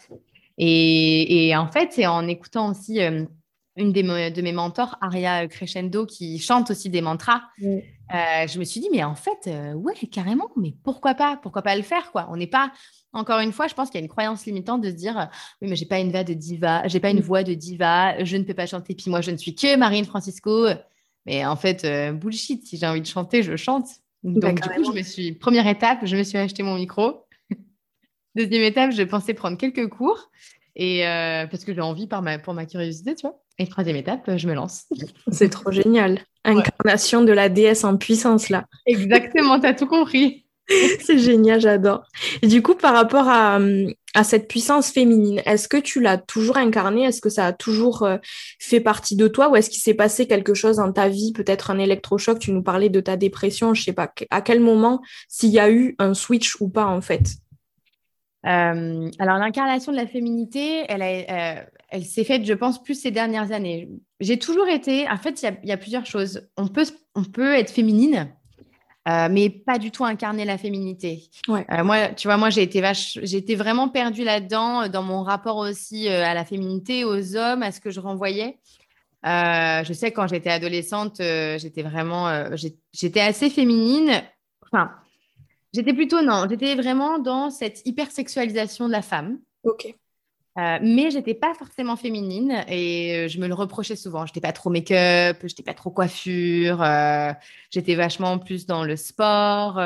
Et, 0.57 1.47
et 1.47 1.55
en 1.55 1.67
fait, 1.67 1.93
c'est 1.93 2.05
en 2.05 2.27
écoutant 2.27 2.71
aussi 2.71 2.99
une 3.01 3.91
de 3.91 4.41
mes 4.41 4.51
mentors, 4.51 4.97
Aria 5.01 5.47
Crescendo, 5.47 6.05
qui 6.05 6.37
chante 6.39 6.69
aussi 6.69 6.89
des 6.89 7.01
mantras. 7.01 7.41
Euh, 7.61 8.47
je 8.47 8.59
me 8.59 8.63
suis 8.63 8.81
dit, 8.81 8.89
mais 8.91 9.03
en 9.03 9.15
fait, 9.15 9.47
euh, 9.47 9.73
ouais, 9.73 9.95
carrément, 10.11 10.49
mais 10.55 10.75
pourquoi 10.83 11.15
pas? 11.15 11.39
Pourquoi 11.41 11.63
pas 11.63 11.75
le 11.75 11.81
faire 11.81 12.11
quoi? 12.11 12.27
On 12.29 12.37
n'est 12.37 12.45
pas, 12.45 12.71
encore 13.13 13.39
une 13.39 13.51
fois, 13.51 13.67
je 13.67 13.73
pense 13.73 13.89
qu'il 13.89 13.99
y 13.99 14.03
a 14.03 14.05
une 14.05 14.11
croyance 14.11 14.45
limitante 14.45 14.81
de 14.81 14.89
se 14.89 14.95
dire, 14.95 15.29
oui, 15.61 15.69
mais 15.69 15.75
j'ai 15.75 15.87
pas 15.87 15.99
une 15.99 16.11
voix 16.11 16.23
de 16.23 16.33
diva, 16.33 16.87
j'ai 16.87 16.99
pas 16.99 17.09
une 17.09 17.19
mm. 17.19 17.23
voix 17.23 17.43
de 17.43 17.53
diva, 17.53 18.23
je 18.23 18.37
ne 18.37 18.43
peux 18.43 18.53
pas 18.53 18.67
chanter, 18.67 18.93
puis 18.93 19.09
moi, 19.09 19.21
je 19.21 19.31
ne 19.31 19.37
suis 19.37 19.55
que 19.55 19.75
Marine 19.75 20.05
Francisco. 20.05 20.67
Mais 21.25 21.45
en 21.45 21.55
fait, 21.55 21.85
euh, 21.85 22.11
bullshit, 22.11 22.65
si 22.65 22.77
j'ai 22.77 22.87
envie 22.87 23.01
de 23.01 23.07
chanter, 23.07 23.43
je 23.43 23.55
chante. 23.55 23.87
Bah, 24.23 24.51
Donc, 24.51 24.61
du 24.61 24.69
coup, 24.69 24.83
je 24.91 24.97
me 24.97 25.03
suis, 25.03 25.33
première 25.33 25.67
étape, 25.67 25.99
je 26.03 26.15
me 26.15 26.23
suis 26.23 26.37
acheté 26.37 26.63
mon 26.63 26.75
micro. 26.75 27.25
Deuxième 28.35 28.63
étape, 28.63 28.91
je 28.91 29.03
pensais 29.03 29.33
prendre 29.33 29.57
quelques 29.57 29.87
cours. 29.89 30.29
Et 30.75 31.03
parce 31.49 31.63
que 31.63 31.73
j'ai 31.73 31.81
envie 31.81 32.05
par 32.05 32.21
ma, 32.21 32.37
pour 32.37 32.53
ma 32.53 32.65
curiosité, 32.65 33.15
tu 33.15 33.21
vois. 33.21 33.39
Et 33.57 33.67
troisième 33.67 33.95
étape, 33.95 34.29
je 34.35 34.47
me 34.47 34.53
lance. 34.53 34.85
C'est 35.31 35.49
trop 35.49 35.71
génial. 35.71 36.19
Incarnation 36.43 37.23
de 37.23 37.31
la 37.31 37.49
déesse 37.49 37.83
en 37.83 37.97
puissance, 37.97 38.49
là. 38.49 38.65
Exactement, 38.85 39.59
tu 39.59 39.67
as 39.67 39.73
tout 39.73 39.87
compris. 39.87 40.45
C'est 40.99 41.19
génial, 41.19 41.61
j'adore. 41.61 42.03
Et 42.41 42.47
du 42.47 42.61
coup, 42.61 42.75
par 42.75 42.93
rapport 42.93 43.29
à, 43.29 43.59
à 44.15 44.23
cette 44.23 44.47
puissance 44.47 44.89
féminine, 44.91 45.41
est-ce 45.45 45.67
que 45.67 45.77
tu 45.77 46.01
l'as 46.01 46.17
toujours 46.17 46.57
incarnée? 46.57 47.03
Est-ce 47.03 47.21
que 47.21 47.29
ça 47.29 47.45
a 47.45 47.53
toujours 47.53 48.03
euh, 48.03 48.17
fait 48.59 48.79
partie 48.79 49.15
de 49.15 49.27
toi? 49.27 49.49
Ou 49.49 49.57
est-ce 49.57 49.69
qu'il 49.69 49.81
s'est 49.81 49.93
passé 49.93 50.25
quelque 50.25 50.53
chose 50.53 50.77
dans 50.77 50.91
ta 50.91 51.09
vie, 51.09 51.33
peut-être 51.33 51.69
un 51.69 51.77
électrochoc? 51.77 52.39
Tu 52.39 52.51
nous 52.51 52.63
parlais 52.63 52.89
de 52.89 53.01
ta 53.01 53.17
dépression, 53.17 53.73
je 53.73 53.83
sais 53.83 53.93
pas. 53.93 54.11
À 54.31 54.41
quel 54.41 54.61
moment, 54.61 55.01
s'il 55.27 55.49
y 55.49 55.59
a 55.59 55.69
eu 55.69 55.95
un 55.99 56.13
switch 56.13 56.59
ou 56.61 56.69
pas, 56.69 56.85
en 56.85 57.01
fait? 57.01 57.23
Euh, 58.45 59.09
alors, 59.19 59.37
l'incarnation 59.37 59.91
de 59.91 59.97
la 59.97 60.07
féminité, 60.07 60.85
elle, 60.87 61.01
euh, 61.01 61.61
elle 61.89 62.05
s'est 62.05 62.23
faite, 62.23 62.45
je 62.45 62.53
pense, 62.53 62.81
plus 62.81 62.99
ces 62.99 63.11
dernières 63.11 63.51
années. 63.51 63.89
J'ai 64.21 64.39
toujours 64.39 64.67
été, 64.67 65.09
en 65.09 65.17
fait, 65.17 65.43
il 65.43 65.67
y, 65.67 65.71
a 65.71 65.77
plusieurs 65.77 66.05
choses. 66.05 66.47
On 66.55 66.67
peut, 66.67 66.85
on 67.15 67.23
peut 67.23 67.53
être 67.53 67.71
féminine, 67.71 68.29
euh, 69.07 69.27
mais 69.29 69.49
pas 69.49 69.77
du 69.77 69.91
tout 69.91 70.05
incarner 70.05 70.45
la 70.45 70.57
féminité. 70.57 71.29
moi, 71.47 72.09
tu 72.09 72.27
vois, 72.27 72.37
moi, 72.37 72.49
j'ai 72.49 72.63
été, 72.63 72.81
vache, 72.81 73.17
été 73.17 73.55
vraiment 73.55 73.89
perdue 73.89 74.23
là-dedans, 74.23 74.87
dans 74.87 75.03
mon 75.03 75.23
rapport 75.23 75.57
aussi 75.57 76.07
à 76.09 76.33
la 76.33 76.45
féminité, 76.45 77.03
aux 77.03 77.35
hommes, 77.35 77.63
à 77.63 77.71
ce 77.71 77.79
que 77.79 77.91
je 77.91 77.99
renvoyais. 77.99 78.57
je 79.23 79.93
sais, 79.93 80.11
quand 80.11 80.27
j'étais 80.27 80.49
adolescente, 80.49 81.17
j'étais 81.17 81.83
vraiment, 81.83 82.49
j'étais 82.93 83.21
assez 83.21 83.49
féminine. 83.49 84.23
Enfin, 84.63 84.91
J'étais 85.75 85.93
plutôt 85.93 86.21
non, 86.21 86.45
j'étais 86.49 86.73
vraiment 86.75 87.19
dans 87.19 87.49
cette 87.49 87.85
hypersexualisation 87.85 88.87
de 88.87 88.93
la 88.93 89.01
femme. 89.01 89.39
Ok. 89.63 89.93
Euh, 90.57 90.79
mais 90.81 91.11
j'étais 91.11 91.33
pas 91.33 91.53
forcément 91.53 91.97
féminine 91.97 92.63
et 92.69 93.25
euh, 93.25 93.27
je 93.27 93.39
me 93.39 93.47
le 93.47 93.53
reprochais 93.53 93.97
souvent. 93.97 94.25
J'étais 94.25 94.39
pas 94.39 94.53
trop 94.53 94.69
make-up, 94.69 95.37
j'étais 95.43 95.63
pas 95.63 95.73
trop 95.73 95.91
coiffure, 95.91 96.81
euh, 96.81 97.33
j'étais 97.71 97.95
vachement 97.95 98.39
plus 98.39 98.65
dans 98.65 98.85
le 98.85 98.95
sport. 98.95 99.81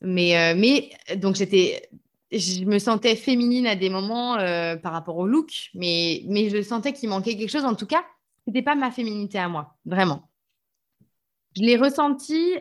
mais, 0.00 0.54
mais 0.54 0.90
donc 1.16 1.34
j'étais, 1.34 1.90
je 2.32 2.64
me 2.64 2.78
sentais 2.78 3.16
féminine 3.16 3.66
à 3.66 3.76
des 3.76 3.90
moments 3.90 4.36
par 4.82 4.92
rapport 4.92 5.18
au 5.18 5.26
look, 5.26 5.70
mais, 5.74 6.22
mais 6.26 6.48
je 6.48 6.62
sentais 6.62 6.94
qu'il 6.94 7.10
manquait 7.10 7.36
quelque 7.36 7.50
chose. 7.50 7.64
En 7.64 7.74
tout 7.74 7.86
cas, 7.86 8.04
c'était 8.46 8.62
pas 8.62 8.74
ma 8.74 8.90
féminité 8.90 9.38
à 9.38 9.48
moi, 9.48 9.76
vraiment. 9.84 10.30
Je 11.54 11.62
l'ai 11.62 11.76
ressenti 11.76 12.54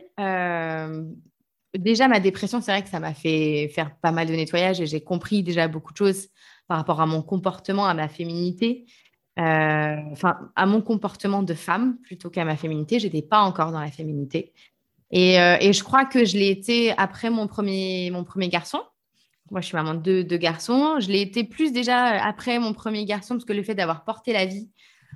déjà, 1.77 2.07
ma 2.07 2.19
dépression, 2.19 2.59
c'est 2.59 2.71
vrai 2.71 2.83
que 2.83 2.89
ça 2.89 2.99
m'a 2.99 3.13
fait 3.13 3.69
faire 3.73 3.95
pas 3.97 4.11
mal 4.11 4.27
de 4.27 4.33
nettoyage 4.33 4.81
et 4.81 4.85
j'ai 4.85 5.01
compris 5.01 5.43
déjà 5.43 5.67
beaucoup 5.67 5.93
de 5.93 5.97
choses 5.97 6.27
par 6.67 6.77
rapport 6.77 7.01
à 7.01 7.05
mon 7.05 7.21
comportement, 7.21 7.85
à 7.85 7.93
ma 7.93 8.07
féminité, 8.07 8.85
euh, 9.39 9.97
enfin, 10.11 10.51
à 10.55 10.65
mon 10.65 10.81
comportement 10.81 11.43
de 11.43 11.53
femme 11.53 11.97
plutôt 12.03 12.29
qu'à 12.29 12.43
ma 12.43 12.55
féminité. 12.55 12.99
J'étais 12.99 13.21
pas 13.21 13.41
encore 13.41 13.71
dans 13.71 13.79
la 13.79 13.91
féminité. 13.91 14.53
Et, 15.11 15.39
euh, 15.39 15.57
et 15.61 15.73
je 15.73 15.83
crois 15.83 16.05
que 16.05 16.25
je 16.25 16.37
l'ai 16.37 16.49
été 16.49 16.91
après 16.97 17.29
mon 17.29 17.47
premier, 17.47 18.09
mon 18.11 18.23
premier 18.23 18.49
garçon. 18.49 18.79
Moi, 19.51 19.61
je 19.61 19.67
suis 19.67 19.77
maman 19.77 19.93
de 19.93 20.23
deux, 20.23 20.37
garçons. 20.37 20.99
Je 20.99 21.09
l'ai 21.09 21.21
été 21.21 21.43
plus 21.43 21.71
déjà 21.71 22.21
après 22.25 22.59
mon 22.59 22.73
premier 22.73 23.05
garçon 23.05 23.35
parce 23.35 23.45
que 23.45 23.53
le 23.53 23.63
fait 23.63 23.75
d'avoir 23.75 24.03
porté 24.03 24.33
la 24.33 24.45
vie 24.45 24.69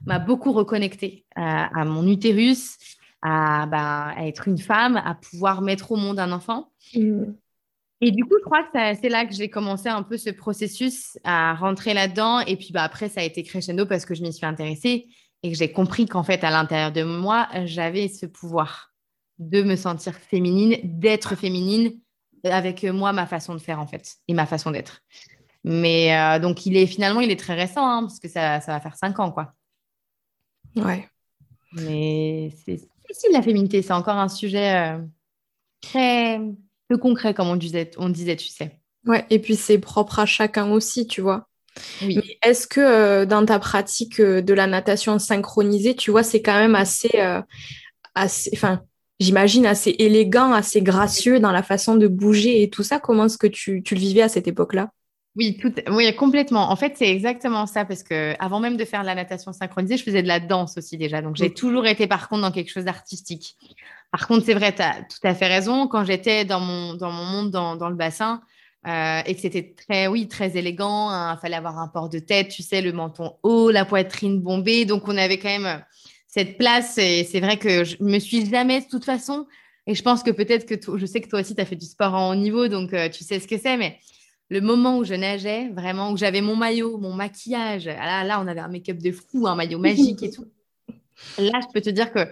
m'a 0.06 0.20
beaucoup 0.20 0.54
reconnecté 0.54 1.26
à, 1.36 1.82
à 1.82 1.84
mon 1.84 2.08
utérus, 2.08 2.78
bah, 3.24 4.14
à, 4.16 4.28
être 4.28 4.48
une 4.48 4.58
femme, 4.58 4.98
à 4.98 5.16
pouvoir 5.16 5.62
mettre 5.62 5.92
au 5.92 5.96
monde 5.96 6.20
un 6.20 6.32
enfant. 6.32 6.72
Mm. 6.96 7.34
Et 8.04 8.12
du 8.12 8.26
coup, 8.26 8.34
je 8.40 8.44
crois 8.44 8.64
que 8.64 8.70
c'est 8.74 9.10
là 9.10 9.26
que 9.26 9.34
j'ai 9.34 9.50
commencé 9.50 9.88
un 9.88 10.02
peu 10.02 10.18
ce 10.18 10.32
processus 10.32 11.20
à 11.24 11.54
rentrer 11.54 11.94
là-dedans. 11.94 12.40
Et 12.40 12.58
puis 12.58 12.72
bah, 12.72 12.84
après, 12.84 13.10
ça 13.10 13.22
a 13.22 13.24
été 13.24 13.44
crescendo 13.44 13.86
parce 13.86 14.06
que 14.06 14.16
je 14.16 14.24
m'y 14.24 14.34
suis 14.34 14.46
intéressée 14.46 15.08
et 15.44 15.52
que 15.52 15.58
j'ai 15.58 15.72
compris 15.72 16.08
qu'en 16.08 16.24
fait, 16.24 16.44
à 16.44 16.50
l'intérieur 16.50 16.92
de 16.92 17.04
moi, 17.04 17.48
j'avais 17.66 18.08
ce 18.08 18.26
pouvoir 18.26 18.92
de 19.38 19.62
me 19.62 19.76
sentir 19.76 20.16
féminine, 20.16 20.78
d'être 20.84 21.36
féminine 21.36 21.94
avec 22.44 22.84
moi, 22.84 23.14
ma 23.14 23.28
façon 23.28 23.54
de 23.54 23.60
faire 23.60 23.80
en 23.80 23.86
fait 23.86 24.16
et 24.28 24.34
ma 24.34 24.48
façon 24.48 24.72
d'être. 24.72 25.04
Mais 25.64 26.18
euh, 26.18 26.40
donc, 26.40 26.66
il 26.66 26.76
est 26.78 26.88
finalement, 26.88 27.22
il 27.22 27.30
est 27.30 27.40
très 27.40 27.54
récent 27.54 27.88
hein, 27.88 28.02
parce 28.02 28.20
que 28.20 28.28
ça, 28.28 28.62
ça 28.62 28.72
va 28.74 28.80
faire 28.80 28.96
cinq 28.96 29.20
ans, 29.20 29.32
quoi. 29.32 29.54
Ouais. 30.76 31.08
Mais 31.74 32.52
c'est 32.60 32.80
la 33.32 33.44
féminité. 33.44 33.84
C'est 33.84 33.94
encore 33.94 34.18
un 34.18 34.28
sujet 34.28 34.76
euh, 34.76 35.00
très 35.82 36.40
peu 36.92 36.98
concret, 36.98 37.34
comme 37.34 37.48
on 37.48 37.56
disait, 37.56 37.92
on 37.98 38.10
disait, 38.10 38.36
tu 38.36 38.48
sais. 38.48 38.80
Ouais, 39.06 39.26
et 39.30 39.40
puis 39.40 39.56
c'est 39.56 39.80
propre 39.80 40.20
à 40.20 40.26
chacun 40.26 40.70
aussi, 40.72 41.08
tu 41.08 41.22
vois. 41.22 41.48
Oui. 42.02 42.20
est-ce 42.44 42.68
que 42.68 42.82
euh, 42.82 43.26
dans 43.26 43.46
ta 43.46 43.58
pratique 43.58 44.20
euh, 44.20 44.42
de 44.42 44.54
la 44.54 44.68
natation 44.68 45.18
synchronisée, 45.20 45.96
tu 45.96 46.12
vois, 46.12 46.22
c'est 46.22 46.42
quand 46.42 46.60
même 46.60 46.76
assez, 46.76 47.18
assez, 48.14 48.50
enfin, 48.54 48.82
j'imagine 49.22 49.66
assez 49.66 49.96
élégant, 50.00 50.52
assez 50.52 50.82
gracieux 50.82 51.40
dans 51.40 51.54
la 51.54 51.64
façon 51.64 51.96
de 51.96 52.08
bouger 52.08 52.62
et 52.62 52.70
tout 52.70 52.84
ça? 52.84 53.00
Comment 53.00 53.26
est-ce 53.26 53.38
que 53.38 53.48
tu, 53.48 53.84
tu 53.84 53.96
le 53.96 54.02
vivais 54.02 54.24
à 54.24 54.30
cette 54.30 54.50
époque-là? 54.50 54.90
Oui, 55.36 55.58
tout, 55.58 55.74
oui, 55.90 56.14
complètement. 56.16 56.72
En 56.72 56.76
fait, 56.76 56.94
c'est 56.98 57.10
exactement 57.10 57.66
ça 57.66 57.86
parce 57.86 58.04
que 58.04 58.36
avant 58.40 58.60
même 58.60 58.76
de 58.76 58.84
faire 58.84 59.04
la 59.04 59.16
natation 59.16 59.54
synchronisée, 59.54 59.96
je 59.98 60.04
faisais 60.04 60.22
de 60.22 60.28
la 60.28 60.40
danse 60.42 60.78
aussi 60.78 60.98
déjà. 60.98 61.22
Donc, 61.22 61.38
j'ai 61.38 61.54
toujours 61.54 61.88
été 61.88 62.06
par 62.06 62.28
contre 62.28 62.42
dans 62.42 62.52
quelque 62.52 62.70
chose 62.70 62.86
d'artistique. 62.86 63.56
Par 64.12 64.28
contre, 64.28 64.46
c'est 64.46 64.54
vrai, 64.54 64.76
tu 64.76 64.82
as 64.82 65.04
tout 65.04 65.26
à 65.26 65.34
fait 65.34 65.48
raison. 65.48 65.88
Quand 65.88 66.04
j'étais 66.04 66.44
dans 66.44 66.60
mon, 66.60 66.96
dans 66.96 67.12
mon 67.12 67.24
monde 67.24 67.52
dans, 67.52 67.78
dans 67.78 67.90
le 67.90 67.96
bassin 67.96 68.42
euh, 68.86 69.22
et 69.26 69.34
que 69.34 69.40
c'était 69.40 69.74
très, 69.74 70.08
oui, 70.08 70.28
très 70.28 70.58
élégant, 70.58 71.10
il 71.10 71.14
hein, 71.14 71.38
fallait 71.42 71.56
avoir 71.56 71.80
un 71.80 71.88
port 71.88 72.10
de 72.10 72.20
tête, 72.20 72.50
tu 72.50 72.62
sais, 72.62 72.82
le 72.82 72.92
menton 72.92 73.38
haut, 73.44 73.72
la 73.72 73.86
poitrine 73.86 74.42
bombée. 74.42 74.84
Donc, 74.84 75.08
on 75.08 75.18
avait 75.18 75.40
quand 75.40 75.60
même 75.60 75.82
cette 76.28 76.58
place. 76.58 76.98
Et 76.98 77.24
c'est 77.24 77.40
vrai 77.40 77.56
que 77.56 77.86
je 77.86 77.96
me 78.02 78.20
suis 78.20 78.50
jamais, 78.50 78.82
de 78.82 78.88
toute 78.88 79.06
façon, 79.06 79.46
et 79.88 79.96
je 79.96 80.04
pense 80.04 80.24
que 80.24 80.32
peut-être 80.32 80.66
que 80.66 80.98
je 80.98 81.06
sais 81.06 81.22
que 81.22 81.30
toi 81.30 81.40
aussi, 81.40 81.56
tu 81.56 81.62
as 81.62 81.66
fait 81.66 81.78
du 81.78 81.86
sport 81.86 82.14
en 82.14 82.32
haut 82.32 82.36
niveau, 82.36 82.68
donc 82.68 82.94
euh, 82.94 83.10
tu 83.10 83.24
sais 83.24 83.40
ce 83.40 83.48
que 83.48 83.58
c'est, 83.58 83.78
mais 83.78 83.98
le 84.52 84.60
moment 84.60 84.98
où 84.98 85.06
je 85.06 85.14
nageais, 85.14 85.70
vraiment, 85.70 86.12
où 86.12 86.18
j'avais 86.18 86.42
mon 86.42 86.58
maillot, 86.58 86.98
mon 86.98 87.14
maquillage, 87.14 87.88
ah 87.88 88.06
là, 88.06 88.24
là, 88.26 88.42
on 88.42 88.48
avait 88.48 88.60
un 88.60 88.68
make-up 88.68 88.98
de 88.98 89.14
fou, 89.14 89.48
un 89.48 89.56
maillot 89.56 89.80
magique 89.80 90.22
et 90.24 90.30
tout. 90.30 90.46
Là, 91.38 91.62
je 91.62 91.72
peux 91.72 91.80
te 91.80 91.90
dire 91.90 92.12
que 92.12 92.28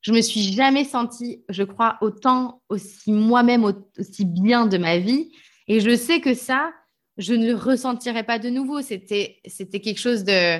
je 0.00 0.12
me 0.12 0.20
suis 0.20 0.52
jamais 0.52 0.82
sentie, 0.82 1.44
je 1.48 1.62
crois, 1.62 1.96
autant 2.00 2.60
aussi 2.70 3.12
moi-même, 3.12 3.64
aussi 3.98 4.24
bien 4.24 4.66
de 4.66 4.78
ma 4.78 4.98
vie. 4.98 5.30
Et 5.68 5.78
je 5.78 5.94
sais 5.94 6.20
que 6.20 6.34
ça, 6.34 6.72
je 7.18 7.34
ne 7.34 7.54
ressentirai 7.54 8.24
pas 8.24 8.40
de 8.40 8.48
nouveau. 8.48 8.80
C'était, 8.80 9.38
c'était 9.44 9.80
quelque 9.80 10.00
chose 10.00 10.24
de, 10.24 10.58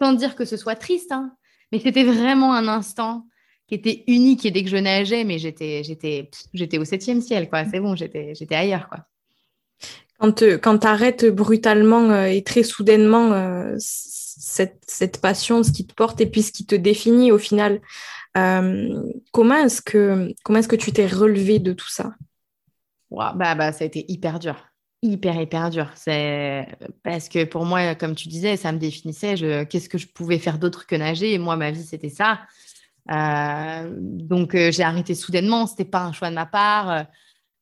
sans 0.00 0.12
dire 0.12 0.36
que 0.36 0.44
ce 0.44 0.56
soit 0.56 0.76
triste, 0.76 1.10
hein, 1.10 1.34
mais 1.72 1.80
c'était 1.80 2.04
vraiment 2.04 2.52
un 2.52 2.68
instant 2.68 3.26
qui 3.66 3.74
était 3.74 4.04
unique. 4.06 4.46
Et 4.46 4.52
dès 4.52 4.62
que 4.62 4.70
je 4.70 4.76
nageais, 4.76 5.24
mais 5.24 5.40
j'étais, 5.40 5.82
j'étais, 5.82 6.30
j'étais 6.52 6.78
au 6.78 6.84
septième 6.84 7.22
ciel, 7.22 7.48
quoi. 7.48 7.64
C'est 7.64 7.80
bon, 7.80 7.96
j'étais, 7.96 8.36
j'étais 8.36 8.54
ailleurs, 8.54 8.88
quoi. 8.88 9.04
Quand, 10.18 10.42
euh, 10.42 10.58
tu 10.58 10.86
arrêtes 10.86 11.26
brutalement 11.26 12.10
euh, 12.10 12.24
et 12.26 12.42
très 12.42 12.62
soudainement 12.62 13.32
euh, 13.32 13.74
cette, 13.78 15.20
passion, 15.20 15.62
ce 15.62 15.72
qui 15.72 15.86
te 15.86 15.94
porte 15.94 16.20
et 16.20 16.26
puis 16.26 16.42
ce 16.42 16.52
qui 16.52 16.66
te 16.66 16.74
définit 16.74 17.32
au 17.32 17.38
final, 17.38 17.80
comment 18.34 19.56
est-ce 19.56 19.80
que, 19.80 20.32
est-ce 20.54 20.68
que 20.68 20.76
tu 20.76 20.92
t'es 20.92 21.06
relevé 21.06 21.58
de 21.58 21.72
tout 21.72 21.88
ça? 21.88 22.14
Bah, 23.10 23.32
bah, 23.36 23.72
Ça 23.72 23.84
a 23.84 23.86
été 23.86 24.04
hyper 24.08 24.38
dur. 24.38 24.56
Hyper, 25.02 25.40
hyper 25.40 25.70
dur. 25.70 25.86
Parce 27.04 27.28
que 27.28 27.44
pour 27.44 27.64
moi, 27.64 27.94
comme 27.94 28.14
tu 28.16 28.28
disais, 28.28 28.56
ça 28.56 28.72
me 28.72 28.78
définissait. 28.78 29.66
Qu'est-ce 29.70 29.88
que 29.88 29.98
je 29.98 30.08
pouvais 30.08 30.38
faire 30.38 30.58
d'autre 30.58 30.86
que 30.86 30.96
nager? 30.96 31.32
Et 31.32 31.38
moi, 31.38 31.56
ma 31.56 31.70
vie, 31.70 31.84
c'était 31.84 32.08
ça. 32.08 32.40
donc, 33.08 34.56
j'ai 34.56 34.82
arrêté 34.82 35.14
soudainement. 35.14 35.68
C'était 35.68 35.84
pas 35.84 36.02
un 36.02 36.12
choix 36.12 36.30
de 36.30 36.34
ma 36.34 36.46
part 36.46 37.06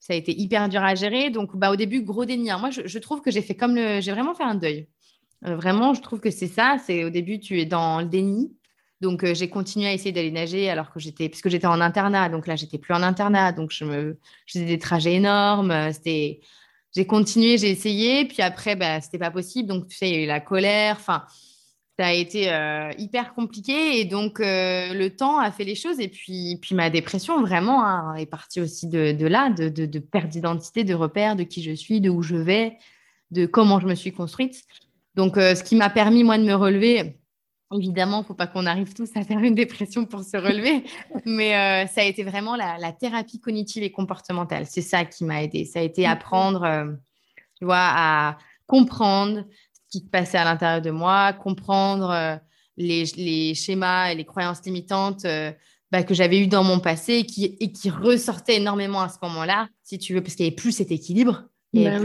ça 0.03 0.15
a 0.15 0.17
été 0.17 0.37
hyper 0.37 0.69
dur 0.69 0.83
à 0.83 0.97
gérer. 0.97 1.31
Donc, 1.31 1.57
bah, 1.57 1.71
au 1.71 1.77
début, 1.77 2.03
gros 2.03 2.25
déni. 2.25 2.51
Hein. 2.51 2.59
Moi, 2.59 2.71
je, 2.71 2.99
trouve 2.99 3.21
que 3.23 3.31
j'ai 3.31 3.41
fait 3.41 3.55
comme 3.55 3.77
le. 3.77 4.01
J'ai 4.01 4.11
vraiment 4.11 4.35
fait 4.35 4.43
un 4.43 4.57
deuil. 4.57 4.89
Euh, 5.47 5.55
vraiment, 5.55 5.95
je 5.95 6.03
trouve 6.03 6.19
que 6.19 6.33
c'est 6.33 6.49
ça. 6.49 6.77
C'est 6.85 7.05
au 7.05 7.11
début, 7.11 7.39
tu 7.39 7.61
es 7.61 7.67
dans 7.67 8.01
le 8.01 8.07
déni. 8.07 8.53
Donc, 9.01 9.23
euh, 9.23 9.33
j'ai 9.33 9.49
continué 9.49 9.87
à 9.87 9.93
essayer 9.93 10.11
d'aller 10.11 10.33
nager 10.33 10.69
alors 10.69 10.91
que 10.91 10.99
j'étais. 10.99 11.29
Puisque 11.29 11.49
j'étais 11.51 11.69
en 11.69 11.81
internat. 11.81 12.29
Donc 12.31 12.49
là, 12.49 12.57
j'étais 12.57 12.79
plus 12.79 12.95
en 12.95 13.03
internat. 13.05 13.53
Donc, 13.53 13.71
je, 13.71 14.17
faisais 14.49 14.65
des 14.65 14.79
trajets 14.81 15.15
énormes. 15.15 15.93
C'était. 15.93 16.41
J'ai 16.97 17.07
continué, 17.07 17.57
j'ai 17.57 17.71
essayé. 17.71 18.25
Puis 18.25 18.43
après, 18.43 18.75
bah, 18.75 19.01
c'était 19.01 19.19
pas 19.19 19.31
possible. 19.31 19.69
Donc, 19.69 19.87
tu 19.87 19.97
sais, 19.97 20.09
il 20.09 20.17
y 20.17 20.19
a 20.19 20.25
eu 20.25 20.27
la 20.27 20.41
colère. 20.41 20.97
Enfin 20.99 21.23
ça 21.99 22.07
a 22.07 22.13
été 22.13 22.51
euh, 22.51 22.91
hyper 22.97 23.35
compliqué 23.35 24.01
et 24.01 24.05
donc 24.05 24.41
euh, 24.41 24.95
le 24.95 25.11
temps 25.11 25.39
a 25.39 25.51
fait 25.51 25.65
les 25.65 25.75
choses 25.75 26.01
et 26.01 26.09
puis, 26.09 26.59
puis 26.61 26.75
ma 26.75 26.89
dépression 26.89 27.41
vraiment 27.43 27.85
hein, 27.85 28.15
est 28.15 28.27
partie 28.27 28.61
aussi 28.61 28.89
de, 28.89 29.13
de 29.13 29.27
là, 29.27 29.51
de, 29.51 29.69
de, 29.69 29.99
perte 29.99 30.29
d'identité, 30.29 30.85
de 30.85 30.95
repère, 30.95 31.37
de 31.37 31.43
qui 31.43 31.63
je 31.63 31.73
suis, 31.73 32.01
de 32.01 32.09
où 32.09 32.23
je 32.23 32.37
vais, 32.37 32.79
de 33.31 33.45
comment 33.45 33.79
je 33.79 33.87
me 33.87 33.95
suis 33.95 34.13
construite. 34.13 34.63
Donc 35.15 35.37
euh, 35.37 35.55
ce 35.55 35.63
qui 35.63 35.77
m'a 35.77 35.91
permis 35.91 36.25
moi 36.25 36.39
de 36.39 36.45
me 36.45 36.55
relever, 36.55 37.19
évidemment, 37.71 38.19
il 38.19 38.23
ne 38.23 38.27
faut 38.27 38.35
pas 38.35 38.47
qu'on 38.47 38.65
arrive 38.65 38.95
tous 38.95 39.11
à 39.15 39.23
faire 39.23 39.41
une 39.41 39.55
dépression 39.55 40.07
pour 40.07 40.23
se 40.23 40.39
relever, 40.39 40.85
mais 41.27 41.87
ça 41.89 42.01
a 42.01 42.05
été 42.05 42.23
vraiment 42.23 42.57
la, 42.57 42.79
la, 42.79 42.93
thérapie 42.93 43.39
cognitive 43.39 43.83
et 43.83 43.93
comportementale. 43.93 44.65
C'est 44.67 44.83
ça 44.83 45.05
qui 45.05 45.25
m'a 45.25 45.43
aidé. 45.43 45.67
Ça 45.67 45.81
a 45.81 45.83
été 45.83 46.07
apprendre, 46.07 46.97
tu 47.59 47.65
vois, 47.65 47.77
à 47.79 48.39
comprendre 48.67 49.45
qui 49.93 49.99
se 49.99 50.09
passait 50.09 50.39
à 50.39 50.45
l'intérieur 50.45 50.81
de 50.81 50.91
moi, 50.91 51.35
comprendre 51.35 52.11
euh, 52.11 52.37
les, 52.79 53.55
schémas 53.55 54.11
et 54.11 54.15
les 54.15 54.25
croyances 54.25 54.65
limitantes 54.65 55.27
euh, 55.27 55.53
bah, 55.93 56.03
que 56.03 56.15
j'avais 56.15 56.41
eues 56.41 56.47
dans 56.47 56.65
mon 56.65 56.81
passé 56.81 57.17
et 57.17 57.27
qui, 57.27 57.59
et 57.61 57.71
qui 57.73 57.91
ressortaient 57.91 58.57
énormément 58.57 59.03
à 59.03 59.11
ce 59.11 59.19
moment-là, 59.23 59.69
si 59.83 59.99
tu 59.99 60.15
veux, 60.15 60.23
parce 60.23 60.35
qu'il 60.35 60.45
n'y 60.45 60.49
avait 60.49 60.57
plus 60.57 60.73
cet 60.73 60.91
équilibre. 60.91 61.45
Bah 61.75 61.99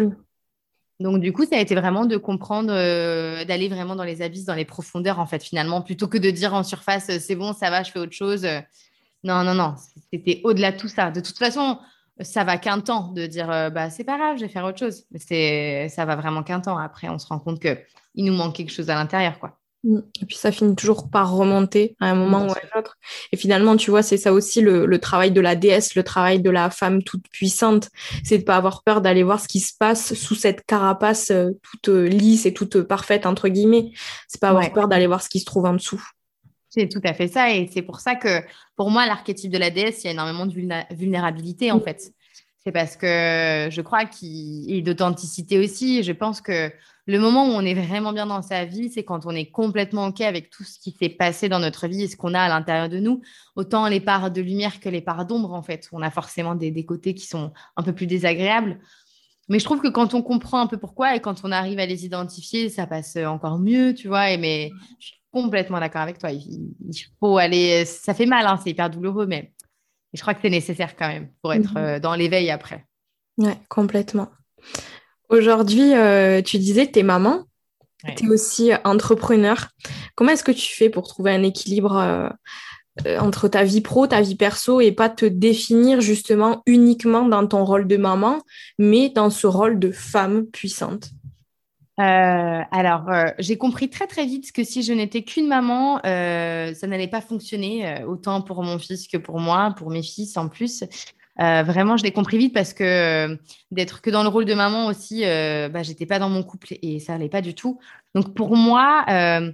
Donc, 0.99 1.21
du 1.21 1.31
coup, 1.31 1.45
ça 1.45 1.55
a 1.55 1.59
été 1.61 1.75
vraiment 1.75 2.05
de 2.05 2.17
comprendre, 2.17 2.73
euh, 2.73 3.45
d'aller 3.45 3.69
vraiment 3.69 3.95
dans 3.95 4.03
les 4.03 4.21
abysses, 4.21 4.45
dans 4.45 4.53
les 4.53 4.65
profondeurs, 4.65 5.19
en 5.19 5.25
fait, 5.25 5.41
finalement, 5.41 5.81
plutôt 5.81 6.09
que 6.09 6.17
de 6.17 6.29
dire 6.29 6.53
en 6.53 6.63
surface, 6.63 7.09
c'est 7.19 7.35
bon, 7.35 7.53
ça 7.53 7.69
va, 7.69 7.83
je 7.83 7.91
fais 7.91 7.99
autre 7.99 8.11
chose. 8.11 8.45
Non, 9.23 9.45
non, 9.45 9.53
non, 9.53 9.75
c'était 10.11 10.41
au-delà 10.43 10.73
de 10.73 10.77
tout 10.77 10.89
ça. 10.89 11.09
De 11.09 11.21
toute 11.21 11.37
façon, 11.37 11.79
ça 12.21 12.43
va 12.43 12.57
qu'un 12.57 12.79
temps 12.79 13.11
de 13.13 13.25
dire 13.25 13.49
euh, 13.51 13.69
bah 13.69 13.89
c'est 13.89 14.03
pas 14.03 14.17
grave, 14.17 14.37
je 14.37 14.43
vais 14.43 14.49
faire 14.49 14.65
autre 14.65 14.79
chose. 14.79 15.05
Mais 15.11 15.19
c'est 15.19 15.89
ça 15.89 16.05
va 16.05 16.15
vraiment 16.15 16.43
qu'un 16.43 16.59
temps. 16.59 16.77
Après, 16.77 17.09
on 17.09 17.19
se 17.19 17.27
rend 17.27 17.39
compte 17.39 17.59
que 17.59 17.77
il 18.15 18.25
nous 18.25 18.33
manque 18.33 18.55
quelque 18.55 18.71
chose 18.71 18.89
à 18.89 18.95
l'intérieur, 18.95 19.39
quoi. 19.39 19.57
Mm. 19.83 19.99
Et 20.21 20.25
puis 20.25 20.35
ça 20.37 20.51
finit 20.51 20.75
toujours 20.75 21.09
par 21.09 21.31
remonter 21.31 21.95
à 21.99 22.07
un 22.07 22.15
moment 22.15 22.45
ou 22.45 22.51
à 22.51 22.55
un 22.55 22.79
autre. 22.79 22.97
Et 23.31 23.37
finalement, 23.37 23.77
tu 23.77 23.91
vois, 23.91 24.03
c'est 24.03 24.17
ça 24.17 24.33
aussi 24.33 24.61
le, 24.61 24.97
travail 24.99 25.31
de 25.31 25.41
la 25.41 25.55
déesse, 25.55 25.95
le 25.95 26.03
travail 26.03 26.41
de 26.41 26.49
la 26.49 26.69
femme 26.69 27.03
toute 27.03 27.27
puissante, 27.29 27.89
c'est 28.23 28.39
de 28.39 28.43
pas 28.43 28.55
avoir 28.55 28.83
peur 28.83 29.01
d'aller 29.01 29.23
voir 29.23 29.39
ce 29.39 29.47
qui 29.47 29.59
se 29.59 29.73
passe 29.77 30.13
sous 30.13 30.35
cette 30.35 30.65
carapace 30.65 31.31
euh, 31.31 31.51
toute 31.61 31.89
euh, 31.89 32.07
lisse 32.07 32.45
et 32.45 32.53
toute 32.53 32.81
parfaite 32.81 33.25
entre 33.25 33.47
guillemets. 33.47 33.91
C'est 34.27 34.41
pas 34.41 34.49
avoir 34.49 34.71
peur 34.73 34.87
d'aller 34.87 35.07
voir 35.07 35.21
ce 35.21 35.29
qui 35.29 35.39
se 35.39 35.45
trouve 35.45 35.65
en 35.65 35.73
dessous. 35.73 36.03
C'est 36.69 36.89
tout 36.89 37.01
à 37.03 37.13
fait 37.13 37.27
ça. 37.27 37.51
Et 37.51 37.69
c'est 37.71 37.81
pour 37.81 37.99
ça 37.99 38.15
que, 38.15 38.41
pour 38.75 38.91
moi, 38.91 39.05
l'archétype 39.05 39.51
de 39.51 39.57
la 39.57 39.69
déesse, 39.69 40.03
il 40.03 40.07
y 40.07 40.09
a 40.09 40.13
énormément 40.13 40.45
de 40.45 40.53
vulnérabilité, 40.95 41.71
en 41.71 41.79
fait. 41.79 42.13
C'est 42.63 42.73
parce 42.73 42.97
que 42.97 43.69
je 43.71 43.81
crois 43.81 44.05
qu'il 44.05 44.69
y 44.69 44.77
a 44.77 44.81
d'authenticité 44.81 45.57
aussi. 45.57 46.03
Je 46.03 46.11
pense 46.11 46.41
que 46.41 46.69
le 47.05 47.19
moment 47.19 47.45
où 47.45 47.51
on 47.51 47.61
est 47.61 47.73
vraiment 47.73 48.11
bien 48.11 48.25
dans 48.25 48.41
sa 48.41 48.65
vie, 48.65 48.89
c'est 48.89 49.05
quand 49.05 49.25
on 49.25 49.31
est 49.31 49.45
complètement 49.45 50.07
OK 50.07 50.19
avec 50.19 50.49
tout 50.49 50.65
ce 50.65 50.77
qui 50.77 50.91
s'est 50.91 51.07
passé 51.07 51.47
dans 51.47 51.59
notre 51.59 51.87
vie 51.87 52.03
et 52.03 52.07
ce 52.09 52.17
qu'on 52.17 52.33
a 52.33 52.41
à 52.41 52.49
l'intérieur 52.49 52.89
de 52.89 52.99
nous, 52.99 53.21
autant 53.55 53.87
les 53.87 54.01
parts 54.01 54.29
de 54.29 54.41
lumière 54.41 54.81
que 54.81 54.89
les 54.89 54.99
parts 54.99 55.25
d'ombre, 55.25 55.53
en 55.53 55.63
fait. 55.63 55.87
On 55.93 56.01
a 56.01 56.11
forcément 56.11 56.55
des, 56.55 56.85
côtés 56.85 57.13
qui 57.13 57.25
sont 57.25 57.53
un 57.77 57.83
peu 57.83 57.93
plus 57.93 58.07
désagréables. 58.07 58.77
Mais 59.47 59.59
je 59.59 59.63
trouve 59.63 59.79
que 59.79 59.87
quand 59.87 60.13
on 60.13 60.21
comprend 60.21 60.59
un 60.59 60.67
peu 60.67 60.77
pourquoi 60.77 61.15
et 61.15 61.21
quand 61.21 61.45
on 61.45 61.53
arrive 61.53 61.79
à 61.79 61.85
les 61.85 62.03
identifier, 62.03 62.67
ça 62.67 62.85
passe 62.85 63.15
encore 63.15 63.59
mieux, 63.59 63.93
tu 63.93 64.09
vois. 64.09 64.35
Mais 64.35 64.71
complètement 65.41 65.79
d'accord 65.79 66.01
avec 66.01 66.17
toi. 66.17 66.31
Il, 66.31 66.73
faut 67.19 67.37
aller. 67.37 67.85
Ça 67.85 68.13
fait 68.13 68.25
mal, 68.25 68.45
hein, 68.45 68.59
c'est 68.63 68.71
hyper 68.71 68.89
douloureux, 68.89 69.27
mais 69.27 69.53
je 70.13 70.21
crois 70.21 70.33
que 70.33 70.41
c'est 70.41 70.49
nécessaire 70.49 70.95
quand 70.95 71.07
même 71.07 71.29
pour 71.41 71.53
être 71.53 71.71
mhm. 71.71 71.77
euh, 71.77 71.99
dans 71.99 72.15
l'éveil 72.15 72.49
après. 72.49 72.85
Ouais, 73.37 73.57
complètement. 73.69 74.29
Aujourd'hui, 75.29 75.93
euh, 75.93 76.41
tu 76.41 76.57
disais 76.57 76.87
que 76.87 76.93
tu 76.93 76.99
es 76.99 77.03
maman, 77.03 77.43
tu 78.15 78.25
es 78.25 78.29
aussi 78.29 78.71
entrepreneur. 78.83 79.67
Comment 80.15 80.31
est-ce 80.31 80.43
que 80.43 80.51
tu 80.51 80.73
fais 80.73 80.89
pour 80.89 81.07
trouver 81.07 81.31
un 81.31 81.43
équilibre 81.43 81.95
euh, 83.05 83.19
entre 83.19 83.47
ta 83.47 83.63
vie 83.63 83.81
pro, 83.81 84.07
ta 84.07 84.21
vie 84.21 84.35
perso 84.35 84.81
et 84.81 84.91
pas 84.91 85.09
te 85.09 85.25
définir 85.25 86.01
justement 86.01 86.63
uniquement 86.65 87.27
dans 87.27 87.45
ton 87.45 87.63
rôle 87.63 87.87
de 87.87 87.97
maman, 87.97 88.41
mais 88.79 89.09
dans 89.09 89.29
ce 89.29 89.45
rôle 89.45 89.77
de 89.77 89.91
femme 89.91 90.47
puissante? 90.47 91.09
Euh, 91.99 92.61
alors, 92.71 93.09
euh, 93.09 93.29
j'ai 93.39 93.57
compris 93.57 93.89
très 93.89 94.05
très 94.05 94.25
vite 94.25 94.51
que 94.51 94.63
si 94.63 94.83
je 94.83 94.93
n'étais 94.93 95.23
qu'une 95.23 95.47
maman, 95.47 95.99
euh, 96.05 96.73
ça 96.75 96.85
n'allait 96.85 97.07
pas 97.07 97.21
fonctionner, 97.21 98.03
autant 98.05 98.41
pour 98.41 98.61
mon 98.63 98.77
fils 98.77 99.07
que 99.07 99.17
pour 99.17 99.39
moi, 99.39 99.73
pour 99.77 99.89
mes 99.89 100.03
fils 100.03 100.37
en 100.37 100.47
plus. 100.47 100.83
vraiment, 101.37 101.97
je 101.97 102.03
l'ai 102.03 102.11
compris 102.11 102.37
vite 102.37 102.53
parce 102.53 102.73
que 102.73 103.37
d'être 103.71 104.01
que 104.01 104.09
dans 104.09 104.23
le 104.23 104.29
rôle 104.29 104.45
de 104.45 104.53
maman 104.53 104.87
aussi, 104.87 105.21
bah, 105.21 105.83
j'étais 105.83 106.05
pas 106.05 106.19
dans 106.19 106.29
mon 106.29 106.43
couple 106.43 106.75
et 106.81 106.99
ça 106.99 107.13
n'allait 107.13 107.29
pas 107.29 107.41
du 107.41 107.55
tout. 107.55 107.79
Donc 108.15 108.33
pour 108.35 108.55
moi, 108.55 109.03
ce 109.07 109.51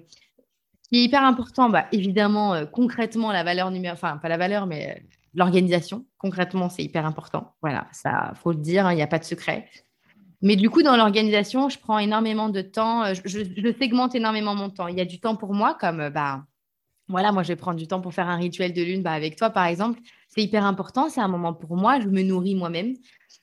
qui 0.89 0.97
est 0.97 1.03
hyper 1.03 1.23
important, 1.23 1.69
bah, 1.69 1.85
évidemment, 1.91 2.65
concrètement, 2.71 3.31
la 3.31 3.43
valeur 3.43 3.71
numéro, 3.71 3.93
enfin 3.93 4.17
pas 4.17 4.29
la 4.29 4.37
valeur, 4.37 4.65
mais 4.67 5.03
l'organisation. 5.33 6.05
Concrètement, 6.17 6.69
c'est 6.69 6.83
hyper 6.83 7.05
important. 7.05 7.55
Voilà, 7.61 7.87
ça 7.91 8.33
faut 8.35 8.51
le 8.51 8.57
dire, 8.59 8.85
hein, 8.85 8.93
il 8.93 8.97
n'y 8.97 9.01
a 9.01 9.07
pas 9.07 9.19
de 9.19 9.23
secret. 9.23 9.69
Mais 10.43 10.57
du 10.57 10.69
coup, 10.69 10.83
dans 10.83 10.97
l'organisation, 10.97 11.69
je 11.69 11.79
prends 11.79 11.97
énormément 11.97 12.49
de 12.49 12.61
temps, 12.61 13.05
euh, 13.05 13.13
je, 13.23 13.73
segmente 13.79 14.13
énormément 14.13 14.53
mon 14.55 14.69
temps. 14.69 14.87
Il 14.87 14.97
y 14.97 15.01
a 15.01 15.05
du 15.05 15.21
temps 15.21 15.37
pour 15.37 15.53
moi, 15.53 15.77
comme, 15.79 16.01
euh, 16.01 16.09
bah, 16.09 16.43
voilà, 17.07 17.31
moi, 17.31 17.43
je 17.43 17.47
vais 17.47 17.55
prendre 17.55 17.79
du 17.79 17.87
temps 17.87 18.01
pour 18.01 18.13
faire 18.13 18.27
un 18.27 18.35
rituel 18.35 18.73
de 18.73 18.81
lune 18.81 19.01
bah, 19.01 19.13
avec 19.13 19.37
toi, 19.37 19.49
par 19.49 19.65
exemple. 19.65 20.01
C'est 20.27 20.41
hyper 20.41 20.65
important, 20.65 21.07
c'est 21.07 21.21
un 21.21 21.29
moment 21.29 21.53
pour 21.53 21.77
moi, 21.77 22.01
je 22.01 22.07
me 22.09 22.23
nourris 22.23 22.55
moi-même. 22.55 22.93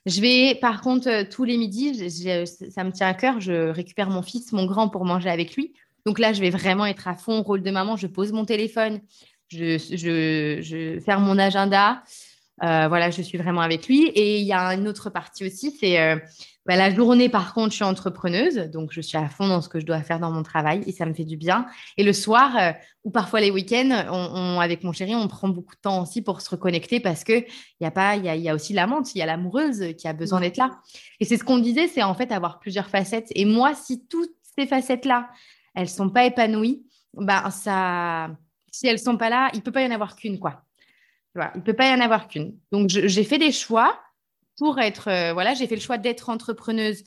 Je 0.05 0.21
vais, 0.21 0.59
par 0.61 0.83
contre, 0.83 1.09
euh, 1.09 1.25
tous 1.29 1.45
les 1.45 1.57
midis, 1.57 2.11
ça 2.11 2.85
me 2.85 2.91
tient 2.91 3.09
à 3.09 3.15
cœur, 3.15 3.41
je 3.41 3.71
récupère 3.71 4.11
mon 4.11 4.21
fils, 4.21 4.53
mon 4.53 4.67
grand, 4.67 4.91
pour 4.91 5.07
manger 5.07 5.31
avec 5.31 5.57
lui. 5.57 5.73
Donc 6.05 6.19
là, 6.19 6.35
je 6.35 6.43
vais 6.43 6.51
vraiment 6.51 6.85
être 6.85 7.09
à 7.09 7.15
fond, 7.15 7.41
rôle 7.41 7.63
de 7.63 7.71
maman, 7.71 7.97
je 7.97 8.09
pose 8.09 8.31
mon 8.33 8.45
téléphone, 8.45 9.01
je, 9.49 9.79
je, 9.79 11.01
faire 11.01 11.21
mon 11.21 11.39
agenda. 11.39 12.03
Voilà, 12.61 13.11
je 13.11 13.23
suis 13.23 13.39
vraiment 13.39 13.63
avec 13.63 13.89
lui. 13.89 14.09
Et 14.09 14.39
il 14.41 14.47
y 14.47 14.53
a 14.53 14.75
une 14.75 14.87
autre 14.87 15.09
partie 15.09 15.47
aussi, 15.47 15.71
c'est 15.71 15.99
bah, 16.67 16.77
la 16.77 16.95
journée, 16.95 17.29
par 17.29 17.55
contre, 17.55 17.71
je 17.71 17.77
suis 17.77 17.85
entrepreneuse, 17.85 18.57
donc 18.71 18.93
je 18.93 19.01
suis 19.01 19.17
à 19.17 19.29
fond 19.29 19.49
dans 19.49 19.61
ce 19.61 19.69
que 19.69 19.81
je 19.81 19.87
dois 19.87 20.03
faire 20.03 20.21
dans 20.21 20.31
mon 20.31 20.43
travail 20.43 20.83
et 20.87 20.93
ça 20.93 21.07
me 21.07 21.15
fait 21.15 21.25
du 21.25 21.37
bien. 21.37 21.67
Et 21.97 22.05
le 22.05 22.13
soir, 22.13 22.57
euh, 22.59 22.73
ou 23.05 23.11
parfois 23.11 23.41
les 23.41 23.51
week-ends, 23.51 24.07
on, 24.11 24.61
avec 24.61 24.85
mon 24.85 24.93
chéri, 24.93 25.15
on 25.15 25.27
prend 25.27 25.49
beaucoup 25.49 25.75
de 25.75 25.81
temps 25.81 26.03
aussi 26.03 26.23
pour 26.23 26.41
se 26.41 26.51
reconnecter 26.51 27.01
parce 27.01 27.25
que 27.25 27.33
il 27.33 27.83
y 27.83 27.87
a 27.87 27.91
pas, 27.91 28.17
il 28.17 28.25
y 28.25 28.49
a, 28.49 28.55
aussi 28.55 28.73
l'amante, 28.73 29.15
il 29.15 29.19
y 29.19 29.23
a 29.23 29.27
l'amoureuse 29.27 29.95
qui 29.97 30.07
a 30.07 30.13
besoin 30.13 30.41
d'être 30.41 30.59
là. 30.59 30.81
Et 31.19 31.25
c'est 31.25 31.39
ce 31.39 31.45
qu'on 31.45 31.59
disait, 31.59 31.89
c'est 31.89 32.03
en 32.03 32.15
fait 32.15 32.31
avoir 32.31 32.59
plusieurs 32.61 32.89
facettes. 32.89 33.29
Et 33.35 33.47
moi, 33.47 33.75
si 33.75 34.07
toutes 34.07 34.35
ces 34.59 34.67
facettes-là, 34.67 35.31
elles 35.75 35.89
sont 35.89 36.11
pas 36.11 36.25
épanouies, 36.25 36.85
bah 37.15 37.51
ça, 37.51 38.31
si 38.71 38.87
elles 38.87 38.99
sont 38.99 39.17
pas 39.17 39.31
là, 39.31 39.51
il 39.55 39.63
peut 39.63 39.73
pas 39.73 39.83
y 39.83 39.87
en 39.87 39.93
avoir 39.93 40.15
qu'une, 40.15 40.39
quoi 40.39 40.65
il 41.35 41.59
ne 41.59 41.63
peut 41.63 41.75
pas 41.75 41.89
y 41.89 41.95
en 41.95 42.01
avoir 42.01 42.29
qu'une. 42.29 42.57
Donc, 42.73 42.89
j'ai 42.89 43.25
fait 43.25 43.39
des 43.39 43.53
choix 43.53 43.99
pour 44.61 44.79
être, 44.79 45.09
euh, 45.09 45.33
voilà, 45.33 45.55
j'ai 45.55 45.67
fait 45.67 45.75
le 45.75 45.81
choix 45.81 45.97
d'être 45.97 46.29
entrepreneuse 46.29 47.05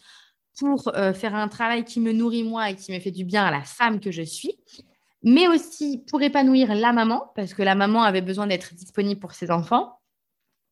pour 0.57 0.87
euh, 0.95 1.13
faire 1.13 1.35
un 1.35 1.47
travail 1.47 1.85
qui 1.85 1.99
me 1.99 2.11
nourrit 2.11 2.41
moi 2.41 2.71
et 2.71 2.75
qui 2.75 2.91
me 2.91 2.99
fait 2.99 3.11
du 3.11 3.25
bien 3.25 3.45
à 3.45 3.51
la 3.51 3.61
femme 3.61 3.99
que 3.99 4.09
je 4.09 4.23
suis, 4.23 4.55
mais 5.21 5.47
aussi 5.47 6.03
pour 6.09 6.19
épanouir 6.23 6.73
la 6.73 6.91
maman, 6.93 7.31
parce 7.35 7.53
que 7.53 7.61
la 7.61 7.75
maman 7.75 8.01
avait 8.01 8.21
besoin 8.21 8.47
d'être 8.47 8.73
disponible 8.73 9.19
pour 9.19 9.33
ses 9.33 9.51
enfants 9.51 9.99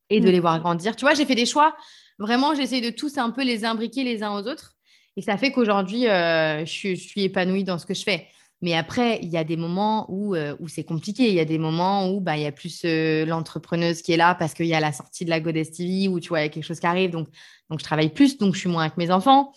et 0.09 0.19
de 0.19 0.27
mm. 0.27 0.31
les 0.31 0.39
voir 0.39 0.59
grandir. 0.59 0.95
Tu 0.95 1.05
vois, 1.05 1.13
j'ai 1.13 1.25
fait 1.25 1.35
des 1.35 1.45
choix. 1.45 1.75
Vraiment, 2.17 2.55
j'essaie 2.55 2.81
de 2.81 2.89
tous 2.89 3.19
un 3.19 3.29
peu 3.29 3.43
les 3.43 3.63
imbriquer 3.63 4.03
les 4.03 4.23
uns 4.23 4.35
aux 4.35 4.47
autres. 4.47 4.73
Et 5.17 5.21
ça 5.21 5.37
fait 5.37 5.51
qu'aujourd'hui, 5.51 6.07
euh, 6.07 6.65
je, 6.65 6.95
suis 6.95 7.21
épanouie 7.21 7.63
dans 7.63 7.77
ce 7.77 7.85
que 7.85 7.93
je 7.93 8.01
fais. 8.01 8.27
Mais 8.61 8.75
après, 8.75 9.19
il 9.23 9.29
y 9.29 9.37
a 9.37 9.43
des 9.43 9.57
moments 9.57 10.05
où, 10.09 10.35
euh, 10.35 10.55
où 10.59 10.67
c'est 10.67 10.83
compliqué. 10.83 11.27
Il 11.29 11.33
y 11.33 11.39
a 11.39 11.45
des 11.45 11.57
moments 11.57 12.11
où 12.11 12.21
bah, 12.21 12.37
il 12.37 12.43
y 12.43 12.45
a 12.45 12.51
plus 12.51 12.83
euh, 12.85 13.25
l'entrepreneuse 13.25 14.03
qui 14.03 14.11
est 14.11 14.17
là 14.17 14.35
parce 14.35 14.53
qu'il 14.53 14.67
y 14.67 14.75
a 14.75 14.79
la 14.79 14.91
sortie 14.91 15.25
de 15.25 15.31
la 15.31 15.39
Goddess 15.39 15.71
TV 15.71 16.07
où 16.07 16.19
tu 16.19 16.29
vois, 16.29 16.41
il 16.41 16.43
y 16.43 16.45
a 16.45 16.49
quelque 16.49 16.63
chose 16.65 16.79
qui 16.79 16.85
arrive. 16.85 17.09
Donc, 17.09 17.27
donc, 17.69 17.79
je 17.79 17.83
travaille 17.83 18.09
plus, 18.09 18.37
donc 18.37 18.53
je 18.53 18.59
suis 18.59 18.69
moins 18.69 18.83
avec 18.83 18.97
mes 18.97 19.09
enfants. 19.09 19.51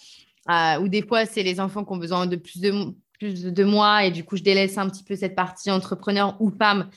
Euh, 0.48 0.78
ou 0.80 0.88
des 0.88 1.02
fois, 1.02 1.26
c'est 1.26 1.42
les 1.42 1.60
enfants 1.60 1.84
qui 1.84 1.92
ont 1.92 1.98
besoin 1.98 2.26
de 2.26 2.36
plus 2.36 2.60
de, 2.60 2.72
plus 3.18 3.44
de 3.44 3.64
moi 3.64 4.04
et 4.04 4.10
du 4.10 4.24
coup, 4.24 4.36
je 4.36 4.42
délaisse 4.42 4.78
un 4.78 4.88
petit 4.88 5.04
peu 5.04 5.16
cette 5.16 5.34
partie 5.34 5.70
entrepreneur 5.70 6.36
ou 6.40 6.50
femme. 6.50 6.88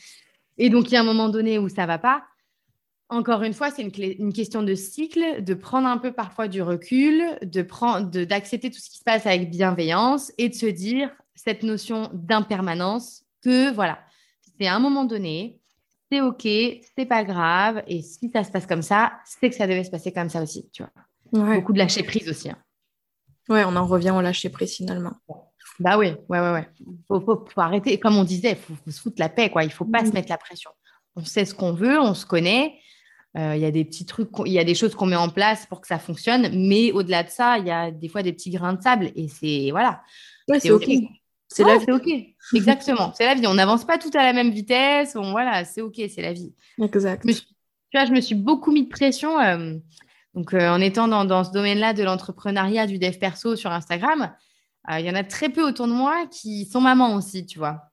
Et 0.57 0.69
donc, 0.69 0.89
il 0.89 0.93
y 0.93 0.97
a 0.97 1.01
un 1.01 1.05
moment 1.05 1.27
donné 1.27 1.59
où 1.59 1.67
ça 1.67 1.85
va 1.85 1.97
pas. 1.97 2.23
Encore 3.09 3.43
une 3.43 3.53
fois, 3.53 3.69
c'est 3.71 3.81
une, 3.81 3.91
une, 4.19 4.33
question 4.33 4.63
de 4.63 4.75
cycle, 4.75 5.41
de 5.41 5.53
prendre 5.53 5.87
un 5.87 5.97
peu 5.97 6.11
parfois 6.11 6.47
du 6.47 6.61
recul, 6.61 7.23
de 7.41 8.25
d'accepter 8.25 8.69
tout 8.69 8.79
ce 8.79 8.89
qui 8.89 8.97
se 8.97 9.03
passe 9.03 9.25
avec 9.25 9.49
bienveillance 9.49 10.31
et 10.37 10.49
de 10.49 10.53
se 10.53 10.65
dire 10.65 11.09
cette 11.37 11.63
notion 11.63 12.09
d'impermanence 12.13 13.23
que 13.43 13.71
voilà, 13.73 13.99
c'est 14.59 14.67
à 14.67 14.75
un 14.75 14.79
moment 14.79 15.05
donné, 15.05 15.61
c'est 16.11 16.21
OK, 16.21 16.43
c'est 16.43 17.05
pas 17.07 17.23
grave. 17.23 17.83
Et 17.87 18.01
si 18.01 18.29
ça 18.31 18.43
se 18.43 18.51
passe 18.51 18.65
comme 18.65 18.81
ça, 18.81 19.13
c'est 19.25 19.49
que 19.49 19.55
ça 19.55 19.67
devait 19.67 19.83
se 19.83 19.91
passer 19.91 20.11
comme 20.11 20.29
ça 20.29 20.41
aussi, 20.41 20.69
tu 20.71 20.83
vois. 20.83 21.55
Beaucoup 21.55 21.73
de 21.73 21.77
lâcher 21.77 22.03
prise 22.03 22.29
aussi. 22.29 22.49
Hein. 22.49 22.57
Ouais, 23.49 23.63
on 23.65 23.75
en 23.75 23.85
revient 23.85 24.11
au 24.11 24.21
lâcher 24.21 24.49
prise 24.49 24.75
finalement. 24.75 25.13
Bah 25.79 25.97
oui, 25.97 26.13
ouais, 26.27 26.39
ouais, 26.39 26.51
ouais. 26.51 26.67
Faut, 27.07 27.19
faut, 27.21 27.61
arrêter. 27.61 27.99
Comme 27.99 28.17
on 28.17 28.23
disait, 28.23 28.51
il 28.51 28.57
faut, 28.57 28.91
se 28.91 28.99
foutre 28.99 29.17
la 29.19 29.29
paix, 29.29 29.49
quoi. 29.49 29.63
Il 29.63 29.71
faut 29.71 29.85
pas 29.85 30.03
se 30.03 30.09
mm. 30.09 30.13
mettre 30.13 30.29
la 30.29 30.37
pression. 30.37 30.71
On 31.15 31.23
sait 31.23 31.45
ce 31.45 31.53
qu'on 31.53 31.73
veut, 31.73 31.99
on 31.99 32.13
se 32.13 32.25
connaît. 32.25 32.79
Euh, 33.37 33.55
il 33.55 33.61
y 33.61 33.65
a 33.65 33.71
des 33.71 33.85
petits 33.85 34.05
trucs, 34.05 34.29
il 34.45 34.51
y 34.51 34.59
a 34.59 34.63
des 34.63 34.73
choses 34.73 34.95
qu'on 34.95 35.05
met 35.05 35.15
en 35.15 35.29
place 35.29 35.67
pour 35.67 35.81
que 35.81 35.87
ça 35.87 35.99
fonctionne, 35.99 36.49
mais 36.67 36.91
au-delà 36.91 37.23
de 37.23 37.29
ça, 37.29 37.59
il 37.59 37.67
y 37.67 37.71
a 37.71 37.91
des 37.91 38.07
fois 38.07 38.23
des 38.23 38.33
petits 38.33 38.49
grains 38.49 38.73
de 38.73 38.81
sable 38.81 39.11
et 39.15 39.27
c'est 39.27 39.69
voilà. 39.69 40.01
c'est 40.59 40.71
ok. 40.71 40.89
C'est 41.47 41.63
la 41.63 41.77
vie. 41.77 41.91
OK. 41.91 42.07
Exactement. 42.53 43.13
c'est 43.15 43.25
la 43.25 43.35
vie. 43.35 43.47
On 43.47 43.53
n'avance 43.53 43.85
pas 43.85 43.97
tout 43.97 44.11
à 44.13 44.23
la 44.23 44.33
même 44.33 44.51
vitesse. 44.51 45.15
voilà, 45.15 45.65
c'est 45.65 45.81
OK, 45.81 45.95
c'est 45.95 46.21
la 46.21 46.33
vie. 46.33 46.53
Exact. 46.81 47.23
tu 47.25 47.33
vois, 47.93 48.05
je 48.05 48.11
me 48.11 48.21
suis 48.21 48.35
beaucoup 48.35 48.71
mis 48.71 48.83
de 48.83 48.89
pression. 48.89 49.39
Euh, 49.39 49.75
donc, 50.33 50.53
euh, 50.53 50.69
en 50.69 50.81
étant 50.81 51.07
dans, 51.07 51.43
ce 51.43 51.51
domaine-là 51.51 51.93
de 51.93 52.03
l'entrepreneuriat, 52.03 52.85
du 52.85 52.99
dev 52.99 53.17
perso 53.17 53.55
sur 53.55 53.71
Instagram, 53.71 54.33
euh, 54.91 54.99
il 54.99 55.05
y 55.05 55.09
en 55.09 55.15
a 55.15 55.23
très 55.23 55.49
peu 55.49 55.67
autour 55.67 55.87
de 55.87 55.93
moi 55.93 56.27
qui 56.27 56.65
sont 56.65 56.81
mamans 56.81 57.15
aussi, 57.15 57.45
tu 57.45 57.59
vois. 57.59 57.91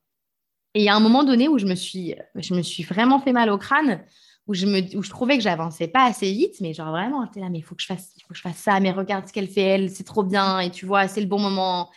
Et 0.74 0.80
il 0.80 0.84
y 0.84 0.88
a 0.88 0.94
un 0.94 1.00
moment 1.00 1.22
donné 1.24 1.48
où 1.48 1.58
je 1.58 1.66
me 1.66 1.76
suis, 1.76 2.14
je 2.34 2.54
me 2.54 2.62
suis 2.62 2.82
vraiment 2.82 3.20
fait 3.20 3.32
mal 3.32 3.48
au 3.48 3.58
crâne, 3.58 4.04
où 4.46 4.54
je, 4.54 4.66
me, 4.66 4.96
où 4.96 5.02
je 5.02 5.08
trouvais 5.08 5.36
que 5.36 5.42
j'avançais 5.42 5.88
pas 5.88 6.04
assez 6.04 6.30
vite, 6.30 6.56
mais 6.60 6.74
genre 6.74 6.90
vraiment, 6.90 7.24
es 7.24 7.40
là, 7.40 7.48
mais 7.48 7.58
il 7.58 7.62
faut 7.62 7.74
que 7.74 7.82
je 7.82 7.86
fasse, 7.86 8.12
il 8.16 8.22
faut 8.22 8.30
que 8.30 8.36
je 8.36 8.42
fasse 8.42 8.56
ça, 8.56 8.80
mais 8.80 8.90
regarde 8.90 9.26
ce 9.26 9.32
qu'elle 9.32 9.48
fait, 9.48 9.62
elle, 9.62 9.90
c'est 9.90 10.04
trop 10.04 10.24
bien, 10.24 10.58
et 10.58 10.70
tu 10.70 10.84
vois, 10.84 11.08
c'est 11.08 11.20
le 11.20 11.26
bon 11.26 11.38
moment. 11.38 11.90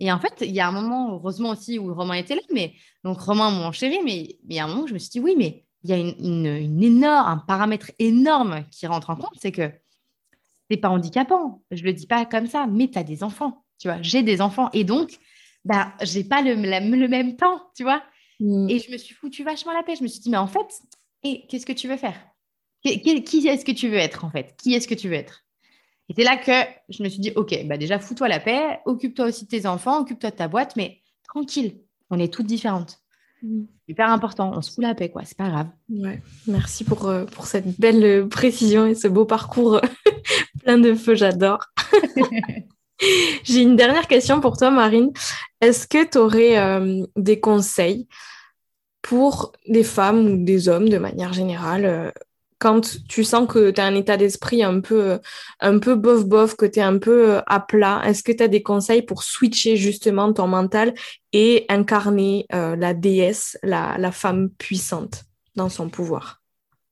Et 0.00 0.10
en 0.10 0.18
fait, 0.18 0.34
il 0.40 0.50
y 0.50 0.60
a 0.60 0.68
un 0.68 0.72
moment, 0.72 1.14
heureusement 1.14 1.50
aussi, 1.50 1.78
où 1.78 1.92
Romain 1.94 2.14
était 2.14 2.34
là, 2.34 2.42
mais 2.52 2.74
donc 3.04 3.20
Romain, 3.20 3.50
mon 3.50 3.70
chéri, 3.72 3.98
mais 4.04 4.38
il 4.48 4.54
y 4.54 4.58
a 4.58 4.64
un 4.64 4.68
moment 4.68 4.82
où 4.82 4.86
je 4.86 4.94
me 4.94 4.98
suis 4.98 5.10
dit, 5.10 5.20
oui, 5.20 5.34
mais 5.36 5.64
il 5.84 5.90
y 5.90 5.92
a 5.92 5.96
une, 5.96 6.82
énorme, 6.82 7.28
un 7.28 7.38
paramètre 7.38 7.90
énorme 7.98 8.64
qui 8.70 8.86
rentre 8.86 9.10
en 9.10 9.16
compte, 9.16 9.34
c'est 9.40 9.52
que 9.52 9.70
c'est 10.70 10.78
pas 10.78 10.88
handicapant. 10.88 11.62
Je 11.70 11.84
le 11.84 11.92
dis 11.92 12.06
pas 12.06 12.24
comme 12.24 12.46
ça, 12.46 12.66
mais 12.66 12.88
tu 12.88 12.98
as 12.98 13.04
des 13.04 13.22
enfants, 13.22 13.64
tu 13.78 13.88
vois. 13.88 14.00
J'ai 14.00 14.22
des 14.22 14.40
enfants 14.40 14.70
et 14.72 14.84
donc, 14.84 15.18
bah, 15.64 15.92
j'ai 16.02 16.24
pas 16.24 16.42
le, 16.42 16.54
le, 16.54 17.08
même 17.08 17.36
temps, 17.36 17.62
tu 17.76 17.82
vois. 17.82 18.02
Mm. 18.40 18.68
Et 18.70 18.78
je 18.78 18.90
me 18.90 18.96
suis 18.96 19.14
foutu 19.14 19.44
vachement 19.44 19.72
la 19.72 19.82
paix. 19.82 19.94
Je 19.96 20.02
me 20.02 20.08
suis 20.08 20.20
dit, 20.20 20.30
mais 20.30 20.38
en 20.38 20.46
fait, 20.46 20.66
et 21.22 21.46
qu'est-ce 21.48 21.66
que 21.66 21.72
tu 21.72 21.86
veux 21.86 21.98
faire? 21.98 22.18
Qui, 22.82 23.22
qui 23.22 23.46
est-ce 23.46 23.64
que 23.64 23.72
tu 23.72 23.88
veux 23.88 23.98
être, 23.98 24.24
en 24.24 24.30
fait? 24.30 24.54
Qui 24.62 24.74
est-ce 24.74 24.88
que 24.88 24.94
tu 24.94 25.08
veux 25.08 25.14
être? 25.14 25.43
Et 26.08 26.14
c'est 26.14 26.24
là 26.24 26.36
que 26.36 26.52
je 26.88 27.02
me 27.02 27.08
suis 27.08 27.20
dit, 27.20 27.32
OK, 27.34 27.58
bah 27.66 27.78
déjà, 27.78 27.98
fous-toi 27.98 28.28
la 28.28 28.40
paix, 28.40 28.80
occupe-toi 28.84 29.26
aussi 29.26 29.44
de 29.44 29.48
tes 29.48 29.66
enfants, 29.66 30.00
occupe-toi 30.00 30.30
de 30.30 30.36
ta 30.36 30.48
boîte, 30.48 30.76
mais 30.76 31.00
tranquille, 31.26 31.80
on 32.10 32.18
est 32.18 32.32
toutes 32.32 32.46
différentes. 32.46 33.00
Mm. 33.42 33.64
Hyper 33.88 34.10
important, 34.10 34.52
on 34.54 34.62
se 34.62 34.70
fout 34.70 34.84
la 34.84 34.94
paix, 34.94 35.10
quoi, 35.10 35.22
c'est 35.24 35.36
pas 35.36 35.48
grave. 35.48 35.68
Ouais. 35.90 36.22
Merci 36.46 36.84
pour, 36.84 37.06
euh, 37.06 37.24
pour 37.24 37.46
cette 37.46 37.78
belle 37.80 38.04
euh, 38.04 38.26
précision 38.26 38.86
et 38.86 38.94
ce 38.94 39.08
beau 39.08 39.24
parcours 39.24 39.80
plein 40.62 40.78
de 40.78 40.94
feu, 40.94 41.14
j'adore. 41.14 41.64
J'ai 43.44 43.62
une 43.62 43.76
dernière 43.76 44.06
question 44.06 44.40
pour 44.40 44.56
toi, 44.56 44.70
Marine. 44.70 45.10
Est-ce 45.60 45.86
que 45.86 46.04
tu 46.04 46.18
aurais 46.18 46.58
euh, 46.58 47.04
des 47.16 47.40
conseils 47.40 48.08
pour 49.02 49.52
des 49.66 49.84
femmes 49.84 50.26
ou 50.26 50.44
des 50.44 50.68
hommes 50.68 50.88
de 50.88 50.96
manière 50.96 51.32
générale 51.32 52.12
quand 52.64 52.96
tu 53.10 53.24
sens 53.24 53.46
que 53.46 53.70
tu 53.70 53.78
as 53.78 53.84
un 53.84 53.94
état 53.94 54.16
d'esprit 54.16 54.62
un 54.62 54.80
peu, 54.80 55.20
un 55.60 55.78
peu 55.78 55.96
bof-bof, 55.96 56.56
que 56.56 56.64
tu 56.64 56.78
es 56.78 56.82
un 56.82 56.96
peu 56.96 57.32
euh, 57.32 57.40
à 57.46 57.60
plat, 57.60 58.00
est-ce 58.06 58.22
que 58.22 58.32
tu 58.32 58.42
as 58.42 58.48
des 58.48 58.62
conseils 58.62 59.02
pour 59.02 59.22
switcher 59.22 59.76
justement 59.76 60.32
ton 60.32 60.46
mental 60.46 60.94
et 61.34 61.66
incarner 61.68 62.46
euh, 62.54 62.74
la 62.74 62.94
déesse, 62.94 63.58
la, 63.62 64.10
femme 64.12 64.48
puissante 64.48 65.24
dans 65.56 65.68
son 65.68 65.90
pouvoir? 65.90 66.40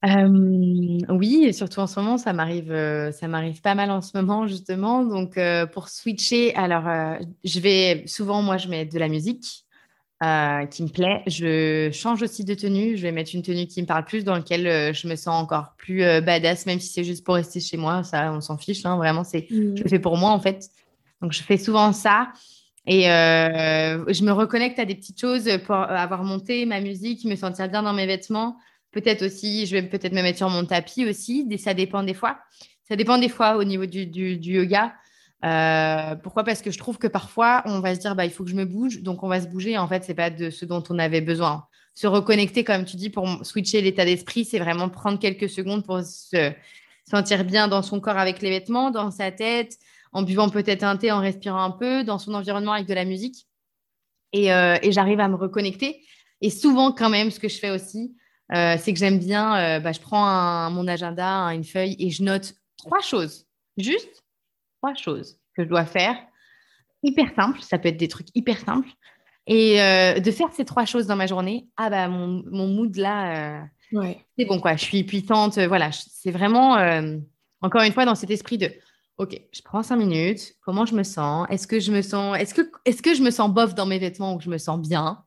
Euh, 0.05 0.99
oui, 1.09 1.45
et 1.47 1.55
surtout 1.55 1.81
en 1.81 1.87
ce 1.87 1.99
moment, 2.01 2.19
ça 2.19 2.35
m'arrive, 2.35 2.77
ça 3.13 3.27
m'arrive 3.27 3.63
pas 3.63 3.75
mal 3.75 3.91
en 3.91 4.03
ce 4.03 4.15
moment 4.15 4.47
justement. 4.47 5.07
Donc 5.07 5.41
pour 5.73 5.89
switcher, 5.89 6.55
alors 6.55 6.85
je 7.45 7.61
vais 7.61 8.03
souvent, 8.07 8.43
moi, 8.43 8.59
je 8.59 8.69
mets 8.69 8.85
de 8.85 8.99
la 8.99 9.09
musique. 9.09 9.65
Euh, 10.23 10.67
qui 10.67 10.85
me 10.85 10.89
plaît. 10.89 11.23
Je 11.27 11.91
change 11.93 12.23
aussi 12.23 12.45
de 12.45 12.55
tenue. 12.55 12.97
Je 12.97 13.03
vais 13.03 13.11
mettre 13.11 13.35
une 13.35 13.43
tenue 13.43 13.67
qui 13.67 13.83
me 13.83 13.87
parle 13.89 14.05
plus, 14.05 14.23
dans 14.23 14.35
laquelle 14.35 14.69
euh, 14.69 14.93
je 14.93 15.09
me 15.09 15.17
sens 15.17 15.43
encore 15.43 15.75
plus 15.77 16.05
euh, 16.05 16.21
badass, 16.21 16.65
même 16.67 16.79
si 16.79 16.93
c'est 16.93 17.03
juste 17.03 17.25
pour 17.25 17.35
rester 17.35 17.59
chez 17.59 17.77
moi. 17.77 18.05
Ça, 18.05 18.33
on 18.33 18.41
s'en 18.41 18.57
fiche. 18.57 18.87
Hein, 18.87 18.97
vraiment, 18.99 19.25
c'est, 19.25 19.49
mmh. 19.51 19.79
je 19.79 19.83
le 19.83 19.89
fais 19.89 19.99
pour 19.99 20.17
moi 20.17 20.31
en 20.31 20.39
fait. 20.39 20.69
Donc, 21.23 21.33
je 21.33 21.43
fais 21.43 21.57
souvent 21.57 21.93
ça. 21.93 22.29
Et 22.87 23.03
je 23.05 24.25
me 24.25 24.31
reconnecte 24.31 24.79
à 24.79 24.85
des 24.85 24.95
petites 24.95 25.21
choses 25.21 25.49
pour 25.67 25.75
avoir 25.77 26.23
monté 26.23 26.67
ma 26.67 26.81
musique, 26.81 27.25
me 27.25 27.37
sentir 27.37 27.69
bien 27.69 27.83
dans 27.83 27.93
mes 27.93 28.07
vêtements. 28.07 28.57
Peut-être 28.93 29.27
aussi, 29.27 29.67
je 29.67 29.77
vais 29.77 29.83
peut-être 29.83 30.13
me 30.13 30.23
mettre 30.23 30.39
sur 30.39 30.51
mon 30.51 30.65
tapis 30.65 31.05
aussi. 31.05 31.49
Ça 31.59 31.75
dépend 31.75 32.03
des 32.05 32.15
fois. 32.15 32.39
Ça 32.89 32.95
dépend 32.95 33.19
des 33.19 33.29
fois 33.29 33.57
au 33.57 33.65
niveau 33.65 33.87
du, 33.87 34.07
du, 34.07 34.37
du 34.37 34.55
yoga. 34.55 34.93
Euh, 35.45 36.15
pourquoi? 36.17 36.45
Parce 36.45 36.63
que 36.63 36.71
je 36.71 36.79
trouve 36.79 36.99
que 36.99 37.07
parfois, 37.07 37.63
on 37.67 37.81
va 37.81 37.95
se 37.95 38.01
dire, 38.01 38.15
bah, 38.15 38.25
il 38.25 38.31
faut 38.31 38.45
que 38.45 38.51
je 38.51 38.55
me 38.55 38.65
bouge, 38.65 39.03
donc 39.03 39.23
on 39.23 39.29
va 39.29 39.41
se 39.41 39.49
bouger. 39.49 39.77
En 39.77 39.89
fait, 39.89 40.05
c'est 40.05 40.15
pas 40.15 40.31
de 40.31 40.51
ce 40.51 40.65
dont 40.65 40.83
on 40.89 40.99
avait 40.99 41.21
besoin. 41.21 41.67
Se 41.95 42.07
reconnecter, 42.07 42.65
comme 42.65 42.85
tu 42.85 42.97
dis, 42.97 43.11
pour 43.11 43.45
switcher 43.45 43.81
l'état 43.83 44.05
d'esprit, 44.05 44.45
c'est 44.45 44.59
vraiment 44.59 44.89
prendre 44.89 45.19
quelques 45.19 45.49
secondes 45.49 45.85
pour 45.85 46.01
se 46.03 46.53
sentir 47.11 47.45
bien 47.45 47.69
dans 47.69 47.83
son 47.83 48.01
corps 48.01 48.19
avec 48.19 48.41
les 48.41 48.51
vêtements, 48.51 48.91
dans 48.91 49.11
sa 49.11 49.31
tête, 49.33 49.77
en 50.13 50.23
buvant 50.23 50.49
peut-être 50.49 50.85
un 50.85 50.97
thé, 50.97 51.11
en 51.11 51.21
respirant 51.21 51.63
un 51.63 51.71
peu, 51.71 52.05
dans 52.05 52.19
son 52.19 52.35
environnement 52.35 52.73
avec 52.73 52.87
de 52.87 52.95
la 52.95 53.05
musique. 53.05 53.47
Et, 54.33 54.53
euh, 54.53 54.77
j'arrive 54.91 55.21
à 55.21 55.29
me 55.29 55.35
reconnecter. 55.35 56.03
Et 56.41 56.51
souvent, 56.51 56.93
quand 56.93 57.11
même, 57.11 57.31
ce 57.31 57.41
que 57.41 57.49
je 57.49 57.59
fais 57.59 57.71
aussi, 57.71 58.15
euh, 58.55 58.77
c'est 58.79 58.93
que 58.93 58.99
j'aime 58.99 59.19
bien, 59.19 59.81
bah, 59.81 59.93
je 59.93 60.01
prends 60.01 60.71
mon 60.71 60.87
agenda, 60.87 61.47
une 61.53 61.65
feuille 61.65 61.97
et 61.99 62.11
je 62.11 62.23
note 62.23 62.55
trois 62.77 63.01
choses. 63.01 63.47
Juste 63.77 64.22
trois 64.83 64.95
choses 64.95 65.39
que 65.57 65.63
je 65.63 65.69
dois 65.69 65.85
faire, 65.85 66.17
hyper 67.03 67.33
simples, 67.37 67.61
ça 67.61 67.79
peut 67.79 67.89
être 67.89 67.97
des 67.97 68.09
trucs 68.09 68.29
hyper 68.35 68.59
simples, 68.59 68.89
et 69.47 69.81
euh, 69.81 70.19
de 70.21 70.31
faire 70.31 70.53
ces 70.53 70.65
trois 70.65 70.85
choses 70.85 71.07
dans 71.07 71.17
ma 71.17 71.27
journée, 71.27 71.69
ah 71.77 71.89
bah 71.91 72.09
mon, 72.09 72.43
mon 72.51 72.67
mood 72.67 72.97
là, 72.97 73.61
euh, 73.61 74.13
c'est 74.39 74.45
bon 74.45 74.61
quoi, 74.61 74.77
je 74.77 74.85
suis 74.85 75.05
puissante, 75.05 75.59
euh, 75.59 75.69
voilà, 75.69 75.91
c'est 75.93 76.31
vraiment, 76.31 76.77
encore 77.61 77.83
une 77.83 77.93
fois, 77.93 78.05
dans 78.05 78.15
cet 78.15 78.31
esprit 78.31 78.59
de, 78.59 78.73
ok, 79.19 79.41
je 79.53 79.63
prends 79.63 79.83
cinq 79.83 79.97
minutes, 79.97 80.55
comment 80.65 80.87
je 80.87 80.95
me 80.95 81.05
sens, 81.05 81.47
est-ce 81.51 81.67
que 81.67 81.79
je 81.79 81.93
me 81.93 82.03
sens, 82.03 82.37
est-ce 82.39 82.55
que, 82.55 82.63
est-ce 82.85 83.03
que 83.03 83.15
je 83.15 83.23
me 83.23 83.31
sens 83.31 83.51
bof 83.51 83.75
dans 83.75 83.87
mes 83.87 83.99
vêtements 83.99 84.35
ou 84.35 84.39
que 84.39 84.45
je 84.45 84.51
me 84.51 84.59
sens 84.59 84.81
bien, 84.81 85.25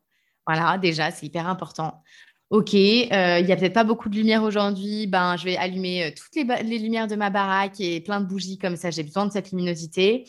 voilà, 0.48 0.78
déjà, 0.78 1.12
c'est 1.12 1.26
hyper 1.26 1.48
important. 1.48 2.04
Ok, 2.52 2.74
il 2.74 3.12
euh, 3.12 3.42
n'y 3.42 3.52
a 3.52 3.56
peut-être 3.56 3.74
pas 3.74 3.84
beaucoup 3.84 4.08
de 4.08 4.16
lumière 4.16 4.44
aujourd'hui. 4.44 5.08
Ben, 5.08 5.36
je 5.36 5.46
vais 5.46 5.58
allumer 5.58 6.06
euh, 6.06 6.12
toutes 6.16 6.36
les, 6.36 6.78
lumières 6.78 7.08
de 7.08 7.16
ma 7.16 7.32
baraque 7.32 7.80
et 7.80 8.02
plein 8.02 8.22
de 8.22 8.26
bougies 8.26 8.60
comme 8.60 8.76
ça. 8.76 8.92
J'ai 8.92 9.04
besoin 9.04 9.26
de 9.26 9.32
cette 9.32 9.52
luminosité. 9.52 10.26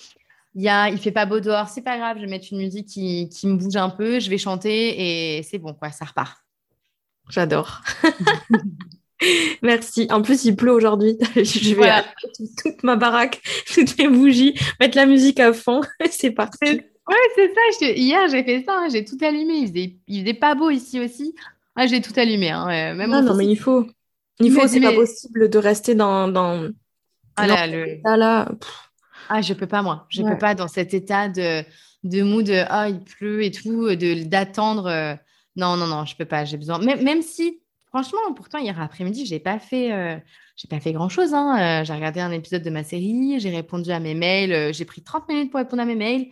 Il 0.54 0.62
y 0.62 0.68
a, 0.70 0.88
il 0.88 0.96
fait 0.96 1.10
pas 1.12 1.26
beau 1.26 1.40
dehors, 1.40 1.68
c'est 1.68 1.82
pas 1.82 1.98
grave. 1.98 2.16
Je 2.16 2.22
vais 2.22 2.30
mettre 2.30 2.46
une 2.50 2.58
musique 2.58 2.86
qui, 2.86 3.28
qui 3.28 3.46
me 3.46 3.56
bouge 3.56 3.76
un 3.76 3.90
peu. 3.90 4.18
Je 4.18 4.30
vais 4.30 4.38
chanter 4.38 5.38
et 5.38 5.42
c'est 5.42 5.58
bon, 5.58 5.74
quoi. 5.74 5.90
Ça 5.90 6.06
repart. 6.06 6.42
J'adore. 7.28 7.82
Merci. 9.62 10.06
En 10.10 10.22
plus, 10.22 10.46
il 10.46 10.56
pleut 10.56 10.72
aujourd'hui. 10.72 11.18
je 11.36 11.74
vais 11.74 11.90
toute 12.62 12.82
ma 12.82 12.96
baraque, 12.96 13.42
toutes 13.74 13.98
mes 13.98 14.08
bougies, 14.08 14.58
mettre 14.80 14.96
la 14.96 15.04
musique 15.04 15.38
à 15.38 15.52
fond. 15.52 15.82
c'est 16.10 16.30
parti. 16.30 16.64
Ouais, 16.64 17.16
c'est 17.34 17.52
ça. 17.54 17.86
Hier, 17.90 18.26
j'ai 18.28 18.42
fait 18.42 18.64
ça. 18.64 18.78
Hein. 18.78 18.88
J'ai 18.90 19.04
tout 19.04 19.18
allumé. 19.20 19.58
Il 19.58 19.68
faisait... 19.68 19.96
il 20.08 20.20
faisait 20.22 20.34
pas 20.34 20.54
beau 20.54 20.70
ici 20.70 20.98
aussi. 20.98 21.34
Ah, 21.76 21.86
j'ai 21.86 22.00
tout 22.00 22.12
allumé. 22.16 22.50
Hein. 22.50 22.94
Même 22.94 23.10
non, 23.10 23.22
non, 23.22 23.34
mais 23.34 23.46
il 23.46 23.56
faut. 23.56 23.86
Il 24.40 24.52
faut, 24.52 24.66
c'est 24.66 24.80
pas 24.80 24.92
possible 24.92 25.48
de 25.48 25.58
rester 25.58 25.94
dans. 25.94 26.28
dans... 26.28 26.68
Ah 27.36 27.46
là, 27.46 27.66
le... 27.66 28.00
là. 28.04 28.48
Ah, 29.28 29.42
je 29.42 29.54
peux 29.54 29.66
pas, 29.66 29.82
moi. 29.82 30.06
Je 30.08 30.22
peux 30.22 30.38
pas 30.38 30.54
dans 30.54 30.68
cet 30.68 30.94
état 30.94 31.28
de, 31.28 31.62
de 32.04 32.22
mood, 32.22 32.48
ah, 32.68 32.88
il 32.88 33.00
pleut 33.00 33.44
et 33.44 33.50
tout, 33.50 33.94
de 33.94 34.24
d'attendre. 34.24 34.86
Euh, 34.86 35.14
non, 35.56 35.76
non, 35.76 35.86
non, 35.86 36.04
je 36.04 36.16
peux 36.16 36.24
pas. 36.24 36.44
J'ai 36.44 36.56
besoin. 36.56 36.78
Même, 36.78 37.02
même 37.02 37.22
si, 37.22 37.60
franchement, 37.86 38.18
pourtant, 38.34 38.58
hier 38.58 38.80
après-midi, 38.80 39.26
j'ai 39.26 39.40
pas 39.40 39.58
fait. 39.58 39.92
Euh, 39.92 40.16
j'ai 40.56 40.68
pas 40.68 40.80
fait 40.80 40.92
grand 40.92 41.08
chose. 41.08 41.34
Hein. 41.34 41.80
Euh, 41.80 41.84
j'ai 41.84 41.92
regardé 41.92 42.20
un 42.20 42.30
épisode 42.30 42.62
de 42.62 42.70
ma 42.70 42.82
série, 42.82 43.38
j'ai 43.40 43.50
répondu 43.50 43.90
à 43.90 44.00
mes 44.00 44.14
mails, 44.14 44.72
j'ai 44.72 44.86
pris 44.86 45.02
30 45.02 45.28
minutes 45.28 45.50
pour 45.50 45.58
répondre 45.58 45.82
à 45.82 45.84
mes 45.84 45.94
mails, 45.94 46.28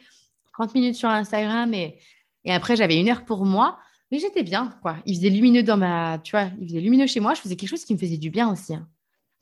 30 0.55 0.75
minutes 0.75 0.95
sur 0.95 1.11
Instagram 1.11 1.75
et, 1.75 1.99
et 2.45 2.53
après, 2.53 2.75
j'avais 2.77 2.99
une 2.99 3.11
heure 3.11 3.25
pour 3.27 3.45
moi. 3.45 3.79
Mais 4.11 4.19
j'étais 4.19 4.43
bien, 4.43 4.77
quoi. 4.83 4.97
Il 5.07 5.17
faisait 5.17 5.31
lumineux 5.31 5.63
dans 5.63 5.77
ma, 5.77 6.19
tu 6.23 6.33
vois, 6.33 6.51
il 6.61 6.69
faisait 6.69 6.81
lumineux 6.81 7.07
chez 7.07 7.21
moi. 7.21 7.35
Je 7.35 7.41
faisais 7.41 7.57
quelque 7.57 7.71
chose 7.71 7.85
qui 7.85 7.95
me 7.95 7.99
faisait 7.99 8.19
du 8.19 8.31
bien 8.31 8.51
aussi. 8.51 8.75
Hein. 8.75 8.87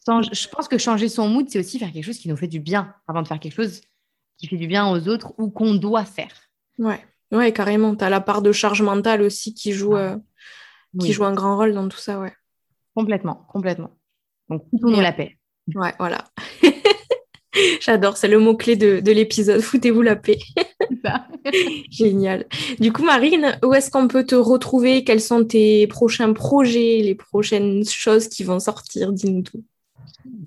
je 0.06 0.48
pense 0.48 0.68
que 0.68 0.78
changer 0.78 1.08
son 1.08 1.28
mood, 1.28 1.48
c'est 1.48 1.58
aussi 1.58 1.78
faire 1.78 1.92
quelque 1.92 2.04
chose 2.04 2.18
qui 2.18 2.28
nous 2.28 2.36
fait 2.36 2.48
du 2.48 2.60
bien 2.60 2.94
avant 3.06 3.22
de 3.22 3.28
faire 3.28 3.40
quelque 3.40 3.54
chose 3.54 3.80
qui 4.38 4.48
fait 4.48 4.56
du 4.56 4.66
bien 4.66 4.90
aux 4.90 5.08
autres 5.08 5.34
ou 5.38 5.50
qu'on 5.50 5.74
doit 5.74 6.04
faire. 6.04 6.32
Ouais, 6.78 7.00
ouais, 7.30 7.52
carrément. 7.52 7.94
Tu 7.94 8.04
as 8.04 8.10
la 8.10 8.20
part 8.20 8.42
de 8.42 8.52
charge 8.52 8.82
mentale 8.82 9.22
aussi 9.22 9.54
qui 9.54 9.72
joue, 9.72 9.96
euh, 9.96 10.16
qui 10.98 11.12
joue 11.12 11.24
un 11.24 11.34
grand 11.34 11.56
rôle 11.56 11.74
dans 11.74 11.88
tout 11.88 11.98
ça, 11.98 12.18
ouais. 12.18 12.32
Complètement, 12.94 13.46
complètement. 13.48 13.96
Donc, 14.48 14.64
tout 14.80 14.90
nous 14.90 15.00
la 15.00 15.12
paix. 15.12 15.38
Ouais, 15.74 15.94
voilà. 15.98 16.24
J'adore, 17.84 18.16
c'est 18.16 18.28
le 18.28 18.38
mot-clé 18.38 18.76
de, 18.76 19.10
l'épisode. 19.10 19.60
Foutez-vous 19.60 20.02
la 20.02 20.14
paix. 20.14 20.38
Génial. 21.90 22.46
Du 22.78 22.92
coup, 22.92 23.02
Marine, 23.02 23.58
où 23.64 23.74
est-ce 23.74 23.90
qu'on 23.90 24.06
peut 24.06 24.24
te 24.24 24.36
retrouver? 24.36 25.02
Quels 25.02 25.20
sont 25.20 25.44
tes 25.44 25.88
prochains 25.88 26.32
projets, 26.32 27.00
les 27.02 27.16
prochaines 27.16 27.84
choses 27.84 28.28
qui 28.28 28.44
vont 28.44 28.60
sortir? 28.60 29.12
Dis-nous 29.12 29.42
tout. 29.42 29.64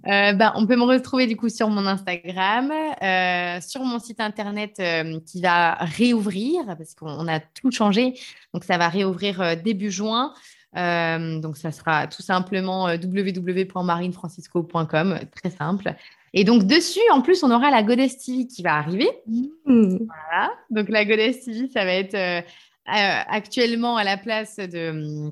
Euh, 0.07 0.31
ben, 0.31 0.53
on 0.55 0.65
peut 0.65 0.77
me 0.77 0.83
retrouver 0.83 1.27
du 1.27 1.35
coup 1.35 1.49
sur 1.49 1.67
mon 1.67 1.85
Instagram, 1.85 2.71
euh, 2.71 3.59
sur 3.59 3.83
mon 3.83 3.99
site 3.99 4.21
internet 4.21 4.77
euh, 4.79 5.19
qui 5.25 5.41
va 5.41 5.73
réouvrir 5.73 6.63
parce 6.65 6.95
qu'on 6.95 7.27
a 7.27 7.41
tout 7.41 7.69
changé. 7.69 8.13
Donc, 8.53 8.63
ça 8.63 8.77
va 8.77 8.87
réouvrir 8.87 9.57
début 9.61 9.91
juin. 9.91 10.33
donc, 10.73 11.57
ça 11.57 11.73
sera 11.73 12.07
tout 12.07 12.21
simplement 12.21 12.85
www.marinefrancisco.com, 12.85 15.19
très 15.35 15.49
simple. 15.49 15.95
Et 16.37 16.43
donc, 16.43 16.65
dessus, 16.65 16.99
en 17.11 17.21
plus, 17.21 17.43
on 17.43 17.49
aura 17.49 17.71
la 17.71 17.81
Goddess 17.81 18.17
TV 18.17 18.45
qui 18.45 18.61
va 18.61 18.75
arriver. 18.75 19.09
Mmh. 19.25 19.97
Voilà. 20.05 20.51
Donc, 20.69 20.89
la 20.89 21.05
Goddess 21.05 21.45
TV, 21.45 21.69
ça 21.69 21.85
va 21.85 21.93
être 21.93 22.13
euh, 22.13 22.41
euh, 22.41 22.41
actuellement 22.87 23.95
à 23.95 24.03
la 24.03 24.17
place 24.17 24.57
de, 24.57 25.31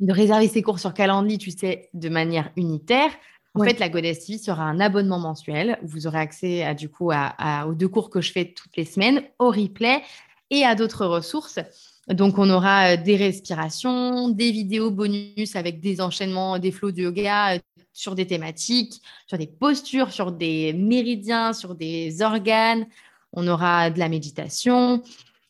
de, 0.00 0.12
réserver 0.12 0.48
ses 0.48 0.60
cours 0.60 0.78
sur 0.78 0.92
Calendly, 0.92 1.38
tu 1.38 1.50
sais, 1.50 1.88
de 1.94 2.10
manière 2.10 2.52
unitaire. 2.56 3.10
En 3.54 3.64
fait, 3.64 3.78
la 3.78 3.88
Goddess 3.88 4.26
TV 4.26 4.38
sera 4.38 4.64
un 4.64 4.78
abonnement 4.78 5.18
mensuel. 5.18 5.78
Vous 5.82 6.06
aurez 6.06 6.18
accès 6.18 6.62
à, 6.62 6.74
du 6.74 6.88
coup 6.88 7.10
à, 7.12 7.66
aux 7.66 7.74
deux 7.74 7.88
cours 7.88 8.10
que 8.10 8.20
je 8.20 8.32
fais 8.32 8.52
toutes 8.52 8.76
les 8.76 8.84
semaines, 8.84 9.22
au 9.38 9.50
replay 9.50 10.02
et 10.50 10.64
à 10.64 10.74
d'autres 10.74 11.06
ressources. 11.06 11.60
Donc, 12.08 12.38
on 12.38 12.50
aura 12.50 12.92
euh, 12.92 12.96
des 12.96 13.16
respirations, 13.16 14.28
des 14.28 14.50
vidéos 14.50 14.90
bonus 14.90 15.54
avec 15.54 15.80
des 15.80 16.00
enchaînements, 16.00 16.58
des 16.58 16.72
flots 16.72 16.90
de 16.90 17.02
yoga, 17.02 17.58
sur 17.92 18.14
des 18.14 18.26
thématiques, 18.26 19.00
sur 19.26 19.38
des 19.38 19.46
postures, 19.46 20.10
sur 20.10 20.32
des 20.32 20.72
méridiens, 20.72 21.52
sur 21.52 21.74
des 21.74 22.22
organes. 22.22 22.86
On 23.32 23.46
aura 23.46 23.90
de 23.90 23.98
la 23.98 24.08
méditation. 24.08 25.02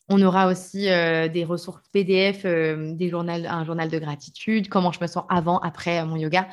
On 0.09 0.21
aura 0.21 0.47
aussi 0.47 0.89
euh, 0.89 1.27
des 1.27 1.45
ressources 1.45 1.81
PDF, 1.91 2.41
euh, 2.45 2.93
des 2.93 3.13
un 3.13 3.65
journal 3.65 3.89
de 3.89 3.99
gratitude, 3.99 4.67
comment 4.67 4.91
je 4.91 4.99
me 5.01 5.07
sens 5.07 5.23
avant, 5.29 5.59
après 5.59 6.05
mon 6.05 6.17
yoga. 6.17 6.47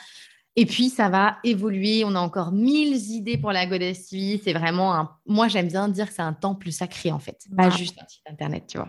Et 0.56 0.66
puis, 0.66 0.88
ça 0.88 1.08
va 1.08 1.38
évoluer. 1.44 2.04
On 2.04 2.14
a 2.14 2.20
encore 2.20 2.52
mille 2.52 2.96
idées 3.12 3.38
pour 3.38 3.52
la 3.52 3.66
Goddess 3.66 4.08
TV. 4.08 4.40
C'est 4.42 4.52
vraiment 4.52 4.94
un. 4.94 5.10
Moi, 5.26 5.48
j'aime 5.48 5.68
bien 5.68 5.88
dire 5.88 6.08
que 6.08 6.14
c'est 6.14 6.22
un 6.22 6.32
temps 6.32 6.54
plus 6.54 6.72
sacré, 6.72 7.12
en 7.12 7.18
fait. 7.18 7.46
Pas 7.56 7.70
juste 7.70 7.96
un 8.00 8.06
site 8.08 8.22
internet, 8.26 8.64
tu 8.66 8.78
vois. 8.78 8.88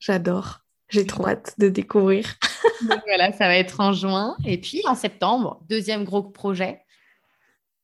J'adore. 0.00 0.60
J'ai 0.88 1.06
trop 1.06 1.28
hâte 1.28 1.54
de 1.58 1.68
découvrir. 1.68 2.34
voilà, 3.06 3.32
ça 3.32 3.46
va 3.46 3.56
être 3.56 3.78
en 3.80 3.92
juin. 3.92 4.36
Et 4.44 4.58
puis 4.58 4.82
en 4.88 4.96
septembre, 4.96 5.60
deuxième 5.68 6.04
gros 6.04 6.22
projet, 6.22 6.80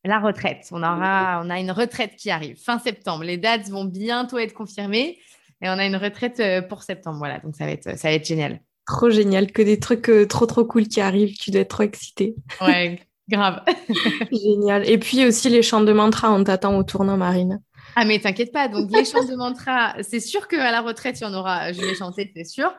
la 0.04 0.18
retraite. 0.18 0.68
On, 0.72 0.82
aura, 0.82 1.42
on 1.44 1.50
a 1.50 1.58
une 1.58 1.70
retraite 1.70 2.16
qui 2.16 2.30
arrive 2.30 2.56
fin 2.56 2.78
septembre. 2.78 3.24
Les 3.24 3.36
dates 3.36 3.68
vont 3.68 3.84
bientôt 3.84 4.38
être 4.38 4.54
confirmées. 4.54 5.18
Et 5.62 5.68
on 5.68 5.72
a 5.72 5.86
une 5.86 5.96
retraite 5.96 6.40
euh, 6.40 6.62
pour 6.62 6.82
septembre. 6.82 7.18
Voilà, 7.18 7.38
donc 7.40 7.54
ça 7.56 7.64
va 7.64 7.72
être, 7.72 7.96
ça 7.96 8.08
va 8.08 8.14
être 8.14 8.26
génial. 8.26 8.60
Trop 8.86 9.10
génial, 9.10 9.50
que 9.52 9.62
des 9.62 9.80
trucs 9.80 10.08
euh, 10.08 10.26
trop 10.26 10.46
trop 10.46 10.64
cool 10.64 10.86
qui 10.86 11.00
arrivent. 11.00 11.36
Tu 11.36 11.50
dois 11.50 11.62
être 11.62 11.70
trop 11.70 11.82
excitée. 11.82 12.34
Ouais, 12.60 13.00
grave. 13.28 13.62
génial. 14.32 14.88
Et 14.88 14.98
puis 14.98 15.24
aussi 15.24 15.48
les 15.48 15.62
chants 15.62 15.80
de 15.80 15.92
mantra, 15.92 16.30
on 16.30 16.44
t'attend 16.44 16.76
au 16.76 16.82
tournant, 16.82 17.16
Marine. 17.16 17.60
Ah, 17.98 18.04
mais 18.04 18.20
t'inquiète 18.20 18.52
pas. 18.52 18.68
Donc, 18.68 18.90
les 18.92 19.06
chants 19.06 19.24
de 19.24 19.34
mantra, 19.34 19.94
c'est 20.02 20.20
sûr 20.20 20.46
qu'à 20.48 20.70
la 20.70 20.82
retraite, 20.82 21.18
il 21.18 21.24
y 21.24 21.26
en 21.26 21.32
aura. 21.32 21.72
Je 21.72 21.80
vais 21.80 21.94
chanter, 21.94 22.30
c'est 22.36 22.44
sûr. 22.44 22.72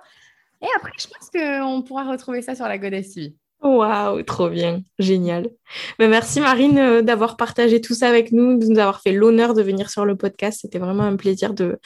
Et 0.62 0.68
après, 0.76 0.92
je 1.00 1.08
pense 1.08 1.30
qu'on 1.32 1.82
pourra 1.82 2.04
retrouver 2.04 2.44
ça 2.44 2.56
sur 2.56 2.68
la 2.68 2.78
Goddess 2.78 3.16
TV. 3.16 3.34
Waouh, 3.64 4.22
trop 4.22 4.50
bien, 4.50 4.84
génial. 5.00 5.50
Ben, 5.98 6.12
merci 6.12 6.40
Marine 6.40 6.78
euh, 6.78 7.02
d'avoir 7.02 7.38
partagé 7.38 7.82
tout 7.82 7.96
ça 7.96 8.08
avec 8.08 8.32
nous, 8.32 8.60
de 8.60 8.68
nous 8.68 8.78
avoir 8.78 9.02
fait 9.02 9.12
l'honneur 9.12 9.56
de 9.56 9.64
venir 9.64 9.90
sur 9.90 10.06
le 10.06 10.16
podcast. 10.16 10.60
C'était 10.62 10.78
vraiment 10.78 11.04
un 11.04 11.16
plaisir 11.16 11.56
de, 11.56 11.80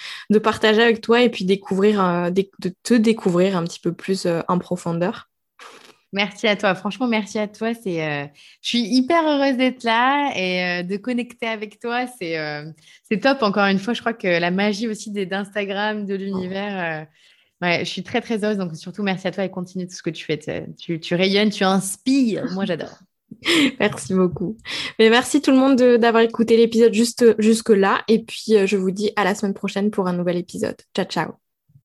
partager 0.43 0.81
avec 0.81 0.99
toi 0.99 1.21
et 1.21 1.29
puis 1.29 1.45
euh, 1.45 2.29
de 2.29 2.73
te 2.83 2.93
découvrir 2.93 3.55
un 3.55 3.63
petit 3.63 3.79
peu 3.79 3.93
plus 3.93 4.25
euh, 4.25 4.41
en 4.49 4.59
profondeur. 4.59 5.30
Merci 6.13 6.47
à 6.47 6.55
toi. 6.55 6.75
Franchement, 6.75 7.07
merci 7.07 7.39
à 7.39 7.47
toi. 7.47 7.73
C'est, 7.73 8.31
je 8.61 8.67
suis 8.67 8.81
hyper 8.81 9.25
heureuse 9.25 9.57
d'être 9.57 9.83
là 9.83 10.31
et 10.35 10.83
de 10.83 10.97
connecter 10.97 11.47
avec 11.47 11.79
toi. 11.79 12.05
C'est, 12.05 12.37
c'est 13.07 13.19
top. 13.19 13.41
Encore 13.43 13.65
une 13.65 13.79
fois, 13.79 13.93
je 13.93 14.01
crois 14.01 14.13
que 14.13 14.27
la 14.27 14.51
magie 14.51 14.89
aussi 14.89 15.11
d'Instagram, 15.11 16.05
de 16.05 16.15
l'univers, 16.15 17.07
je 17.61 17.85
suis 17.85 18.03
très, 18.03 18.19
très 18.19 18.43
heureuse. 18.43 18.57
Donc, 18.57 18.75
surtout, 18.75 19.03
merci 19.03 19.27
à 19.27 19.31
toi 19.31 19.45
et 19.45 19.49
continue 19.49 19.87
tout 19.87 19.95
ce 19.95 20.03
que 20.03 20.09
tu 20.09 20.25
fais. 20.25 20.39
Tu, 20.77 20.99
tu 20.99 21.15
rayonnes, 21.15 21.49
tu 21.49 21.63
inspires. 21.63 22.51
Moi, 22.51 22.65
j'adore. 22.65 22.99
merci 23.79 24.13
beaucoup. 24.13 24.57
Mais 24.99 25.09
merci 25.09 25.41
tout 25.41 25.51
le 25.51 25.57
monde 25.57 25.75
d'avoir 25.99 26.23
écouté 26.23 26.57
l'épisode 26.57 26.93
jusque-là. 26.93 28.03
Et 28.07 28.23
puis, 28.23 28.55
euh, 28.55 28.65
je 28.65 28.77
vous 28.77 28.91
dis 28.91 29.11
à 29.15 29.23
la 29.23 29.35
semaine 29.35 29.53
prochaine 29.53 29.91
pour 29.91 30.07
un 30.07 30.13
nouvel 30.13 30.37
épisode. 30.37 30.77
Ciao, 30.95 31.05
ciao. 31.05 31.50